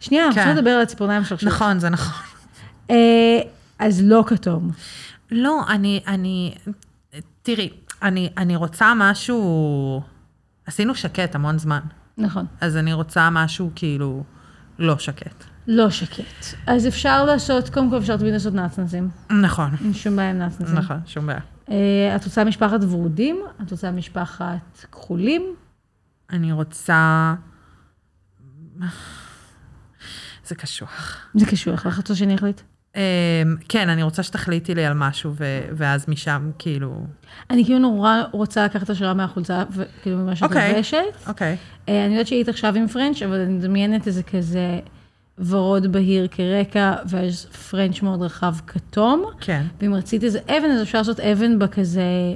שנייה, 0.00 0.24
כן. 0.34 0.40
רוצה 0.40 0.54
לדבר 0.54 0.70
על 0.70 0.82
הציפורניים 0.82 1.24
שלך. 1.24 1.44
נכון, 1.44 1.78
זה 1.78 1.88
נכון. 1.88 2.22
אה, 2.90 3.40
אז 3.78 4.02
לא 4.04 4.24
כתום. 4.26 4.70
לא, 5.30 5.60
אני, 5.68 6.00
אני, 6.06 6.54
תראי, 7.42 7.70
אני, 8.02 8.30
אני 8.36 8.56
רוצה 8.56 8.92
משהו, 8.96 10.02
עשינו 10.66 10.94
שקט 10.94 11.34
המון 11.34 11.58
זמן, 11.58 11.80
נכון. 12.20 12.46
אז 12.60 12.76
אני 12.76 12.92
רוצה 12.92 13.30
משהו 13.30 13.70
כאילו 13.74 14.24
לא 14.78 14.98
שקט. 14.98 15.44
לא 15.66 15.90
שקט. 15.90 16.44
אז 16.66 16.86
אפשר 16.86 17.24
לעשות, 17.24 17.68
קודם 17.68 17.90
כל 17.90 17.98
אפשר 17.98 18.16
תמיד 18.16 18.32
לעשות 18.32 18.54
נצנצים. 18.54 19.08
נכון, 19.42 19.70
אין 19.84 19.94
שום 19.94 20.16
בעיה 20.16 20.30
עם 20.30 20.38
נצנצים. 20.38 20.74
נכון, 20.74 20.96
שום 21.06 21.26
בעיה. 21.26 21.40
אה, 21.70 22.16
את 22.16 22.24
רוצה 22.24 22.44
משפחת 22.44 22.80
ורודים? 22.90 23.40
את 23.62 23.70
רוצה 23.70 23.90
משפחת 23.90 24.84
כחולים? 24.90 25.42
אני 26.30 26.52
רוצה... 26.52 27.34
זה 30.46 30.54
קשוח. 30.54 31.26
זה 31.34 31.46
קשוח 31.46 31.86
לך, 31.86 31.94
את 31.94 31.98
רוצה 31.98 32.14
שאני 32.14 32.34
אחליט? 32.34 32.60
אמ, 32.96 33.00
כן, 33.68 33.88
אני 33.88 34.02
רוצה 34.02 34.22
שתחליטי 34.22 34.74
לי 34.74 34.86
על 34.86 34.92
משהו, 34.94 35.34
ואז 35.72 36.08
משם, 36.08 36.50
כאילו... 36.58 37.04
אני 37.50 37.64
כאילו 37.64 37.78
נורא 37.78 38.22
רוצה 38.32 38.64
לקחת 38.64 38.90
השראה 38.90 39.14
מהחולצה, 39.14 39.64
וכאילו 39.70 40.16
ממה 40.16 40.36
שאת 40.36 40.42
אוקיי. 40.42 40.72
לובשת. 40.72 40.96
אוקיי. 41.26 41.56
אה, 41.88 42.04
אני 42.04 42.12
יודעת 42.12 42.26
שהיית 42.26 42.48
עכשיו 42.48 42.76
עם 42.76 42.88
פרנץ', 42.88 43.22
אבל 43.22 43.40
אני 43.40 43.52
מדמיינת 43.52 44.06
איזה 44.06 44.22
כזה 44.22 44.80
ורוד 45.38 45.92
בהיר 45.92 46.28
כרקע, 46.30 46.94
ואז 47.08 47.46
פרנץ' 47.46 48.02
מאוד 48.02 48.22
רחב 48.22 48.54
כתום. 48.66 49.24
כן. 49.40 49.62
ואם 49.80 49.94
רצית 49.94 50.24
איזה 50.24 50.38
אבן, 50.48 50.70
אז 50.70 50.82
אפשר 50.82 50.98
לעשות 50.98 51.20
אבן 51.20 51.58
בכזה, 51.58 52.34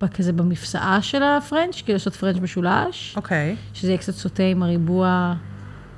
בכזה 0.00 0.32
במפסעה 0.32 1.02
של 1.02 1.22
הפרנץ', 1.22 1.82
כאילו 1.82 1.92
לעשות 1.92 2.14
פרנץ' 2.14 2.36
משולש, 2.36 3.16
אוקיי. 3.16 3.56
שזה 3.74 3.88
יהיה 3.88 3.98
קצת 3.98 4.12
סוטה 4.12 4.42
עם 4.42 4.62
הריבוע, 4.62 5.34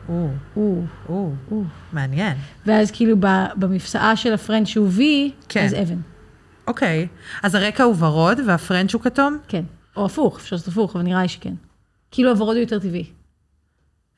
או, 0.08 0.28
או, 0.56 0.82
או, 1.08 1.32
או. 1.50 1.62
מעניין. 1.92 2.36
ואז 2.66 2.90
כאילו 2.90 3.16
במפסעה 3.56 4.16
של 4.16 4.32
הפרנץ' 4.34 4.68
שהוא 4.68 4.88
וי, 4.90 5.32
כן. 5.48 5.64
אז 5.64 5.74
אבן. 5.74 5.98
אוקיי. 6.66 7.06
אז 7.42 7.54
הרקע 7.54 7.84
הוא 7.84 7.94
ורוד 7.98 8.38
והפרנץ' 8.46 8.94
הוא 8.94 9.02
כתום? 9.02 9.38
כן. 9.48 9.64
או 9.96 10.06
הפוך, 10.06 10.36
אפשר 10.38 10.56
לעשות 10.56 10.68
הפוך, 10.68 10.96
אבל 10.96 11.04
נראה 11.04 11.22
לי 11.22 11.28
שכן. 11.28 11.54
כאילו 12.10 12.30
הוורוד 12.30 12.56
הוא 12.56 12.62
יותר 12.62 12.78
טבעי. 12.78 13.04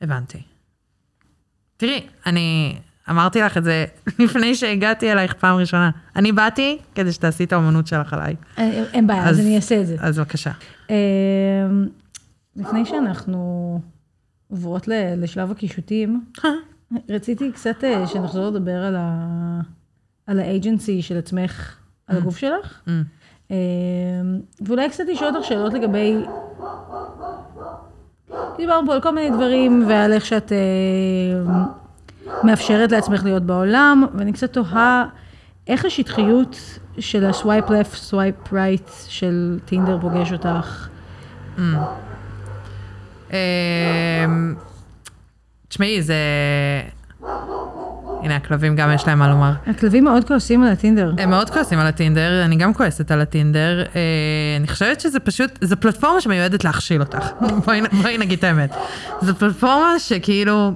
הבנתי. 0.01 0.41
תראי, 1.77 2.01
אני 2.25 2.75
אמרתי 3.09 3.41
לך 3.41 3.57
את 3.57 3.63
זה 3.63 3.85
לפני 4.19 4.55
שהגעתי 4.55 5.11
אלייך 5.11 5.33
פעם 5.33 5.57
ראשונה. 5.57 5.89
אני 6.15 6.31
באתי 6.31 6.77
כדי 6.95 7.11
שתעשי 7.11 7.43
את 7.43 7.53
האומנות 7.53 7.87
שלך 7.87 8.13
עליי. 8.13 8.35
אין, 8.57 8.83
אין 8.93 9.07
בעיה, 9.07 9.23
אז, 9.29 9.35
אז- 9.35 9.45
אני 9.45 9.55
אעשה 9.55 9.81
את 9.81 9.87
זה. 9.87 9.95
אז 9.99 10.19
בבקשה. 10.19 10.51
אמ, 10.89 10.95
לפני 12.55 12.85
שאנחנו 12.85 13.81
עוברות 14.51 14.87
לשלב 15.17 15.51
הקישוטים, 15.51 16.23
רציתי 17.09 17.51
קצת 17.51 17.83
אה, 17.83 18.07
שנחזור 18.07 18.49
לדבר 18.49 18.83
על, 18.83 18.95
ה... 18.99 19.61
על 20.27 20.39
ה 20.39 20.48
agency 20.48 21.01
של 21.01 21.17
עצמך, 21.17 21.77
על 22.07 22.17
הגוף 22.17 22.37
שלך. 22.37 22.81
ואולי 24.61 24.89
קצת 24.89 25.03
לשאול 25.07 25.35
אותך 25.35 25.47
שאלות 25.47 25.73
לגבי 25.73 26.25
דיברנו 28.57 28.87
פה 28.87 28.93
על 28.93 29.01
כל 29.01 29.11
מיני 29.11 29.29
דברים 29.29 29.83
ועל 29.87 30.13
איך 30.13 30.25
שאת 30.25 30.51
אה, 30.51 30.57
מאפשרת 32.43 32.91
לעצמך 32.91 33.23
להיות 33.23 33.43
בעולם, 33.43 34.05
ואני 34.13 34.33
קצת 34.33 34.53
תוהה 34.53 35.05
איך 35.67 35.85
השטחיות 35.85 36.57
של 36.99 37.25
ה 37.25 37.32
swipe 37.32 37.69
left, 37.69 37.95
swipe 37.95 38.53
right 38.53 38.89
של 39.07 39.59
טינדר 39.65 39.97
פוגש 40.01 40.33
אותך. 40.33 40.89
אמ, 43.31 44.55
תשמעי, 45.67 46.01
זה... 46.01 46.15
הנה, 48.23 48.35
הכלבים 48.35 48.75
גם 48.75 48.91
יש 48.95 49.07
להם 49.07 49.19
מה 49.19 49.29
לומר. 49.29 49.51
הכלבים 49.67 50.03
מאוד 50.03 50.27
כועסים 50.27 50.63
על 50.63 50.71
הטינדר. 50.71 51.13
הם 51.17 51.29
מאוד 51.29 51.49
כועסים 51.49 51.79
על 51.79 51.87
הטינדר, 51.87 52.45
אני 52.45 52.55
גם 52.55 52.73
כועסת 52.73 53.11
על 53.11 53.21
הטינדר. 53.21 53.83
אה, 53.95 54.01
אני 54.59 54.67
חושבת 54.67 54.99
שזה 54.99 55.19
פשוט, 55.19 55.51
זו 55.61 55.75
פלטפורמה 55.79 56.21
שמיועדת 56.21 56.63
להכשיל 56.63 57.01
אותך. 57.01 57.25
בואי, 57.65 57.81
בואי 58.01 58.17
נגיד 58.17 58.37
את 58.37 58.43
האמת. 58.43 58.75
זו 59.21 59.35
פלטפורמה 59.35 59.99
שכאילו 59.99 60.73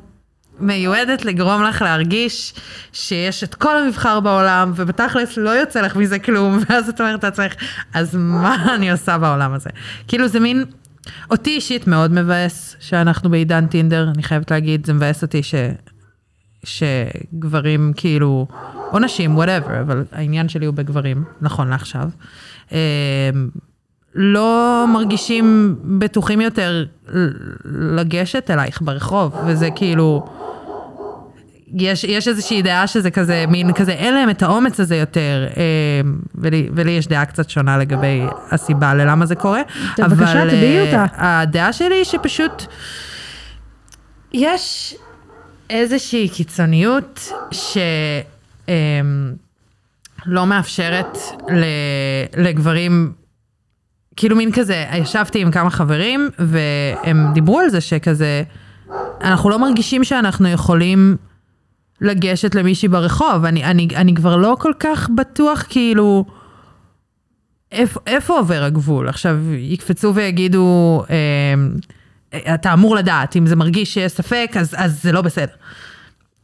מיועדת 0.60 1.26
לגרום 1.26 1.64
לך 1.64 1.82
להרגיש 1.82 2.54
שיש 2.94 3.44
את 3.44 3.56
כל 3.56 3.78
המבחר 3.78 4.20
בעולם, 4.20 4.74
ובתכלס 4.76 5.38
לא 5.38 5.50
יוצא 5.50 5.82
לך 5.82 5.96
מזה 5.96 6.20
כלום, 6.20 6.60
ואז 6.70 6.90
את 6.90 7.02
אומרת 7.02 7.24
לעצמך, 7.24 7.54
אז 7.94 8.16
מה 8.16 8.76
אני 8.76 8.92
עושה 8.92 9.18
בעולם 9.18 9.54
הזה? 9.54 9.70
כאילו 10.08 10.28
זה 10.28 10.40
מין, 10.40 10.66
אותי 11.32 11.50
אישית 11.50 11.88
מאוד 11.88 12.12
מבאס 12.12 12.76
שאנחנו 12.80 13.30
בעידן 13.30 13.68
טינדר, 13.68 14.10
אני 14.16 14.24
חייבת 14.24 14.52
להגיד, 14.52 14.86
זה 14.86 14.94
מבאס 14.94 15.22
אותי 15.22 15.44
ש... 15.44 15.56
שגברים 16.64 17.94
כאילו, 17.96 18.48
או 18.94 19.00
נשים, 19.00 19.38
whatever, 19.38 19.82
אבל 19.82 20.04
העניין 20.12 20.50
שלי 20.50 20.66
הוא 20.66 20.74
בגברים, 20.74 21.24
נכון 21.42 21.68
לעכשיו. 21.68 22.10
אה, 22.72 23.30
לא 24.16 24.86
מרגישים 24.94 25.76
בטוחים 25.84 26.42
יותר 26.42 26.86
לגשת 27.66 28.52
אלייך 28.52 28.82
ברחוב, 28.82 29.36
וזה 29.48 29.70
כאילו, 29.76 30.26
יש, 31.74 32.04
יש 32.04 32.28
איזושהי 32.28 32.62
דעה 32.62 32.88
שזה 32.88 33.12
כזה, 33.12 33.46
מין 33.48 33.74
כזה, 33.74 33.92
אין 33.92 34.14
להם 34.14 34.30
את 34.30 34.44
האומץ 34.44 34.80
הזה 34.80 34.96
יותר, 34.96 35.48
אה, 35.58 35.62
ולי, 36.36 36.70
ולי 36.76 36.92
יש 36.92 37.08
דעה 37.08 37.26
קצת 37.26 37.50
שונה 37.50 37.78
לגבי 37.78 38.22
הסיבה 38.52 38.94
ללמה 38.94 39.26
זה 39.26 39.36
קורה. 39.36 39.62
בבקשה, 40.00 40.46
תביעי 40.46 40.78
אה, 40.78 40.86
אותה. 40.86 41.06
הדעה 41.14 41.74
שלי 41.74 41.96
היא 41.96 42.04
שפשוט, 42.04 42.64
יש 44.34 44.96
איזושהי 45.70 46.30
קיצוניות 46.30 47.32
שלא 47.52 48.74
מאפשרת 50.46 51.18
ל- 51.50 52.44
לגברים, 52.44 53.12
כאילו 54.16 54.36
מין 54.36 54.52
כזה, 54.52 54.86
ישבתי 54.94 55.42
עם 55.42 55.52
כמה 55.52 55.70
חברים 55.70 56.30
והם 56.40 57.28
דיברו 57.34 57.60
על 57.60 57.70
זה 57.70 57.82
שכזה, 57.82 58.44
אנחנו 59.22 59.50
לא 59.50 59.60
מרגישים 59.60 60.04
שאנחנו 60.04 60.50
יכולים 60.50 61.18
לגשת 62.02 62.56
למישהי 62.56 62.88
ברחוב, 62.88 63.46
אני, 63.46 63.64
אני, 63.64 63.88
אני 63.96 64.16
כבר 64.16 64.36
לא 64.36 64.58
כל 64.60 64.74
כך 64.80 65.10
בטוח 65.16 65.66
כאילו... 65.70 66.26
איפה, 67.72 68.00
איפה 68.08 68.38
עובר 68.38 68.64
הגבול? 68.64 69.10
עכשיו, 69.10 69.38
יקפצו 69.54 70.16
ויגידו, 70.16 71.04
אה, 71.10 71.54
אתה 72.54 72.74
אמור 72.74 72.96
לדעת, 72.96 73.36
אם 73.36 73.48
זה 73.48 73.56
מרגיש 73.56 73.94
שיש 73.94 74.12
ספק, 74.12 74.52
אז, 74.60 74.76
אז 74.78 75.04
זה 75.04 75.12
לא 75.12 75.22
בסדר. 75.22 75.54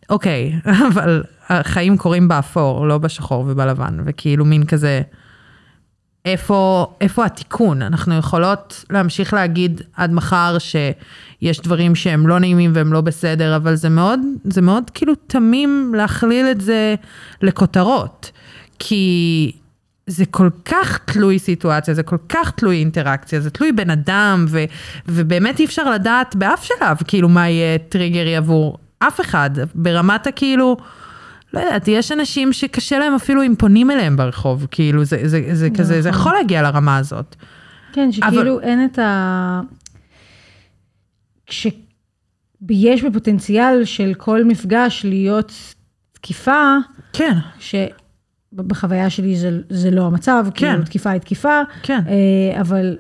אוקיי, 0.10 0.54
אבל 0.94 1.24
החיים 1.50 1.98
קורים 1.98 2.28
באפור, 2.28 2.88
לא 2.88 2.98
בשחור 2.98 3.46
ובלבן, 3.48 3.98
וכאילו 4.06 4.46
מין 4.46 4.66
כזה, 4.66 5.02
איפה, 6.26 6.88
איפה 7.02 7.26
התיקון? 7.26 7.82
אנחנו 7.82 8.18
יכולות 8.18 8.86
להמשיך 8.90 9.34
להגיד 9.34 9.82
עד 9.96 10.12
מחר 10.12 10.58
שיש 10.60 11.62
דברים 11.62 11.96
שהם 11.96 12.28
לא 12.28 12.40
נעימים 12.40 12.72
והם 12.74 12.94
לא 12.94 13.02
בסדר, 13.02 13.56
אבל 13.56 13.76
זה 13.76 13.90
מאוד, 13.90 14.20
זה 14.44 14.62
מאוד 14.62 14.90
כאילו 14.94 15.14
תמים 15.28 15.94
להכליל 15.98 16.46
את 16.46 16.62
זה 16.62 16.96
לכותרות. 17.42 18.32
כי 18.80 19.52
זה 20.08 20.26
כל 20.26 20.50
כך 20.66 21.00
תלוי 21.06 21.40
סיטואציה, 21.40 21.94
זה 21.94 22.04
כל 22.04 22.18
כך 22.30 22.52
תלוי 22.52 22.80
אינטראקציה, 22.80 23.40
זה 23.40 23.50
תלוי 23.50 23.72
בן 23.72 23.90
אדם, 23.90 24.46
ו, 24.50 24.64
ובאמת 25.08 25.60
אי 25.60 25.66
אפשר 25.66 25.92
לדעת 25.92 26.36
באף 26.36 26.64
שלב, 26.64 26.98
כאילו, 27.08 27.30
מה 27.30 27.50
יהיה 27.50 27.78
טריגרי 27.78 28.36
עבור 28.36 28.78
אף 29.00 29.22
אחד, 29.22 29.50
ברמת 29.76 30.28
הכאילו, 30.28 30.78
לא 31.54 31.60
יודעת, 31.60 31.88
יש 31.88 32.12
אנשים 32.12 32.54
שקשה 32.54 33.00
להם 33.00 33.16
אפילו 33.16 33.44
אם 33.44 33.56
פונים 33.58 33.92
אליהם 33.92 34.18
ברחוב, 34.18 34.68
כאילו, 34.72 35.04
זה, 35.04 35.18
זה, 35.22 35.28
זה, 35.30 35.56
זה 35.56 35.70
כזה, 35.70 36.02
זה 36.02 36.10
יכול 36.10 36.34
להגיע 36.34 36.62
לרמה 36.62 36.98
הזאת. 36.98 37.36
כן, 37.94 38.12
שכאילו 38.12 38.56
אבל... 38.56 38.64
אין 38.64 38.86
את 38.86 39.00
ה... 39.00 39.62
כשיש 41.46 43.04
בפוטנציאל 43.04 43.86
של 43.86 44.14
כל 44.18 44.44
מפגש 44.44 45.06
להיות 45.06 45.54
תקיפה, 46.12 46.76
כן. 47.14 47.34
ש... 47.60 47.76
בחוויה 48.54 49.10
שלי 49.10 49.36
זה, 49.36 49.60
זה 49.70 49.92
לא 49.92 50.06
המצב, 50.06 50.46
כן. 50.54 50.68
כאילו 50.72 50.86
תקיפה 50.86 51.10
היא 51.10 51.22
תקיפה, 51.22 51.62
כן. 51.84 52.00
אה, 52.08 52.62
אבל 52.62 52.98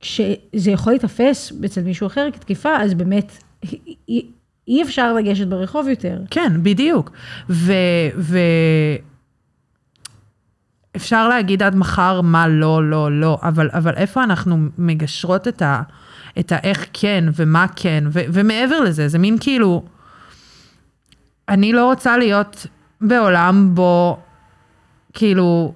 כשזה 0.00 0.70
יכול 0.70 0.92
להיתפס 0.92 1.52
אצל 1.64 1.82
מישהו 1.82 2.06
אחר 2.06 2.28
כתקיפה, 2.32 2.76
אז 2.76 2.94
באמת 2.94 3.32
אי, 4.68 4.82
אפשר 4.82 5.12
לגשת 5.12 5.46
ברחוב 5.46 5.88
יותר. 5.88 6.18
כן, 6.30 6.62
בדיוק. 6.62 7.10
ו... 7.50 7.72
ו... 8.18 8.38
אפשר 10.96 11.28
להגיד 11.28 11.62
עד 11.62 11.76
מחר 11.76 12.20
מה 12.20 12.48
לא, 12.48 12.90
לא, 12.90 13.20
לא, 13.20 13.38
אבל, 13.42 13.70
אבל 13.72 13.94
איפה 13.94 14.24
אנחנו 14.24 14.56
מגשרות 14.78 15.48
את, 15.48 15.62
ה, 15.62 15.82
את 16.38 16.52
האיך 16.52 16.86
כן 16.92 17.24
ומה 17.34 17.66
כן, 17.76 18.04
ו, 18.10 18.20
ומעבר 18.32 18.80
לזה, 18.80 19.08
זה 19.08 19.18
מין 19.18 19.36
כאילו, 19.40 19.84
אני 21.48 21.72
לא 21.72 21.84
רוצה 21.84 22.18
להיות 22.18 22.66
בעולם 23.00 23.70
בו 23.74 24.18
כאילו, 25.12 25.74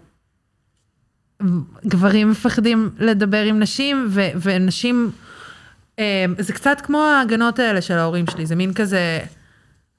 גברים 1.86 2.30
מפחדים 2.30 2.90
לדבר 2.98 3.44
עם 3.44 3.58
נשים, 3.58 4.06
ו- 4.10 4.30
ונשים, 4.42 5.10
זה 6.38 6.52
קצת 6.52 6.80
כמו 6.82 7.02
ההגנות 7.02 7.58
האלה 7.58 7.82
של 7.82 7.94
ההורים 7.94 8.26
שלי, 8.26 8.46
זה 8.46 8.56
מין 8.56 8.74
כזה, 8.74 9.20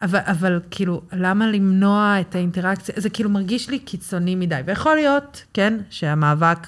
אבל, 0.02 0.20
אבל 0.26 0.60
כאילו, 0.72 1.02
למה 1.14 1.48
למנוע 1.48 2.16
את 2.22 2.36
האינטראקציה? 2.36 2.96
זה 2.98 3.10
כאילו 3.10 3.30
מרגיש 3.30 3.70
לי 3.70 3.80
קיצוני 3.80 4.36
מדי. 4.36 4.62
ויכול 4.66 4.96
להיות, 4.96 5.44
כן, 5.54 5.78
שהמאבק, 5.90 6.68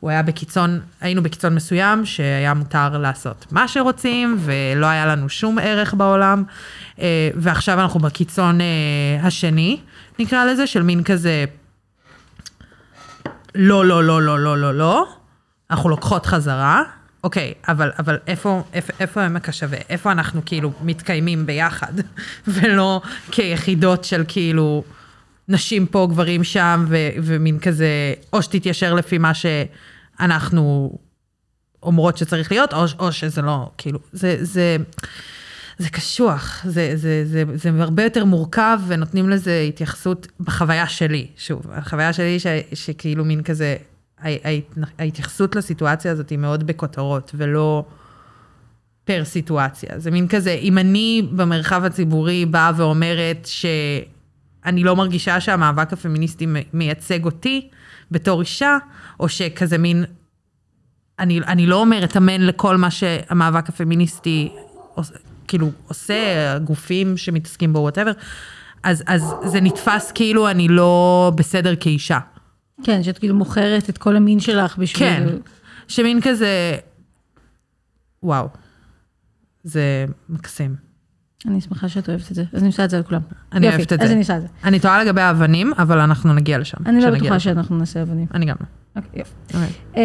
הוא 0.00 0.10
היה 0.10 0.22
בקיצון, 0.22 0.80
היינו 1.00 1.22
בקיצון 1.22 1.54
מסוים, 1.54 2.06
שהיה 2.06 2.54
מותר 2.54 2.98
לעשות 2.98 3.46
מה 3.50 3.68
שרוצים, 3.68 4.36
ולא 4.38 4.86
היה 4.86 5.06
לנו 5.06 5.28
שום 5.28 5.58
ערך 5.58 5.94
בעולם, 5.94 6.44
אה, 7.00 7.30
ועכשיו 7.34 7.80
אנחנו 7.80 8.00
בקיצון 8.00 8.60
אה, 8.60 8.66
השני, 9.22 9.80
נקרא 10.18 10.44
לזה, 10.44 10.66
של 10.66 10.82
מין 10.82 11.04
כזה 11.04 11.44
לא, 13.54 13.86
לא, 13.86 14.04
לא, 14.04 14.22
לא, 14.22 14.38
לא, 14.38 14.58
לא, 14.58 14.74
לא, 14.74 15.06
אנחנו 15.70 15.90
לוקחות 15.90 16.26
חזרה, 16.26 16.82
אוקיי, 17.24 17.54
אבל, 17.68 17.90
אבל 17.98 18.18
איפה, 18.26 18.62
איפה, 18.72 18.92
איפה 19.00 19.22
עמק 19.22 19.48
השווה? 19.48 19.78
איפה 19.88 20.12
אנחנו 20.12 20.40
כאילו 20.46 20.72
מתקיימים 20.82 21.46
ביחד, 21.46 21.92
ולא 22.46 23.00
כיחידות 23.30 24.04
של 24.04 24.24
כאילו 24.28 24.84
נשים 25.48 25.86
פה, 25.86 26.06
גברים 26.10 26.44
שם, 26.44 26.84
ו, 26.88 26.96
ומין 27.22 27.58
כזה, 27.58 28.14
או 28.32 28.42
שתתיישר 28.42 28.94
לפי 28.94 29.18
מה 29.18 29.32
שאנחנו 29.34 30.98
אומרות 31.82 32.16
שצריך 32.16 32.52
להיות, 32.52 32.74
או, 32.74 32.84
או 32.98 33.12
שזה 33.12 33.42
לא, 33.42 33.70
כאילו, 33.78 33.98
זה, 34.12 34.36
זה, 34.40 34.76
זה 35.78 35.90
קשוח, 35.90 36.60
זה, 36.64 36.92
זה, 36.96 37.22
זה, 37.26 37.44
זה 37.54 37.70
הרבה 37.78 38.02
יותר 38.02 38.24
מורכב, 38.24 38.80
ונותנים 38.86 39.28
לזה 39.28 39.64
התייחסות 39.68 40.26
בחוויה 40.40 40.88
שלי, 40.88 41.26
שוב, 41.36 41.66
החוויה 41.72 42.12
שלי 42.12 42.40
ש, 42.40 42.46
שכאילו 42.74 43.24
מין 43.24 43.42
כזה, 43.42 43.76
ההתייחסות 44.98 45.56
לסיטואציה 45.56 46.12
הזאת 46.12 46.30
היא 46.30 46.38
מאוד 46.38 46.66
בכותרות, 46.66 47.32
ולא 47.34 47.84
פר 49.04 49.24
סיטואציה. 49.24 49.90
זה 49.96 50.10
מין 50.10 50.28
כזה, 50.28 50.52
אם 50.52 50.78
אני 50.78 51.28
במרחב 51.32 51.84
הציבורי 51.84 52.46
באה 52.46 52.70
ואומרת 52.76 53.48
שאני 53.50 54.84
לא 54.84 54.96
מרגישה 54.96 55.40
שהמאבק 55.40 55.92
הפמיניסטי 55.92 56.46
מייצג 56.72 57.24
אותי 57.24 57.68
בתור 58.10 58.40
אישה, 58.40 58.78
או 59.20 59.28
שכזה 59.28 59.78
מין, 59.78 60.04
אני, 61.18 61.40
אני 61.40 61.66
לא 61.66 61.80
אומרת 61.80 62.16
אמן 62.16 62.40
לכל 62.40 62.76
מה 62.76 62.90
שהמאבק 62.90 63.68
הפמיניסטי 63.68 64.52
כאילו 65.48 65.70
עושה, 65.88 66.58
גופים 66.64 67.16
שמתעסקים 67.16 67.72
בו, 67.72 67.78
whatever, 67.78 68.12
אז, 68.82 69.02
אז 69.06 69.34
זה 69.44 69.60
נתפס 69.60 70.12
כאילו 70.12 70.50
אני 70.50 70.68
לא 70.68 71.32
בסדר 71.34 71.76
כאישה. 71.76 72.18
כן, 72.82 73.02
שאת 73.02 73.18
כאילו 73.18 73.34
מוכרת 73.34 73.90
את 73.90 73.98
כל 73.98 74.16
המין 74.16 74.40
שלך 74.40 74.78
בשביל... 74.78 75.08
כן, 75.08 75.26
שמין 75.88 76.20
כזה, 76.20 76.76
וואו, 78.22 78.48
זה 79.64 80.06
מקסים. 80.28 80.76
אני 81.46 81.60
שמחה 81.60 81.88
שאת 81.88 82.08
אוהבת 82.08 82.30
את 82.30 82.34
זה, 82.34 82.44
אז 82.52 82.62
עושה 82.62 82.84
את 82.84 82.90
זה 82.90 82.96
על 82.96 83.02
כולם. 83.02 83.20
אני 83.52 83.66
יופי, 83.66 83.76
אוהבת 83.76 83.92
את 83.92 84.02
אז 84.02 84.08
זה. 84.08 84.16
עושה 84.16 84.36
את 84.36 84.40
זה. 84.42 84.48
אני 84.64 84.80
טועה 84.80 85.04
לגבי 85.04 85.20
האבנים, 85.20 85.72
אבל 85.78 85.98
אנחנו 86.00 86.34
נגיע 86.34 86.58
לשם. 86.58 86.76
אני 86.86 87.00
לא 87.00 87.10
בטוחה 87.10 87.36
לשם. 87.36 87.38
שאנחנו 87.38 87.78
נעשה 87.78 88.02
אבנים. 88.02 88.26
אני 88.34 88.46
גם 88.46 88.56
לא. 88.60 88.66
אוקיי, 88.96 89.20
יופי. 89.20 89.32
אוקיי. 89.54 90.02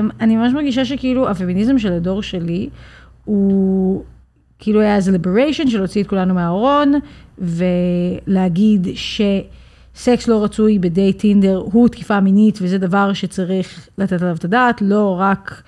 אמ, 0.00 0.08
אני 0.20 0.36
ממש 0.36 0.52
מרגישה 0.52 0.84
שכאילו 0.84 1.30
הפמיניזם 1.30 1.78
של 1.78 1.92
הדור 1.92 2.22
שלי, 2.22 2.68
הוא 3.24 4.04
כאילו 4.58 4.80
היה 4.80 4.96
איזה 4.96 5.12
ליבריישן 5.12 5.70
של 5.70 5.78
להוציא 5.78 6.02
את 6.02 6.06
כולנו 6.08 6.34
מהארון, 6.34 6.92
ולהגיד 7.38 8.86
שסקס 9.98 10.28
לא 10.28 10.44
רצוי 10.44 10.78
בדייט 10.78 11.18
טינדר 11.18 11.56
הוא 11.56 11.88
תקיפה 11.88 12.20
מינית, 12.20 12.58
וזה 12.62 12.78
דבר 12.78 13.12
שצריך 13.12 13.88
לתת 13.98 14.22
עליו 14.22 14.36
את 14.36 14.44
הדעת, 14.44 14.82
לא 14.82 15.16
רק 15.20 15.62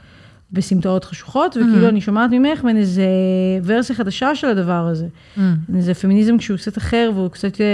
בסמטאות 0.53 1.05
חשוכות, 1.05 1.57
וכאילו 1.57 1.89
אני 1.89 2.01
שומעת 2.01 2.31
ממך 2.33 2.65
מן 2.65 2.77
איזה 2.77 3.07
ורסיה 3.65 3.97
חדשה 3.97 4.35
של 4.35 4.47
הדבר 4.47 4.87
הזה. 4.87 5.07
איזה 5.77 5.95
פמיניזם 5.95 6.39
כשהוא 6.39 6.57
קצת 6.57 6.79
אחר, 6.79 7.11
והוא 7.15 7.29
קצת... 7.29 7.61
אה, 7.61 7.67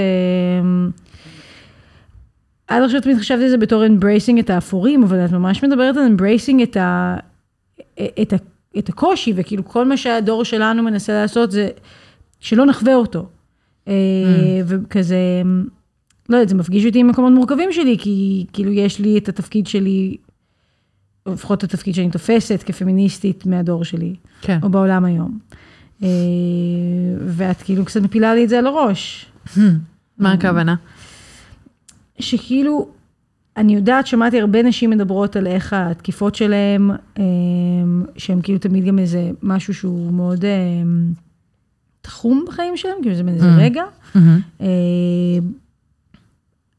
עד 2.68 2.82
עכשיו 2.82 3.00
תמיד 3.00 3.18
חשבתי 3.18 3.44
על 3.44 3.50
זה 3.50 3.56
בתור 3.56 3.86
embracing 3.86 4.38
את 4.38 4.50
האפורים, 4.50 5.02
אבל 5.02 5.24
את 5.24 5.32
ממש 5.32 5.64
מדברת 5.64 5.96
על 5.96 6.02
embracing 6.02 6.62
את, 6.62 6.76
ה, 6.76 7.16
את, 8.22 8.32
ה, 8.32 8.36
את 8.78 8.88
הקושי, 8.88 9.32
וכאילו 9.36 9.64
כל 9.64 9.84
מה 9.84 9.96
שהדור 9.96 10.44
שלנו 10.44 10.82
מנסה 10.82 11.12
לעשות 11.12 11.50
זה 11.50 11.68
שלא 12.40 12.66
נחווה 12.66 12.94
אותו. 12.94 13.26
Mm. 13.86 13.90
וכזה, 14.66 15.16
לא 16.28 16.36
יודעת, 16.36 16.48
זה 16.48 16.54
מפגיש 16.54 16.86
אותי 16.86 16.98
עם 16.98 17.08
מקומות 17.08 17.32
מורכבים 17.32 17.72
שלי, 17.72 17.96
כי 17.98 18.46
כאילו 18.52 18.72
יש 18.72 18.98
לי 18.98 19.18
את 19.18 19.28
התפקיד 19.28 19.66
שלי, 19.66 20.16
או 21.26 21.32
לפחות 21.32 21.64
התפקיד 21.64 21.94
שאני 21.94 22.10
תופסת 22.10 22.62
כפמיניסטית 22.66 23.46
מהדור 23.46 23.84
שלי, 23.84 24.14
כן. 24.40 24.58
או 24.62 24.68
בעולם 24.68 25.04
היום. 25.04 25.38
אה, 26.02 26.08
ואת 27.26 27.62
כאילו 27.62 27.84
קצת 27.84 28.02
מפילה 28.02 28.34
לי 28.34 28.44
את 28.44 28.48
זה 28.48 28.58
על 28.58 28.66
הראש. 28.66 29.26
מה 30.18 30.32
הכוונה? 30.32 30.74
שכאילו, 32.18 32.88
אני 33.56 33.74
יודעת, 33.74 34.06
שמעתי 34.06 34.40
הרבה 34.40 34.62
נשים 34.62 34.90
מדברות 34.90 35.36
על 35.36 35.46
איך 35.46 35.72
התקיפות 35.72 36.34
שלהם, 36.34 36.90
שהם 38.16 38.40
כאילו 38.42 38.58
תמיד 38.58 38.84
גם 38.84 38.98
איזה 38.98 39.30
משהו 39.42 39.74
שהוא 39.74 40.12
מאוד 40.12 40.44
תחום 42.00 42.44
בחיים 42.48 42.76
שלהם, 42.76 42.94
כאילו 43.02 43.14
זה 43.14 43.22
באיזה 43.22 43.46
רגע. 43.56 43.82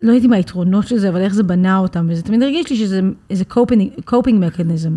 לא 0.01 0.11
יודעת 0.11 0.29
מה 0.29 0.35
היתרונות 0.35 0.87
של 0.87 0.97
זה, 0.97 1.09
אבל 1.09 1.21
איך 1.21 1.33
זה 1.33 1.43
בנה 1.43 1.77
אותם, 1.77 2.07
וזה 2.09 2.23
תמיד 2.23 2.43
הרגיש 2.43 2.69
לי 2.69 2.75
שזה 2.75 3.01
איזה 3.29 3.43
coping 4.09 4.39
mechanism, 4.41 4.91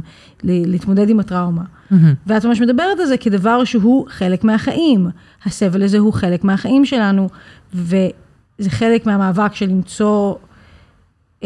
להתמודד 0.44 1.08
עם 1.08 1.20
הטראומה. 1.20 1.62
ואת 2.26 2.44
ממש 2.44 2.60
מדברת 2.60 3.00
על 3.00 3.06
זה 3.06 3.16
כדבר 3.16 3.64
שהוא 3.64 4.06
חלק 4.08 4.44
מהחיים. 4.44 5.06
הסבל 5.44 5.82
הזה 5.82 5.98
הוא 5.98 6.12
חלק 6.12 6.44
מהחיים 6.44 6.84
שלנו, 6.84 7.28
וזה 7.74 8.68
חלק 8.68 9.06
מהמאבק 9.06 9.54
של 9.54 9.66
למצוא 9.66 10.34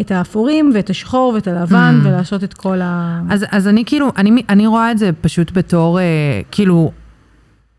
את 0.00 0.10
האפורים 0.10 0.70
ואת 0.74 0.90
השחור 0.90 1.32
ואת 1.34 1.46
הלבן, 1.46 2.00
ולעשות 2.04 2.44
את 2.44 2.54
כל 2.54 2.80
ה... 2.80 3.20
אז, 3.30 3.44
אז 3.50 3.68
אני 3.68 3.84
כאילו, 3.86 4.12
אני, 4.16 4.42
אני 4.48 4.66
רואה 4.66 4.90
את 4.90 4.98
זה 4.98 5.10
פשוט 5.20 5.52
בתור, 5.52 6.00
אה, 6.00 6.40
כאילו, 6.50 6.92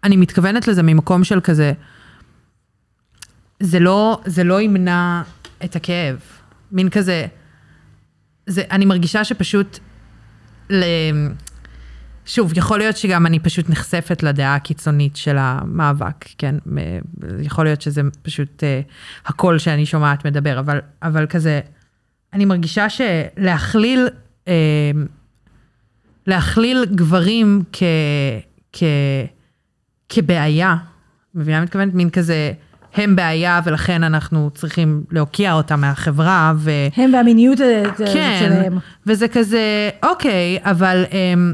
אני 0.04 0.18
מתכוונת 0.18 0.68
לזה 0.68 0.84
ממקום 0.84 1.24
של 1.24 1.40
כזה, 1.40 1.74
זה 3.60 3.80
לא, 3.80 4.20
זה 4.26 4.44
לא 4.44 4.62
ימנע 4.62 5.22
את 5.66 5.76
הכאב. 5.76 6.20
מין 6.72 6.90
כזה, 6.90 7.26
זה, 8.48 8.64
אני 8.72 8.86
מרגישה 8.86 9.24
שפשוט, 9.24 9.80
ל... 10.70 10.84
שוב, 12.26 12.58
יכול 12.58 12.78
להיות 12.78 12.98
שגם 12.98 13.26
אני 13.26 13.40
פשוט 13.40 13.70
נחשפת 13.70 14.24
לדעה 14.24 14.56
הקיצונית 14.56 15.16
של 15.16 15.36
המאבק, 15.40 16.26
כן? 16.38 16.56
יכול 17.42 17.66
להיות 17.66 17.82
שזה 17.82 18.02
פשוט 18.22 18.64
uh, 18.64 19.30
הקול 19.30 19.58
שאני 19.58 19.86
שומעת 19.86 20.26
מדבר, 20.26 20.60
אבל, 20.60 20.80
אבל 21.04 21.26
כזה, 21.28 21.60
אני 22.34 22.46
מרגישה 22.46 22.88
שלהכליל, 22.90 24.08
uh, 24.46 24.50
להכליל 26.28 26.86
גברים 26.96 27.64
כ, 27.74 27.84
כ, 28.74 28.84
כבעיה, 30.10 30.76
מבינה 31.36 31.62
מתכוונת? 31.62 31.94
מין 31.94 32.10
כזה, 32.10 32.54
הם 32.96 33.16
בעיה 33.16 33.62
ולכן 33.66 34.04
אנחנו 34.04 34.50
צריכים 34.54 35.04
להוקיע 35.12 35.54
אותם 35.54 35.82
מהחברה. 35.82 36.54
ו... 36.58 36.72
הם 36.96 37.14
והמיניות 37.14 37.58
כן, 38.14 38.38
שלהם. 38.40 38.78
וזה 39.06 39.28
כזה, 39.28 39.90
אוקיי, 40.04 40.58
אבל 40.62 41.06
הם, 41.12 41.54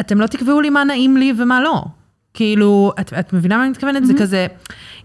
אתם 0.00 0.20
לא 0.20 0.26
תקבעו 0.26 0.60
לי 0.60 0.70
מה 0.70 0.84
נעים 0.84 1.16
לי 1.16 1.32
ומה 1.38 1.62
לא. 1.62 1.84
כאילו, 2.34 2.92
את, 3.00 3.12
את 3.12 3.32
מבינה 3.32 3.56
מה 3.56 3.62
אני 3.62 3.70
מתכוונת? 3.70 4.02
Mm-hmm. 4.02 4.06
זה 4.06 4.14
כזה, 4.18 4.46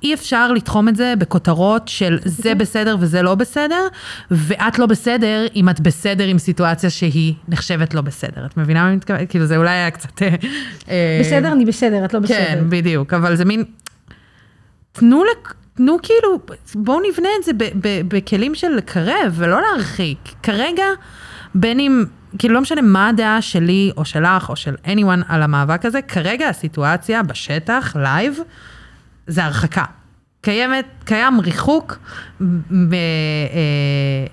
אי 0.03 0.13
אפשר 0.13 0.51
לתחום 0.51 0.87
את 0.87 0.95
זה 0.95 1.13
בכותרות 1.17 1.87
של 1.87 2.19
זה 2.25 2.55
בסדר 2.55 2.97
וזה 2.99 3.21
לא 3.21 3.35
בסדר, 3.35 3.87
ואת 4.31 4.79
לא 4.79 4.85
בסדר 4.85 5.45
אם 5.55 5.69
את 5.69 5.79
בסדר 5.79 6.27
עם 6.27 6.37
סיטואציה 6.37 6.89
שהיא 6.89 7.33
נחשבת 7.47 7.93
לא 7.93 8.01
בסדר. 8.01 8.45
את 8.45 8.57
מבינה 8.57 8.81
מה 8.81 8.87
אני 8.87 8.95
מתכוונת? 8.95 9.29
כאילו, 9.29 9.45
זה 9.45 9.57
אולי 9.57 9.69
היה 9.69 9.91
קצת... 9.91 10.21
אה, 10.89 11.21
בסדר, 11.21 11.51
אני 11.51 11.65
בסדר, 11.65 12.05
את 12.05 12.13
לא 12.13 12.19
בסדר. 12.19 12.37
כן, 12.37 12.63
בדיוק, 12.69 13.13
אבל 13.13 13.35
זה 13.35 13.45
מין... 13.45 13.63
תנו, 14.91 15.23
לק... 15.23 15.53
תנו 15.73 15.97
כאילו, 16.03 16.39
בואו 16.75 16.99
נבנה 16.99 17.29
את 17.39 17.43
זה 17.43 17.53
ב- 17.53 17.87
ב- 17.87 18.01
בכלים 18.07 18.55
של 18.55 18.67
לקרב 18.69 19.33
ולא 19.33 19.61
להרחיק. 19.61 20.19
כרגע, 20.43 20.85
בין 21.55 21.79
אם, 21.79 22.03
כאילו 22.39 22.53
לא 22.53 22.61
משנה 22.61 22.81
מה 22.81 23.07
הדעה 23.07 23.41
שלי 23.41 23.91
או 23.97 24.05
שלך 24.05 24.49
או 24.49 24.55
של 24.55 24.75
anyone 24.85 25.23
על 25.27 25.41
המאבק 25.41 25.85
הזה, 25.85 26.01
כרגע 26.01 26.49
הסיטואציה 26.49 27.23
בשטח, 27.23 27.95
לייב, 27.95 28.39
זה 29.27 29.45
הרחקה. 29.45 29.83
קיימת, 30.41 30.85
קיים 31.05 31.39
ריחוק 31.39 31.97
ב, 32.71 32.93
אה, 32.93 34.25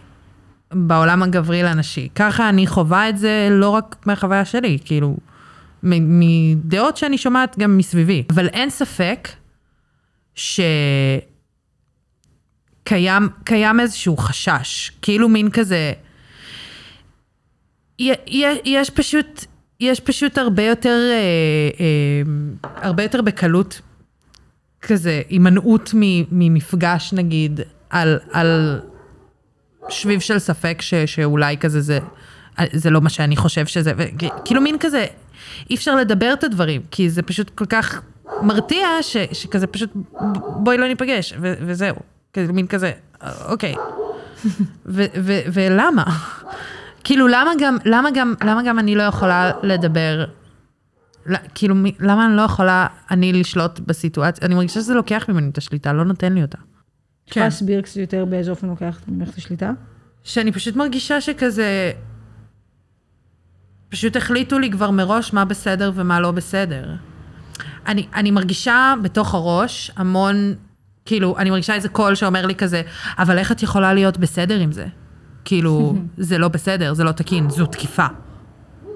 בעולם 0.72 1.22
הגברי 1.22 1.62
לנשי. 1.62 2.08
ככה 2.14 2.48
אני 2.48 2.66
חווה 2.66 3.08
את 3.08 3.18
זה 3.18 3.48
לא 3.50 3.68
רק 3.68 3.96
מהחוויה 4.06 4.44
שלי, 4.44 4.78
כאילו, 4.84 5.16
מדעות 5.82 6.96
שאני 6.96 7.18
שומעת 7.18 7.58
גם 7.58 7.76
מסביבי. 7.76 8.22
אבל 8.30 8.46
אין 8.48 8.70
ספק 8.70 9.28
שקיים 10.36 10.80
איזשהו 13.80 14.16
חשש, 14.16 14.90
כאילו 15.02 15.28
מין 15.28 15.50
כזה, 15.50 15.92
יש 17.98 18.90
פשוט, 18.90 19.44
יש 19.80 20.00
פשוט 20.00 20.38
הרבה 20.38 20.62
יותר, 20.62 20.98
אה, 21.12 21.18
אה, 21.80 22.22
הרבה 22.82 23.02
יותר 23.02 23.22
בקלות 23.22 23.80
כזה, 24.82 25.22
הימנעות 25.28 25.90
ממפגש 26.30 27.12
נגיד, 27.12 27.60
על, 27.90 28.18
על 28.32 28.80
שביב 29.88 30.20
של 30.20 30.38
ספק 30.38 30.78
ש, 30.82 30.94
שאולי 30.94 31.56
כזה 31.56 31.80
זה, 31.80 31.98
זה 32.72 32.90
לא 32.90 33.00
מה 33.00 33.10
שאני 33.10 33.36
חושב 33.36 33.66
שזה, 33.66 33.92
כאילו 34.44 34.60
מין 34.60 34.76
כזה, 34.80 35.06
אי 35.70 35.74
אפשר 35.74 35.96
לדבר 35.96 36.32
את 36.32 36.44
הדברים, 36.44 36.82
כי 36.90 37.10
זה 37.10 37.22
פשוט 37.22 37.50
כל 37.50 37.66
כך 37.66 38.02
מרתיע, 38.42 38.86
ש, 39.02 39.16
שכזה 39.32 39.66
פשוט, 39.66 39.90
בואי 40.56 40.78
לא 40.78 40.88
ניפגש, 40.88 41.34
ו, 41.40 41.54
וזהו. 41.60 41.96
כזה, 42.32 42.52
מין 42.52 42.66
כזה, 42.66 42.92
אוקיי. 43.48 43.74
ו, 44.86 45.04
ו, 45.22 45.32
ולמה? 45.52 46.04
כאילו, 47.04 47.28
למה 47.28 47.50
גם, 47.58 47.76
למה 47.84 48.10
גם, 48.10 48.34
למה 48.44 48.62
גם 48.62 48.78
אני 48.78 48.94
לא 48.94 49.02
יכולה 49.02 49.50
לדבר, 49.62 50.24
כאילו, 51.54 51.74
למה 52.00 52.26
אני 52.26 52.36
לא 52.36 52.42
יכולה, 52.42 52.86
אני 53.10 53.32
לשלוט 53.32 53.80
בסיטואציה? 53.80 54.46
אני 54.46 54.54
מרגישה 54.54 54.80
שזה 54.80 54.94
לוקח 54.94 55.24
ממני 55.28 55.50
את 55.50 55.58
השליטה, 55.58 55.92
לא 55.92 56.04
נותן 56.04 56.32
לי 56.32 56.42
אותה. 56.42 56.58
כן. 57.26 57.40
להסביר 57.40 57.80
קצת 57.80 57.96
יותר 57.96 58.24
באיזה 58.24 58.50
אופן 58.50 58.68
לוקח 58.68 59.00
ממך 59.08 59.28
את 59.28 59.34
השליטה? 59.34 59.70
שאני 60.24 60.52
פשוט 60.52 60.76
מרגישה 60.76 61.20
שכזה, 61.20 61.92
פשוט 63.88 64.16
החליטו 64.16 64.58
לי 64.58 64.70
כבר 64.70 64.90
מראש 64.90 65.32
מה 65.32 65.44
בסדר 65.44 65.92
ומה 65.94 66.20
לא 66.20 66.30
בסדר. 66.30 66.94
אני, 67.86 68.06
אני 68.14 68.30
מרגישה 68.30 68.94
בתוך 69.02 69.34
הראש 69.34 69.90
המון, 69.96 70.54
כאילו, 71.04 71.38
אני 71.38 71.50
מרגישה 71.50 71.74
איזה 71.74 71.88
קול 71.88 72.14
שאומר 72.14 72.46
לי 72.46 72.54
כזה, 72.54 72.82
אבל 73.18 73.38
איך 73.38 73.52
את 73.52 73.62
יכולה 73.62 73.94
להיות 73.94 74.18
בסדר 74.18 74.58
עם 74.60 74.72
זה? 74.72 74.86
כאילו, 75.44 75.94
זה 76.16 76.38
לא 76.38 76.48
בסדר, 76.48 76.94
זה 76.94 77.04
לא 77.04 77.12
תקין, 77.12 77.50
זו 77.50 77.66
תקיפה. 77.66 78.06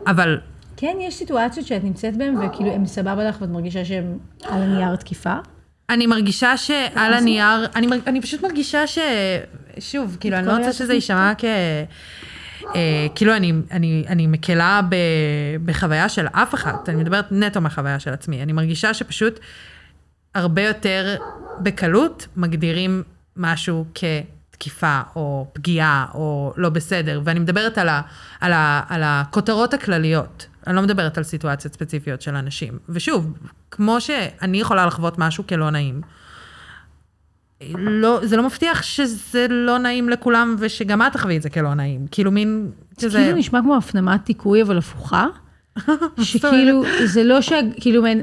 אבל... 0.06 0.38
כן, 0.76 0.96
יש 1.00 1.14
סיטואציות 1.14 1.66
שאת 1.66 1.84
נמצאת 1.84 2.16
בהן, 2.16 2.36
וכאילו, 2.36 2.70
הם 2.70 2.86
סבבה 2.86 3.24
לך 3.24 3.40
ואת 3.40 3.50
מרגישה 3.50 3.84
שהם 3.84 4.18
על 4.44 4.62
הנייר 4.62 4.96
תקיפה? 4.96 5.34
אני 5.90 6.06
מרגישה 6.06 6.56
שעל 6.56 7.12
הנייר, 7.14 7.66
אני, 7.76 7.86
אני 8.06 8.20
פשוט 8.20 8.42
מרגישה 8.42 8.86
ש... 8.86 8.98
שוב, 9.78 10.16
כאילו, 10.20 10.36
אני 10.36 10.46
לא 10.46 10.56
רוצה 10.56 10.72
שזה 10.72 10.94
יישמע 10.94 11.32
כ... 11.38 11.44
אה, 12.74 13.06
כאילו 13.14 13.36
אני, 13.36 13.52
אני, 13.70 14.04
אני 14.08 14.26
מקלה 14.26 14.80
ב, 14.88 14.94
בחוויה 15.64 16.08
של 16.08 16.26
אף 16.26 16.54
אחד, 16.54 16.72
אני 16.88 16.96
מדברת 16.96 17.32
נטו 17.32 17.60
מהחוויה 17.60 18.00
של 18.00 18.12
עצמי. 18.12 18.42
אני 18.42 18.52
מרגישה 18.52 18.94
שפשוט 18.94 19.40
הרבה 20.34 20.62
יותר 20.62 21.16
בקלות 21.62 22.26
מגדירים 22.36 23.02
משהו 23.36 23.84
כתקיפה 23.94 25.00
או 25.16 25.46
פגיעה 25.52 26.06
או 26.14 26.52
לא 26.56 26.68
בסדר, 26.68 27.20
ואני 27.24 27.40
מדברת 27.40 27.78
על, 27.78 27.88
ה, 27.88 28.00
על, 28.40 28.52
ה, 28.52 28.82
על 28.88 29.02
הכותרות 29.04 29.74
הכלליות. 29.74 30.46
אני 30.66 30.76
לא 30.76 30.82
מדברת 30.82 31.18
על 31.18 31.24
סיטואציות 31.24 31.74
ספציפיות 31.74 32.22
של 32.22 32.36
אנשים. 32.36 32.78
ושוב, 32.88 33.32
כמו 33.70 34.00
שאני 34.00 34.60
יכולה 34.60 34.86
לחוות 34.86 35.18
משהו 35.18 35.46
כלא 35.46 35.70
נעים, 35.70 36.00
לא, 37.78 38.18
זה 38.22 38.36
לא 38.36 38.42
מבטיח 38.42 38.82
שזה 38.82 39.46
לא 39.50 39.78
נעים 39.78 40.08
לכולם 40.08 40.56
ושגם 40.58 41.02
את 41.02 41.12
תחווי 41.12 41.36
את 41.36 41.42
זה 41.42 41.50
כלא 41.50 41.74
נעים. 41.74 42.06
כאילו 42.10 42.30
מין, 42.30 42.66
שזה... 43.00 43.18
כאילו 43.18 43.36
נשמע 43.38 43.60
כמו 43.62 43.76
הפנמת 43.76 44.24
תיקוי 44.24 44.62
אבל 44.62 44.78
הפוכה. 44.78 45.26
שכאילו, 46.22 46.82
זה 47.04 47.24
לא 47.24 47.40
שה... 47.40 47.60
כאילו, 47.80 48.02
מעין- 48.02 48.22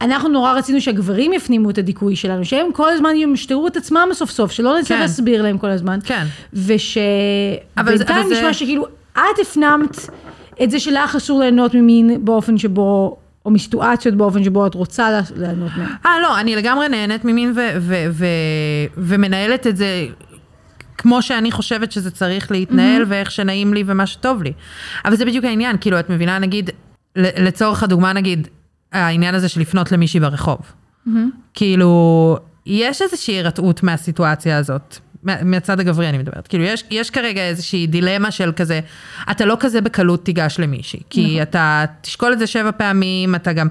אנחנו 0.00 0.28
נורא 0.28 0.52
רצינו 0.52 0.80
שהגברים 0.80 1.32
יפנימו 1.32 1.70
את 1.70 1.78
הדיכוי 1.78 2.16
שלנו, 2.16 2.44
שהם 2.44 2.66
כל 2.72 2.90
הזמן 2.90 3.16
ימשטרו 3.16 3.66
את 3.66 3.76
עצמם 3.76 4.08
סוף 4.12 4.30
סוף, 4.30 4.52
שלא 4.52 4.78
נצטרך 4.78 4.96
כן. 4.96 5.02
להסביר 5.02 5.42
להם 5.42 5.58
כל 5.58 5.70
הזמן. 5.70 5.98
כן. 6.04 6.24
ושבינתיים 6.52 7.06
זה- 7.76 7.80
אבל 7.80 8.28
זה- 8.28 8.34
נשמע 8.34 8.52
שכאילו, 8.52 8.86
את 9.12 9.20
הפנמת 9.42 9.96
את 10.62 10.70
זה 10.70 10.80
שלך 10.80 11.16
אסור 11.16 11.40
ליהנות 11.40 11.74
ממין 11.74 12.24
באופן 12.24 12.58
שבו, 12.58 13.16
או 13.46 13.50
מסיטואציות 13.50 14.14
באופן 14.14 14.44
שבו 14.44 14.66
את 14.66 14.74
רוצה 14.74 15.20
ליהנות 15.36 15.70
מהם. 15.76 15.88
אה, 16.06 16.10
לא, 16.22 16.40
אני 16.40 16.56
לגמרי 16.56 16.88
נהנית 16.88 17.24
ממין 17.24 17.52
ו- 17.56 17.76
ו- 17.80 18.06
ו- 18.10 18.26
ומנהלת 18.96 19.66
את 19.66 19.76
זה 19.76 20.06
כמו 20.98 21.22
שאני 21.22 21.50
חושבת 21.52 21.92
שזה 21.92 22.10
צריך 22.10 22.50
להתנהל, 22.50 23.02
ואיך 23.08 23.30
שנעים 23.30 23.74
לי 23.74 23.84
ומה 23.86 24.06
שטוב 24.06 24.42
לי. 24.42 24.52
אבל 25.04 25.16
זה 25.16 25.24
בדיוק 25.24 25.44
העניין, 25.44 25.76
כאילו, 25.80 26.00
את 26.00 26.10
מבינה, 26.10 26.38
נגיד, 26.38 26.70
לצורך 27.16 27.82
הדוגמה, 27.82 28.12
נגיד, 28.12 28.48
העניין 28.92 29.34
הזה 29.34 29.48
של 29.48 29.60
לפנות 29.60 29.92
למישהי 29.92 30.20
ברחוב. 30.20 30.58
כאילו, 31.54 32.36
יש 32.66 33.02
איזושהי 33.02 33.34
הירתעות 33.34 33.82
מהסיטואציה 33.82 34.58
הזאת. 34.58 34.98
מה- 35.22 35.44
מהצד 35.44 35.80
הגברי 35.80 36.08
אני 36.08 36.18
מדברת. 36.18 36.46
כאילו, 36.46 36.64
יש, 36.64 36.84
יש 36.90 37.10
כרגע 37.10 37.40
איזושהי 37.40 37.86
דילמה 37.86 38.30
של 38.30 38.52
כזה, 38.56 38.80
אתה 39.30 39.44
לא 39.44 39.56
כזה 39.60 39.80
בקלות 39.80 40.24
תיגש 40.24 40.60
למישהי. 40.60 41.00
כי 41.10 41.42
אתה 41.42 41.84
תשקול 42.00 42.32
את 42.32 42.38
זה 42.38 42.46
שבע 42.46 42.70
פעמים, 42.76 43.34
אתה 43.34 43.52
גם... 43.52 43.68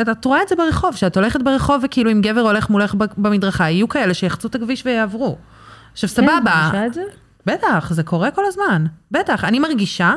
אתה, 0.00 0.12
את 0.12 0.24
רואה 0.24 0.42
את 0.42 0.48
זה 0.48 0.56
ברחוב, 0.56 0.96
שאת 0.96 1.16
הולכת 1.16 1.42
ברחוב 1.42 1.80
וכאילו 1.84 2.10
אם 2.12 2.20
גבר 2.20 2.40
הולך 2.40 2.70
מולך 2.70 2.94
במדרכה, 3.16 3.70
יהיו 3.70 3.88
כאלה 3.88 4.14
שיחצו 4.14 4.48
את 4.48 4.54
הכביש 4.54 4.82
ויעברו. 4.86 5.38
עכשיו, 5.92 6.10
כן, 6.10 6.14
סבבה. 6.16 6.60
מרגישה 6.64 6.86
את 6.86 6.94
זה? 6.94 7.02
בטח, 7.46 7.88
זה 7.92 8.02
קורה 8.02 8.30
כל 8.30 8.42
הזמן. 8.46 8.86
בטח. 9.10 9.44
אני 9.44 9.58
מרגישה 9.58 10.14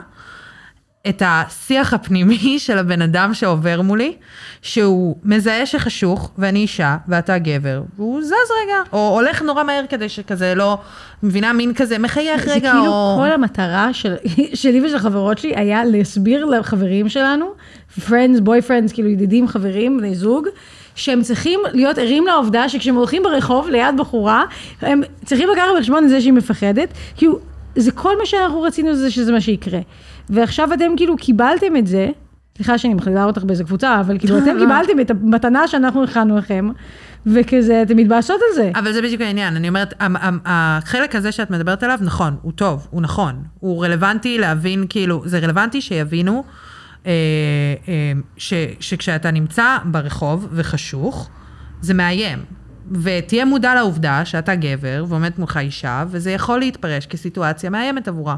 את 1.10 1.24
השיח 1.26 1.94
הפנימי 1.94 2.60
של 2.66 2.78
הבן 2.78 3.02
אדם 3.02 3.34
שעובר 3.34 3.82
מולי, 3.82 4.14
שהוא 4.62 5.16
מזהה 5.24 5.66
שחשוך, 5.66 6.32
ואני 6.38 6.60
אישה, 6.60 6.98
ואתה 7.08 7.38
גבר, 7.38 7.82
והוא 7.96 8.22
זז 8.22 8.32
רגע, 8.64 8.76
או 8.94 9.10
הולך 9.14 9.42
נורא 9.42 9.64
מהר 9.64 9.84
כדי 9.90 10.10
שכזה 10.10 10.56
לא, 10.56 10.78
מבינה, 11.24 11.54
מין 11.54 11.74
כזה, 11.74 12.00
מחייך 12.00 12.46
זה 12.46 12.54
רגע, 12.54 12.72
כאילו 12.72 12.88
או... 12.88 13.16
כל 13.20 13.32
המטרה 13.32 13.94
של, 13.94 14.16
שלי 14.54 14.86
ושל 14.86 15.00
חברות 15.00 15.38
שלי 15.38 15.56
היה 15.56 15.86
להסביר 15.86 16.46
לחברים 16.46 17.10
שלנו, 17.10 17.46
friends, 18.00 18.42
boyfriends, 18.46 18.94
כאילו 18.94 19.10
ידידים, 19.10 19.48
חברים, 19.48 19.98
בני 19.98 20.16
זוג, 20.16 20.48
שהם 20.96 21.22
צריכים 21.22 21.60
להיות 21.74 21.98
ערים 21.98 22.28
לעובדה 22.28 22.70
שכשהם 22.70 22.96
הולכים 22.96 23.24
ברחוב 23.24 23.70
ליד 23.70 23.98
בחורה, 23.98 24.44
הם 24.82 25.02
צריכים 25.26 25.50
לקחת 25.50 25.68
בחשבון 25.78 26.04
את 26.04 26.10
זה 26.10 26.22
שהיא 26.22 26.34
מפחדת, 26.34 26.90
כאילו, 27.16 27.40
זה 27.76 27.92
כל 27.92 28.18
מה 28.18 28.26
שאנחנו 28.26 28.62
רצינו 28.62 28.96
זה 28.96 29.12
שזה 29.12 29.32
מה 29.32 29.42
שיקרה. 29.42 29.80
ועכשיו 30.34 30.74
אתם 30.74 30.92
כאילו 30.98 31.18
קיבלתם 31.18 31.76
את 31.78 31.88
זה, 31.88 32.10
סליחה 32.58 32.78
שאני 32.78 32.94
מכלילה 32.94 33.24
אותך 33.24 33.44
באיזה 33.44 33.64
קבוצה, 33.64 34.00
אבל 34.00 34.20
כאילו 34.20 34.38
אתם 34.38 34.56
לא. 34.56 34.60
קיבלתם 34.60 35.00
את 35.00 35.12
המתנה 35.12 35.68
שאנחנו 35.68 36.04
הכנו 36.04 36.38
לכם, 36.38 36.70
וכזה, 37.26 37.82
אתם 37.82 37.98
מתבאסות 37.98 38.40
על 38.50 38.56
זה. 38.56 38.72
אבל 38.76 38.94
זה 38.94 39.02
בדיוק 39.02 39.22
העניין, 39.22 39.56
אני 39.56 39.70
אומרת, 39.70 39.94
החלק 40.46 41.16
הזה 41.16 41.32
שאת 41.32 41.52
מדברת 41.52 41.84
עליו, 41.84 42.00
נכון, 42.02 42.36
הוא 42.42 42.52
טוב, 42.52 42.88
הוא 42.90 43.02
נכון. 43.02 43.44
הוא 43.60 43.86
רלוונטי 43.86 44.38
להבין, 44.38 44.86
כאילו, 44.90 45.22
זה 45.26 45.40
רלוונטי 45.40 45.82
שיבינו 45.82 46.44
אה, 47.06 47.12
אה, 47.88 48.12
ש, 48.38 48.54
שכשאתה 48.80 49.32
נמצא 49.32 49.78
ברחוב 49.86 50.48
וחשוך, 50.52 51.30
זה 51.82 51.94
מאיים. 51.94 52.40
ותהיה 52.92 53.46
מודע 53.46 53.76
לעובדה 53.76 54.26
שאתה 54.26 54.56
גבר 54.56 55.06
ועומדת 55.08 55.40
מולך 55.40 55.58
אישה, 55.58 56.04
וזה 56.08 56.32
יכול 56.32 56.60
להתפרש 56.60 57.06
כסיטואציה 57.06 57.70
מאיימת 57.70 58.08
עבורה. 58.08 58.36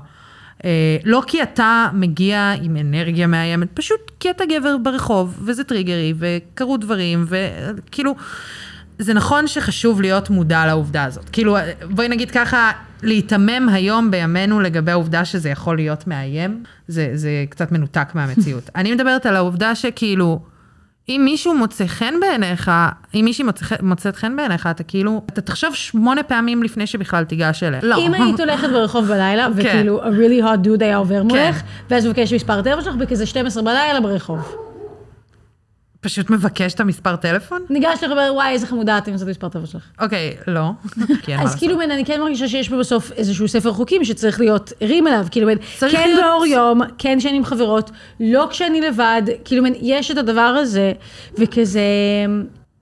אה, 0.66 0.98
לא 1.04 1.22
כי 1.28 1.44
אתה 1.44 1.88
מגיע 1.94 2.54
עם 2.62 2.78
אנרגיה 2.78 3.28
מאיימת, 3.28 3.68
פשוט 3.74 4.12
כי 4.20 4.30
אתה 4.30 4.44
גבר 4.46 4.78
ברחוב, 4.78 5.40
וזה 5.46 5.64
טריגרי, 5.64 6.14
וקרו 6.18 6.78
דברים, 6.78 7.26
וכאילו, 7.28 8.16
זה 9.00 9.14
נכון 9.14 9.48
שחשוב 9.48 10.02
להיות 10.02 10.30
מודע 10.30 10.66
לעובדה 10.66 11.04
הזאת. 11.04 11.30
כאילו, 11.30 11.58
בואי 11.90 12.08
נגיד 12.08 12.32
ככה, 12.32 12.72
להיתמם 13.04 13.70
היום 13.70 14.12
בימינו 14.12 14.60
לגבי 14.60 14.92
העובדה 14.92 15.26
שזה 15.26 15.50
יכול 15.50 15.76
להיות 15.76 16.08
מאיים, 16.08 16.64
זה, 16.88 17.12
זה 17.14 17.46
קצת 17.50 17.72
מנותק 17.72 18.08
מהמציאות. 18.14 18.70
אני 18.76 18.92
מדברת 18.94 19.26
על 19.26 19.36
העובדה 19.36 19.76
שכאילו, 19.76 20.40
אם 21.10 21.22
מישהו 21.26 21.58
מוצא 21.58 21.86
חן 21.88 22.14
בעיניך, 22.22 22.72
אם 23.16 23.22
מישהי 23.26 23.44
מוצא, 23.46 23.76
מוצאת 23.82 24.16
חן 24.16 24.36
בעיניך, 24.36 24.68
אתה 24.72 24.84
כאילו, 24.84 25.22
אתה 25.26 25.42
תחשוב 25.42 25.76
שמונה 25.76 26.24
פעמים 26.24 26.64
לפני 26.64 26.88
שבכלל 26.88 27.24
תיגש 27.24 27.64
אליה. 27.64 27.80
לא. 27.84 27.98
אם 27.98 28.14
היית 28.14 28.40
הולכת 28.40 28.70
ברחוב 28.70 29.06
בלילה, 29.06 29.48
כן. 29.48 29.52
וכאילו, 29.56 30.04
a 30.04 30.08
really 30.08 30.44
hot 30.44 30.66
dude 30.66 30.84
היה 30.84 30.98
עובר 30.98 31.24
מולך, 31.24 31.62
ואז 31.90 32.06
מבקש 32.06 32.34
מספר 32.34 32.62
טלפון 32.62 32.84
שלך 32.84 32.96
בכזה 32.96 33.26
12 33.26 33.64
בלילה 33.64 34.02
ברחוב. 34.02 34.56
פשוט 36.06 36.30
מבקש 36.30 36.74
את 36.74 36.80
המספר 36.80 37.16
טלפון? 37.16 37.62
ניגש 37.70 38.04
לך 38.04 38.10
ואומר, 38.12 38.32
וואי, 38.34 38.52
איזה 38.52 38.68
חמודה 38.68 38.98
את, 38.98 39.08
אני 39.08 39.14
רוצה 39.14 39.26
את 39.26 39.30
מספר 39.30 39.50
טלפון 39.50 39.68
שלך. 39.68 39.84
אוקיי, 40.02 40.36
לא. 40.48 40.72
אז. 41.38 41.56
כאילו, 41.56 41.82
אני 41.82 42.06
כן 42.06 42.22
מרגישה 42.22 42.48
שיש 42.48 42.70
פה 42.70 42.78
בסוף 42.78 43.12
איזשהו 43.12 43.48
ספר 43.48 43.74
חוקים 43.74 44.06
שצריך 44.06 44.40
להיות 44.40 44.74
ערים 44.80 45.08
אליו, 45.08 45.26
כאילו, 45.32 45.50
כן 45.92 46.18
באור 46.22 46.46
יום, 46.46 46.82
כן 46.98 47.20
כשאני 47.20 47.38
עם 47.38 47.46
חברות, 47.46 47.92
לא 48.20 48.48
כשאני 48.50 48.82
לבד, 48.82 49.22
כאילו, 49.46 49.64
יש 49.82 50.12
את 50.12 50.18
הדבר 50.18 50.42
הזה, 50.42 50.94
וכזה, 51.38 51.82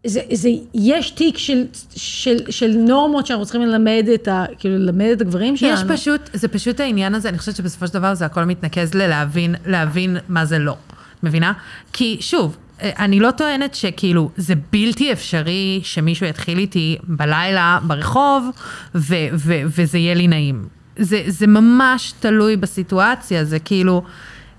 זה, 0.07 0.21
זה, 0.34 0.49
יש 0.74 1.11
תיק 1.11 1.38
של, 1.38 1.65
של, 1.95 2.38
של 2.49 2.71
נורמות 2.78 3.26
שאנחנו 3.26 3.45
צריכים 3.45 3.61
ללמד 3.61 4.05
את 4.13 4.28
ה... 4.28 4.45
כאילו, 4.59 4.78
ללמד 4.78 5.09
את 5.11 5.21
הגברים 5.21 5.57
שלנו. 5.57 5.74
יש 5.74 5.99
פשוט, 5.99 6.21
זה 6.34 6.47
פשוט 6.47 6.80
העניין 6.80 7.15
הזה, 7.15 7.30
אני 7.30 7.38
חושבת 7.38 7.55
שבסופו 7.55 7.88
של 7.88 7.93
דבר 7.93 8.13
זה 8.13 8.26
הכל 8.26 8.43
מתנקז 8.43 8.93
ללהבין, 8.93 9.55
להבין 9.65 10.17
מה 10.30 10.45
זה 10.45 10.59
לא. 10.59 10.76
מבינה? 11.24 11.53
כי 11.93 12.17
שוב, 12.19 12.57
אני 12.82 13.19
לא 13.19 13.32
טוענת 13.32 13.76
שכאילו 13.76 14.30
זה 14.38 14.53
בלתי 14.71 15.11
אפשרי 15.11 15.80
שמישהו 15.84 16.26
יתחיל 16.26 16.57
איתי 16.57 16.97
בלילה 17.03 17.80
ברחוב 17.84 18.49
ו- 18.95 19.15
ו- 19.34 19.61
וזה 19.65 19.97
יהיה 19.97 20.13
לי 20.13 20.28
נעים. 20.28 20.67
זה, 20.97 21.24
זה 21.28 21.47
ממש 21.47 22.13
תלוי 22.19 22.57
בסיטואציה, 22.57 23.45
זה 23.45 23.59
כאילו, 23.59 24.03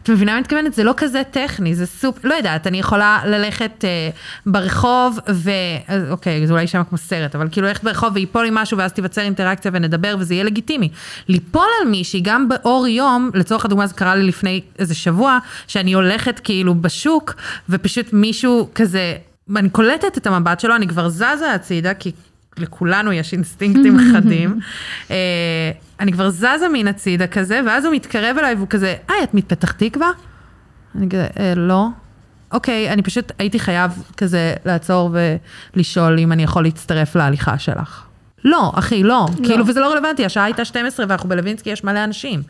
את 0.05 0.11
מבינה 0.11 0.35
מה 0.35 0.41
מתכוונת? 0.41 0.75
זה 0.75 0.85
לא 0.85 0.95
כזה 0.97 1.23
טכני, 1.31 1.75
זה 1.75 1.87
סופ... 1.87 2.25
לא 2.25 2.35
יודעת, 2.35 2.67
אני 2.67 2.79
יכולה 2.79 3.21
ללכת 3.27 3.85
אה, 3.85 4.11
ברחוב 4.47 5.19
ו... 5.31 5.51
אז, 5.89 6.03
אוקיי, 6.11 6.47
זה 6.47 6.53
אולי 6.53 6.63
יישמע 6.63 6.85
כמו 6.85 6.99
סרט, 6.99 7.35
אבל 7.35 7.49
כאילו 7.53 7.67
ללכת 7.67 7.85
ברחוב 7.85 8.11
וייפול 8.15 8.45
לי 8.45 8.51
משהו 8.53 8.79
ואז 8.79 8.93
תיווצר 8.93 9.21
אינטראקציה 9.21 9.71
ונדבר 9.75 10.17
וזה 10.19 10.35
יהיה 10.35 10.45
לגיטימי. 10.45 10.89
ליפול 11.29 11.67
על 11.81 11.89
מישהי, 11.89 12.21
גם 12.21 12.49
באור 12.49 12.89
יום, 12.89 13.31
לצורך 13.35 13.65
הדוגמה 13.65 13.87
זה 13.87 13.95
קרה 13.95 14.17
לי 14.17 14.23
לפני 14.23 14.61
איזה 14.79 14.95
שבוע, 14.95 15.39
שאני 15.67 15.93
הולכת 15.93 16.41
כאילו 16.45 16.75
בשוק 16.75 17.35
ופשוט 17.69 18.13
מישהו 18.13 18.69
כזה... 18.75 19.17
אני 19.57 19.71
קולטת 19.71 20.19
את 20.19 20.27
המבט 20.27 20.61
שלו, 20.61 20.77
אני 20.77 20.89
כבר 20.89 21.09
זזה 21.09 21.53
הצידה, 21.55 21.95
כי 21.95 22.13
לכולנו 22.59 23.13
יש 23.13 23.33
אינסטינקטים 23.33 23.99
חדים. 24.13 24.61
אה, 25.11 25.71
אני 26.01 26.13
כבר 26.13 26.31
זזה 26.31 26.69
מן 26.73 26.89
הצידה 26.89 27.27
כזה, 27.27 27.61
ואז 27.67 27.85
הוא 27.85 27.95
מתקרב 27.95 28.39
אליי 28.39 28.55
והוא 28.55 28.69
כזה, 28.69 28.95
היי, 29.09 29.25
את 29.25 29.35
מפתח 29.35 29.73
תקווה? 29.73 30.11
אני 30.95 31.09
כזה, 31.09 31.27
אה, 31.39 31.55
לא. 31.57 31.87
אוקיי, 32.53 32.91
אני 32.91 33.03
פשוט 33.03 33.33
הייתי 33.39 33.59
חייב 33.59 33.91
כזה 34.17 34.55
לעצור 34.65 35.11
ולשאול 35.75 36.19
אם 36.19 36.33
אני 36.33 36.43
יכול 36.43 36.63
להצטרף 36.63 37.17
להליכה 37.17 37.59
שלך. 37.59 38.03
לא, 38.45 38.73
אחי, 38.75 39.03
לא. 39.03 39.27
לא. 39.39 39.47
כאילו, 39.47 39.67
וזה 39.67 39.81
לא 39.81 39.93
רלוונטי, 39.93 40.25
השעה 40.25 40.45
הייתה 40.45 40.65
12 40.65 41.07
ואנחנו 41.09 41.29
בלווינסקי, 41.29 41.71
יש 41.71 41.85
מלא 41.85 42.05
אנשים. 42.05 42.43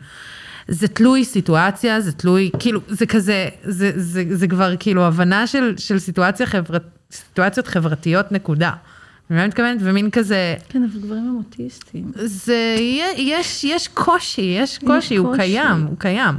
זה 0.67 0.87
תלוי 0.87 1.25
סיטואציה, 1.25 2.01
זה 2.01 2.11
תלוי, 2.11 2.49
כאילו, 2.59 2.79
זה 2.87 3.05
כזה, 3.05 3.47
זה, 3.63 3.91
זה, 3.95 4.23
זה 4.29 4.47
כבר 4.47 4.75
כאילו 4.79 5.05
הבנה 5.05 5.47
של, 5.47 5.73
של 5.77 5.99
סיטואציה 5.99 6.45
חברת, 6.45 6.83
סיטואציות 7.11 7.67
חברתיות, 7.67 8.31
נקודה. 8.31 8.71
ממה 9.29 9.39
אני 9.39 9.47
מתכוונת? 9.47 9.77
ומין 9.81 10.09
כזה, 10.09 10.55
כן, 10.69 10.83
אבל 10.83 11.01
גברים 11.01 11.27
הם 11.27 11.35
אוטיסטים. 11.37 12.11
זה, 12.15 12.75
יש, 13.17 13.63
יש 13.63 13.87
קושי, 13.87 14.41
יש 14.41 14.77
קושי, 14.77 15.15
הוא 15.15 15.27
קושי. 15.27 15.37
קיים, 15.37 15.81
הוא 15.81 15.97
קיים. 15.97 16.35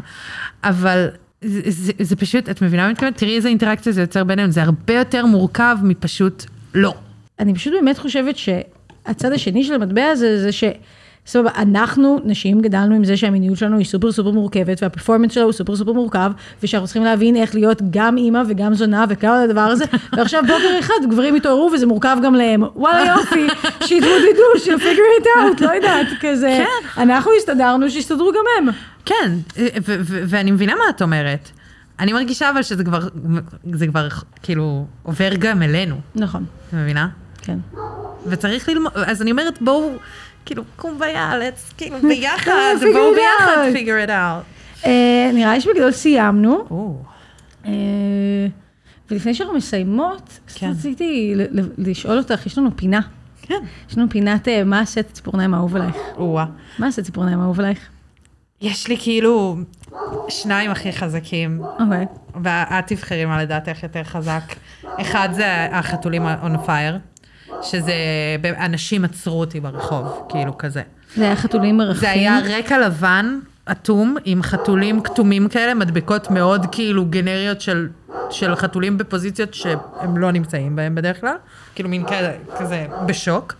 אבל 0.64 1.08
זה, 1.40 1.60
זה, 1.66 1.92
זה 2.00 2.16
פשוט, 2.16 2.48
את 2.48 2.62
מבינה 2.62 2.82
מה 2.82 2.86
אני 2.86 2.92
מתכוונת? 2.92 3.18
תראי 3.18 3.36
איזה 3.36 3.48
אינטראקציה 3.48 3.92
זה 3.92 4.00
יוצר 4.00 4.24
בינינו, 4.24 4.52
זה 4.52 4.62
הרבה 4.62 4.94
יותר 4.94 5.26
מורכב 5.26 5.78
מפשוט 5.82 6.44
לא. 6.74 6.94
אני 7.38 7.54
פשוט 7.54 7.72
באמת 7.72 7.98
חושבת 7.98 8.36
שהצד 8.36 9.32
השני 9.32 9.64
של 9.64 9.74
המטבע 9.74 10.04
הזה, 10.04 10.42
זה 10.42 10.52
ש... 10.52 10.64
סבבה, 11.26 11.50
אנחנו, 11.56 12.20
נשים, 12.24 12.60
גדלנו 12.60 12.94
עם 12.94 13.04
זה 13.04 13.16
שהמיניות 13.16 13.58
שלנו 13.58 13.78
היא 13.78 13.86
סופר 13.86 14.12
סופר 14.12 14.30
מורכבת, 14.30 14.82
והפרפורמנס 14.82 15.32
שלנו 15.32 15.46
הוא 15.46 15.52
סופר 15.52 15.76
סופר 15.76 15.92
מורכב, 15.92 16.30
ושאנחנו 16.62 16.86
צריכים 16.86 17.04
להבין 17.04 17.36
איך 17.36 17.54
להיות 17.54 17.82
גם 17.90 18.16
אימא 18.16 18.42
וגם 18.48 18.74
זונה 18.74 19.04
וכל 19.08 19.26
הדבר 19.26 19.60
הזה, 19.60 19.84
ועכשיו 20.16 20.42
בוקר 20.42 20.78
אחד 20.78 20.94
גברים 21.10 21.34
התעוררו 21.34 21.70
וזה 21.72 21.86
מורכב 21.86 22.16
גם 22.24 22.34
להם. 22.34 22.62
וואלה 22.76 23.06
יופי, 23.06 23.46
שיתמודדו, 23.80 24.64
שי'll 24.64 24.80
figure 24.80 25.22
it 25.22 25.26
out, 25.26 25.64
לא 25.64 25.70
יודעת, 25.70 26.06
כזה. 26.20 26.64
אנחנו 26.96 27.30
הסתדרנו, 27.38 27.90
שיסתדרו 27.90 28.32
גם 28.32 28.44
הם. 28.58 28.74
כן, 29.04 29.32
ו- 29.58 29.66
ו- 29.84 30.00
ו- 30.00 30.22
ואני 30.26 30.50
מבינה 30.50 30.74
מה 30.74 30.84
את 30.90 31.02
אומרת. 31.02 31.50
אני 32.00 32.12
מרגישה 32.12 32.50
אבל 32.50 32.62
שזה 32.62 32.84
כבר, 32.84 33.00
זה 33.72 33.86
כבר 33.86 34.08
כאילו 34.42 34.86
עובר 35.02 35.30
גם 35.38 35.62
אלינו, 35.62 35.96
נכון, 36.14 36.44
את 36.68 36.74
מבינה? 36.74 37.08
כן. 37.42 37.58
וצריך 38.26 38.68
ללמוד, 38.68 38.92
אז 38.94 39.22
אני 39.22 39.30
אומרת 39.30 39.58
בואו, 39.62 39.92
כאילו, 40.46 40.62
קום 40.76 40.98
ויאלץ, 41.00 41.72
כאילו 41.76 41.96
ביחד, 42.08 42.74
בואו 42.92 43.14
ביחד, 43.14 43.70
figure 43.74 44.08
it 44.08 44.10
out. 44.10 44.86
אה, 44.86 45.30
נראה 45.34 45.54
לי 45.54 45.60
שבגדול 45.60 45.92
סיימנו. 45.92 46.64
אה, 47.66 47.72
ולפני 49.10 49.34
שאנחנו 49.34 49.56
מסיימות, 49.56 50.38
כן. 50.54 50.70
רציתי 50.70 51.34
לשאול 51.78 52.18
אותך, 52.18 52.46
יש 52.46 52.58
לנו 52.58 52.70
פינה. 52.76 53.00
כן. 53.42 53.64
יש 53.90 53.98
לנו 53.98 54.10
פינת 54.10 54.48
אה, 54.48 54.64
מה 54.64 54.80
הסט 54.80 55.12
ציפורניים 55.12 55.54
האהוב 55.54 55.76
עלייך. 55.76 55.96
או-אה. 56.16 56.44
מה 56.78 56.86
הסט 56.86 57.00
ציפורניים 57.00 57.40
האהוב 57.40 57.60
עלייך? 57.60 57.78
יש 58.60 58.88
לי 58.88 58.96
כאילו 58.98 59.56
שניים 60.28 60.70
הכי 60.70 60.92
חזקים, 60.92 61.62
אוקיי. 61.80 62.06
ואת 62.42 62.86
תבחרי 62.86 63.24
מה 63.24 63.42
לדעתך 63.42 63.82
יותר 63.82 64.04
חזק. 64.04 64.42
אחד 65.00 65.28
זה 65.32 65.68
החתולים 65.70 66.22
on 66.26 66.66
fire, 66.66 67.15
שזה, 67.62 67.92
אנשים 68.58 69.04
עצרו 69.04 69.40
אותי 69.40 69.60
ברחוב, 69.60 70.26
כאילו 70.28 70.58
כזה. 70.58 70.82
זה 71.16 71.24
היה 71.24 71.36
חתולים 71.36 71.76
מרחים. 71.76 72.00
זה 72.00 72.10
היה 72.10 72.38
רקע 72.58 72.78
לבן, 72.78 73.38
אטום, 73.70 74.16
עם 74.24 74.42
חתולים 74.42 75.00
כתומים 75.00 75.48
כאלה, 75.48 75.74
מדבקות 75.74 76.30
מאוד 76.30 76.66
כאילו 76.72 77.04
גנריות 77.04 77.60
של, 77.60 77.88
של 78.30 78.56
חתולים 78.56 78.98
בפוזיציות 78.98 79.54
שהם 79.54 80.16
לא 80.16 80.30
נמצאים 80.30 80.76
בהם 80.76 80.94
בדרך 80.94 81.20
כלל, 81.20 81.36
כאילו 81.74 81.88
מין 81.88 82.04
כזה, 82.06 82.36
כזה 82.58 82.86
בשוק, 83.06 83.54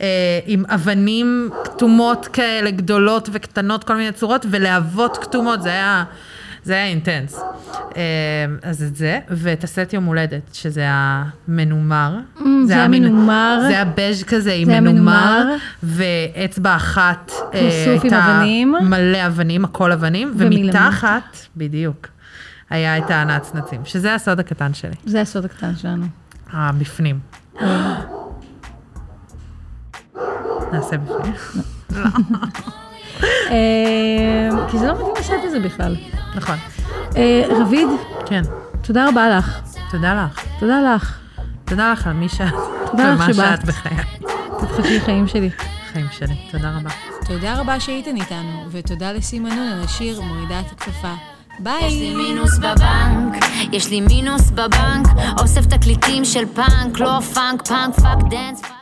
אה, 0.00 0.06
עם 0.46 0.64
אבנים 0.68 1.50
כתומות 1.64 2.26
כאלה, 2.26 2.70
גדולות 2.70 3.28
וקטנות, 3.32 3.84
כל 3.84 3.96
מיני 3.96 4.12
צורות, 4.12 4.46
ולהבות 4.50 5.18
כתומות, 5.18 5.62
זה 5.62 5.68
היה... 5.68 6.04
זה 6.68 6.74
היה 6.74 6.86
אינטנס. 6.86 7.40
אה, 7.96 8.02
אז 8.62 8.82
את 8.82 8.96
זה, 8.96 9.18
ואת 9.28 9.64
הסט 9.64 9.92
יום 9.92 10.04
הולדת, 10.04 10.54
שזה 10.54 10.84
המנומר. 10.88 12.18
Mm, 12.38 12.42
זה 12.66 12.74
היה 12.74 12.88
מנומר. 12.88 13.58
זה 13.60 13.68
היה 13.68 13.84
בז' 13.84 14.22
כזה 14.22 14.52
עם 14.52 14.68
מנומר. 14.68 15.44
ואצבע 15.82 16.76
אחת 16.76 17.32
אה, 17.54 17.96
הייתה. 18.02 18.42
מלא 18.82 19.26
אבנים, 19.26 19.64
הכל 19.64 19.92
אבנים. 19.92 20.34
ומתחת, 20.36 21.36
בדיוק, 21.56 22.08
היה 22.70 22.98
את 22.98 23.10
הנצנצים, 23.10 23.80
שזה 23.84 24.14
הסוד 24.14 24.40
הקטן 24.40 24.74
שלי, 24.74 24.94
זה 25.04 25.20
הסוד 25.20 25.44
הקטן 25.44 25.76
שלנו. 25.76 26.06
הבפנים. 26.52 27.18
נעשה 30.72 30.96
בפנים. 30.96 31.34
אה, 33.24 34.68
כי 34.70 34.78
זה 34.78 34.86
לא 34.86 34.94
מתאים 34.94 35.12
לסט 35.18 35.32
הזה 35.44 35.60
בכלל. 35.60 35.96
נכון, 36.34 36.56
אה, 37.16 37.42
רביד, 37.50 37.88
כן. 38.26 38.42
תודה 38.82 39.08
רבה 39.08 39.28
לך. 39.28 39.60
תודה 39.90 40.14
לך. 40.14 40.44
תודה 40.60 40.94
לך. 40.94 41.18
תודה 41.64 41.92
לך 41.92 42.06
על 42.06 42.12
מי 42.12 42.28
שאת, 42.28 42.52
תודה 42.90 43.12
לך 43.12 43.20
ומה 43.20 43.32
שבאת. 43.34 43.60
שאת 43.60 43.64
בחיי. 43.64 43.96
תתחשבי 44.58 45.00
חיים 45.00 45.28
שלי. 45.28 45.50
חיים 45.92 46.06
שלי. 46.10 46.34
תודה 46.50 46.76
רבה. 46.76 46.90
תודה 47.26 47.60
רבה 47.60 47.80
שהייתן 47.80 48.16
איתנו, 48.16 48.64
ותודה 48.70 49.12
לסימנון 49.12 49.68
על 49.68 49.80
השיר 49.84 50.20
מורידה 50.20 50.60
את 50.60 50.72
הכפפה. 50.72 51.14
ביי! 51.58 51.86
יש 51.86 51.92
לי 51.92 52.14
מינוס 52.14 52.58
בבנק, 52.58 53.44
יש 53.72 53.90
לי 53.90 54.00
מינוס 54.00 54.50
בבנק, 54.50 55.06
אוסף 55.40 55.66
תקליטים 55.66 56.24
של 56.24 56.46
פאנק, 56.54 56.98
לא 56.98 57.20
פאנק, 57.34 57.68
פאנק, 57.68 57.94
funk 57.94 58.18
dance. 58.30 58.77